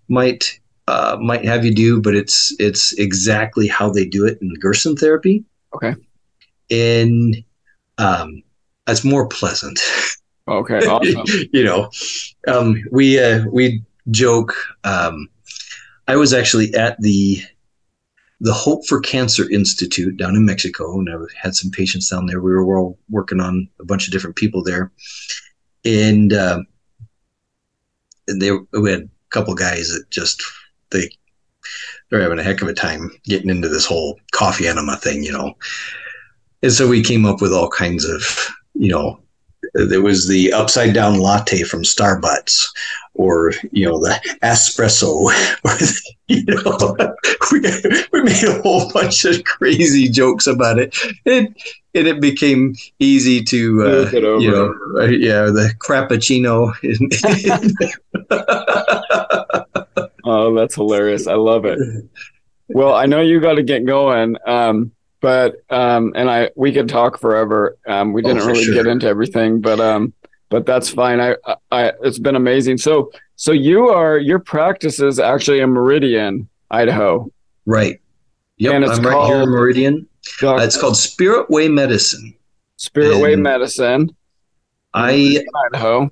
might 0.07 0.59
uh, 0.87 1.17
might 1.21 1.45
have 1.45 1.65
you 1.65 1.73
do, 1.73 2.01
but 2.01 2.15
it's 2.15 2.53
it's 2.59 2.93
exactly 2.93 3.67
how 3.67 3.89
they 3.89 4.05
do 4.05 4.25
it 4.25 4.39
in 4.41 4.53
Gerson 4.55 4.95
therapy. 4.95 5.43
Okay, 5.73 5.95
and 6.69 7.43
um, 7.97 8.43
it's 8.87 9.03
more 9.03 9.27
pleasant. 9.27 9.79
Okay, 10.47 10.79
awesome. 10.87 11.25
you 11.53 11.63
know, 11.63 11.89
um, 12.47 12.83
we 12.91 13.19
uh, 13.19 13.45
we 13.51 13.81
joke. 14.09 14.53
Um, 14.83 15.29
I 16.07 16.15
was 16.15 16.33
actually 16.33 16.73
at 16.73 16.99
the 16.99 17.41
the 18.41 18.53
Hope 18.53 18.87
for 18.87 18.99
Cancer 18.99 19.49
Institute 19.49 20.17
down 20.17 20.35
in 20.35 20.45
Mexico, 20.45 20.99
and 20.99 21.09
I 21.09 21.15
had 21.39 21.55
some 21.55 21.69
patients 21.69 22.09
down 22.09 22.25
there. 22.25 22.41
We 22.41 22.51
were 22.51 22.77
all 22.77 22.97
working 23.09 23.39
on 23.39 23.69
a 23.79 23.85
bunch 23.85 24.07
of 24.07 24.11
different 24.11 24.35
people 24.35 24.63
there, 24.63 24.91
and 25.85 26.33
uh, 26.33 26.63
and 28.27 28.41
they 28.41 28.51
we 28.77 28.91
had 28.91 29.09
couple 29.31 29.55
guys 29.55 29.89
that 29.89 30.09
just 30.09 30.43
they 30.91 31.09
they're 32.09 32.21
having 32.21 32.39
a 32.39 32.43
heck 32.43 32.61
of 32.61 32.67
a 32.67 32.73
time 32.73 33.09
getting 33.23 33.49
into 33.49 33.69
this 33.69 33.85
whole 33.85 34.19
coffee 34.31 34.67
enema 34.67 34.97
thing, 34.97 35.23
you 35.23 35.31
know. 35.31 35.55
And 36.61 36.71
so 36.71 36.87
we 36.87 37.01
came 37.01 37.25
up 37.25 37.41
with 37.41 37.53
all 37.53 37.69
kinds 37.69 38.05
of, 38.05 38.49
you 38.73 38.89
know, 38.89 39.19
there 39.73 40.01
was 40.01 40.27
the 40.27 40.51
upside 40.53 40.93
down 40.93 41.19
latte 41.19 41.63
from 41.63 41.83
Starbucks, 41.83 42.67
or 43.13 43.53
you 43.71 43.87
know 43.87 43.99
the 43.99 44.19
espresso, 44.43 45.25
or 45.63 45.77
you 46.27 46.43
know 46.45 46.95
we, 47.51 47.59
we 48.11 48.23
made 48.23 48.43
a 48.43 48.61
whole 48.61 48.91
bunch 48.91 49.23
of 49.25 49.43
crazy 49.43 50.09
jokes 50.09 50.47
about 50.47 50.79
it, 50.79 50.95
and, 51.25 51.55
and 51.93 52.07
it 52.07 52.19
became 52.19 52.75
easy 52.99 53.43
to 53.43 53.83
uh, 53.83 54.09
you 54.39 54.51
know 54.51 54.73
uh, 54.99 55.05
yeah 55.05 55.43
the 55.45 55.73
crappuccino. 55.79 56.73
oh, 60.25 60.55
that's 60.55 60.75
hilarious! 60.75 61.27
I 61.27 61.35
love 61.35 61.65
it. 61.65 61.79
Well, 62.67 62.93
I 62.93 63.05
know 63.05 63.21
you 63.21 63.39
got 63.41 63.55
to 63.55 63.63
get 63.63 63.85
going. 63.85 64.37
Um, 64.47 64.91
but 65.21 65.57
um, 65.69 66.11
and 66.15 66.29
I 66.29 66.49
we 66.55 66.73
could 66.73 66.89
talk 66.89 67.19
forever. 67.19 67.77
Um, 67.87 68.11
we 68.11 68.23
oh, 68.23 68.27
didn't 68.27 68.43
oh, 68.43 68.47
really 68.47 68.63
sure. 68.63 68.73
get 68.73 68.87
into 68.87 69.07
everything, 69.07 69.61
but 69.61 69.79
um, 69.79 70.13
but 70.49 70.65
that's 70.65 70.89
fine. 70.89 71.21
I, 71.21 71.35
I 71.71 71.93
it's 72.01 72.19
been 72.19 72.35
amazing. 72.35 72.79
So 72.79 73.11
so 73.35 73.51
you 73.51 73.87
are 73.87 74.17
your 74.17 74.39
practice 74.39 74.99
is 74.99 75.19
actually 75.19 75.59
in 75.61 75.69
Meridian, 75.69 76.49
Idaho. 76.71 77.31
Right. 77.65 78.01
Yep. 78.57 78.73
And 78.73 78.83
it's 78.83 78.97
I'm 78.97 79.05
right 79.05 79.27
here 79.27 79.41
in 79.43 79.49
Meridian. 79.49 80.07
uh, 80.43 80.55
it's 80.57 80.79
called 80.79 80.97
Spirit 80.97 81.49
Way 81.49 81.67
Medicine. 81.67 82.35
Spirit 82.77 83.13
and 83.13 83.21
Way 83.21 83.35
Medicine. 83.35 84.15
I 84.93 85.43
Idaho. 85.67 86.09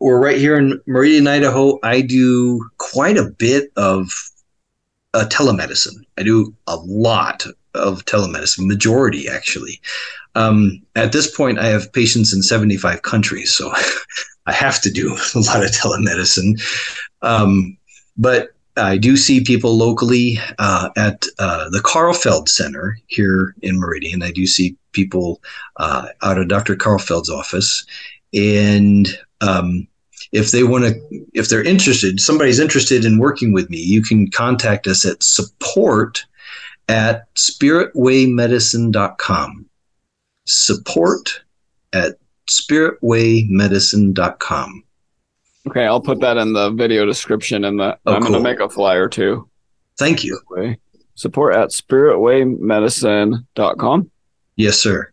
We're 0.00 0.18
right 0.18 0.38
here 0.38 0.56
in 0.56 0.80
Meridian, 0.86 1.26
Idaho. 1.26 1.78
I 1.82 2.00
do 2.00 2.70
quite 2.78 3.18
a 3.18 3.30
bit 3.30 3.70
of 3.76 4.10
uh, 5.12 5.26
telemedicine. 5.28 6.04
I 6.16 6.22
do 6.22 6.54
a 6.66 6.76
lot 6.76 7.44
of 7.74 8.06
telemedicine, 8.06 8.66
majority 8.66 9.28
actually. 9.28 9.78
Um, 10.34 10.80
at 10.96 11.12
this 11.12 11.34
point, 11.34 11.58
I 11.58 11.66
have 11.66 11.92
patients 11.92 12.32
in 12.32 12.42
75 12.42 13.02
countries, 13.02 13.52
so 13.52 13.72
I 14.46 14.52
have 14.52 14.80
to 14.82 14.90
do 14.90 15.14
a 15.34 15.38
lot 15.40 15.62
of 15.62 15.70
telemedicine. 15.70 16.58
Um, 17.20 17.76
but 18.16 18.54
I 18.78 18.96
do 18.96 19.18
see 19.18 19.44
people 19.44 19.76
locally 19.76 20.38
uh, 20.58 20.88
at 20.96 21.26
uh, 21.38 21.68
the 21.68 21.80
Karlfeldt 21.80 22.48
Center 22.48 22.98
here 23.08 23.54
in 23.60 23.78
Meridian. 23.78 24.22
I 24.22 24.30
do 24.30 24.46
see 24.46 24.76
people 24.92 25.42
uh, 25.76 26.08
out 26.22 26.38
of 26.38 26.48
Dr. 26.48 26.74
Karlfeldt's 26.74 27.28
office, 27.28 27.84
and 28.32 29.08
um, 29.42 29.86
if 30.32 30.50
they 30.52 30.62
want 30.62 30.84
to, 30.84 30.94
if 31.34 31.48
they're 31.48 31.62
interested, 31.62 32.20
somebody's 32.20 32.60
interested 32.60 33.04
in 33.04 33.18
working 33.18 33.52
with 33.52 33.68
me, 33.70 33.78
you 33.78 34.02
can 34.02 34.30
contact 34.30 34.86
us 34.86 35.04
at 35.04 35.20
support 35.22 36.24
at 36.88 37.26
spiritwaymedicine.com. 37.34 39.66
Support 40.46 41.42
at 41.92 42.16
spiritwaymedicine.com. 42.48 44.84
Okay, 45.66 45.84
I'll 45.84 46.00
put 46.00 46.20
that 46.20 46.36
in 46.36 46.52
the 46.52 46.70
video 46.70 47.04
description 47.06 47.64
and 47.64 47.78
the 47.78 47.98
oh, 48.06 48.14
I'm 48.14 48.22
cool. 48.22 48.32
going 48.32 48.42
to 48.42 48.50
make 48.50 48.58
a 48.60 48.68
flyer 48.68 49.08
too. 49.08 49.48
Thank 49.98 50.22
you. 50.24 50.40
Support 51.14 51.54
at 51.54 51.70
spiritwaymedicine.com. 51.70 54.10
Yes, 54.56 54.80
sir. 54.80 55.12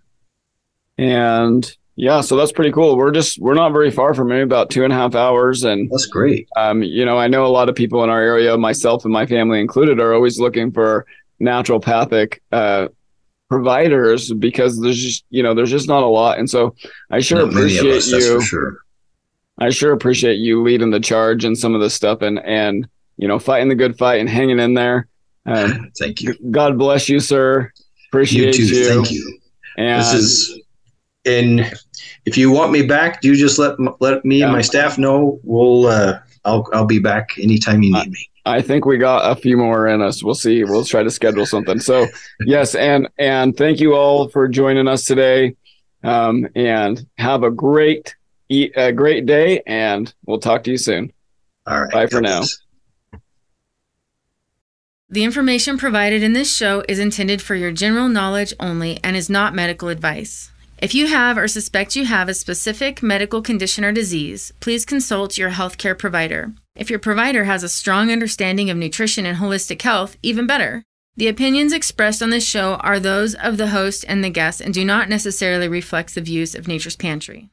And 0.97 1.78
yeah, 2.00 2.22
so 2.22 2.36
that's 2.36 2.52
pretty 2.52 2.72
cool. 2.72 2.95
We're 2.95 3.12
just 3.12 3.39
we're 3.39 3.56
not 3.56 3.72
very 3.72 3.89
far 3.89 4.14
from 4.14 4.30
me, 4.30 4.41
about 4.41 4.70
two 4.70 4.84
and 4.84 4.93
a 4.93 4.95
half 4.95 5.16
hours, 5.16 5.64
and 5.64 5.89
that's 5.89 6.06
great. 6.06 6.48
Um, 6.56 6.84
you 6.84 7.04
know, 7.04 7.18
I 7.18 7.28
know 7.28 7.43
a 7.43 7.50
lot 7.50 7.70
of 7.70 7.76
people 7.76 8.04
in 8.04 8.12
our 8.12 8.22
area, 8.22 8.56
myself 8.56 9.04
and 9.04 9.12
my 9.12 9.26
family 9.26 9.60
included, 9.60 10.00
are 10.00 10.14
always 10.14 10.39
looking 10.39 10.72
for 10.72 11.08
naturopathic 11.41 12.38
uh, 12.52 12.89
providers 13.50 14.32
because 14.32 14.80
there's 14.80 15.02
just 15.02 15.26
you 15.32 15.41
know 15.41 15.56
there's 15.56 15.72
just 15.72 15.88
not 15.88 16.04
a 16.04 16.08
lot, 16.08 16.38
and 16.38 16.48
so 16.48 16.76
I 17.10 17.20
sure 17.20 17.39
not 17.39 17.50
appreciate 17.50 17.95
us, 17.95 18.12
you. 18.12 18.41
sure. 18.41 18.78
I 19.58 19.72
sure 19.72 19.91
appreciate 19.91 20.36
you 20.36 20.62
leading 20.62 20.91
the 20.91 21.00
charge 21.00 21.45
and 21.45 21.58
some 21.58 21.74
of 21.74 21.82
this 21.82 21.95
stuff 21.95 22.22
and 22.22 22.38
and 22.45 22.88
you 23.18 23.28
know 23.28 23.39
fighting 23.39 23.70
the 23.70 23.76
good 23.76 23.98
fight 23.98 24.20
and 24.20 24.30
hanging 24.30 24.60
in 24.60 24.76
there. 24.76 25.08
Um, 25.48 25.91
Thank 25.98 26.22
you. 26.22 26.36
God 26.52 26.78
bless 26.78 27.10
you, 27.10 27.20
sir. 27.20 27.72
Appreciate 28.10 28.56
you. 28.60 28.68
Too. 28.68 28.76
you. 28.76 28.88
Thank 28.88 29.12
you. 29.12 29.39
And 29.80 30.02
this 30.02 30.14
is 30.14 30.62
and 31.28 31.74
if 32.28 32.38
you 32.38 32.52
want 32.52 32.74
me 32.74 32.82
back, 32.82 33.24
you 33.24 33.38
just 33.38 33.58
let 33.58 33.78
let 34.02 34.26
me 34.26 34.40
yeah. 34.40 34.46
and 34.46 34.54
my 34.54 34.62
staff 34.62 34.98
know. 34.98 35.40
We'll 35.44 35.88
uh, 35.88 36.20
I'll 36.44 36.68
I'll 36.74 36.86
be 36.86 37.00
back 37.00 37.30
anytime 37.40 37.82
you 37.82 37.94
need 37.94 38.12
me. 38.12 38.30
I 38.46 38.62
think 38.62 38.86
we 38.86 38.98
got 38.98 39.32
a 39.32 39.40
few 39.40 39.56
more 39.56 39.88
in 39.88 40.02
us. 40.02 40.22
We'll 40.22 40.36
see. 40.36 40.66
We'll 40.66 40.84
try 40.84 41.04
to 41.04 41.10
schedule 41.10 41.46
something. 41.46 41.80
So 41.80 42.06
yes, 42.42 42.76
and 42.76 43.08
and 43.18 43.56
thank 43.56 43.80
you 43.80 43.96
all 43.96 44.28
for 44.28 44.50
joining 44.50 44.90
us 44.90 45.06
today. 45.06 45.56
Um, 46.04 46.48
and 46.54 47.06
have 47.18 47.44
a 47.44 47.50
great 47.50 48.14
eat 48.50 48.74
a 48.76 48.92
great 48.92 49.26
day, 49.26 49.62
and 49.66 50.14
we'll 50.26 50.40
talk 50.40 50.66
to 50.66 50.72
you 50.72 50.78
soon. 50.78 51.14
All 51.66 51.82
right. 51.82 51.92
Bye 51.94 52.08
for 52.08 52.20
now. 52.20 52.44
The 55.10 55.24
information 55.24 55.78
provided 55.78 56.24
in 56.24 56.34
this 56.34 56.54
show 56.54 56.84
is 56.90 57.00
intended 57.00 57.42
for 57.42 57.56
your 57.56 57.72
general 57.72 58.10
knowledge 58.10 58.54
only 58.60 59.00
and 59.02 59.16
is 59.16 59.30
not 59.30 59.56
medical 59.56 59.88
advice. 59.88 60.52
If 60.80 60.94
you 60.94 61.08
have 61.08 61.40
or 61.40 61.48
suspect 61.48 61.96
you 61.96 62.06
have 62.06 62.30
a 62.30 62.36
specific 62.36 63.02
medical 63.02 63.42
condition 63.42 63.84
or 63.84 63.92
disease, 63.92 64.54
please 64.60 64.86
consult 64.86 65.36
your 65.36 65.50
healthcare 65.50 65.98
provider. 65.98 66.54
If 66.76 66.92
your 66.92 67.00
provider 67.00 67.46
has 67.46 67.64
a 67.64 67.70
strong 67.70 68.12
understanding 68.12 68.70
of 68.70 68.78
nutrition 68.78 69.26
and 69.26 69.40
holistic 69.40 69.82
health, 69.82 70.18
even 70.22 70.46
better. 70.46 70.84
The 71.16 71.30
opinions 71.30 71.74
expressed 71.74 72.22
on 72.22 72.30
this 72.30 72.48
show 72.48 72.76
are 72.76 73.00
those 73.00 73.34
of 73.34 73.58
the 73.58 73.70
host 73.70 74.06
and 74.08 74.24
the 74.24 74.30
guest 74.30 74.62
and 74.62 74.72
do 74.72 74.86
not 74.86 75.10
necessarily 75.10 75.68
reflect 75.68 76.14
the 76.14 76.22
views 76.22 76.54
of 76.54 76.68
Nature's 76.68 76.96
Pantry. 76.96 77.50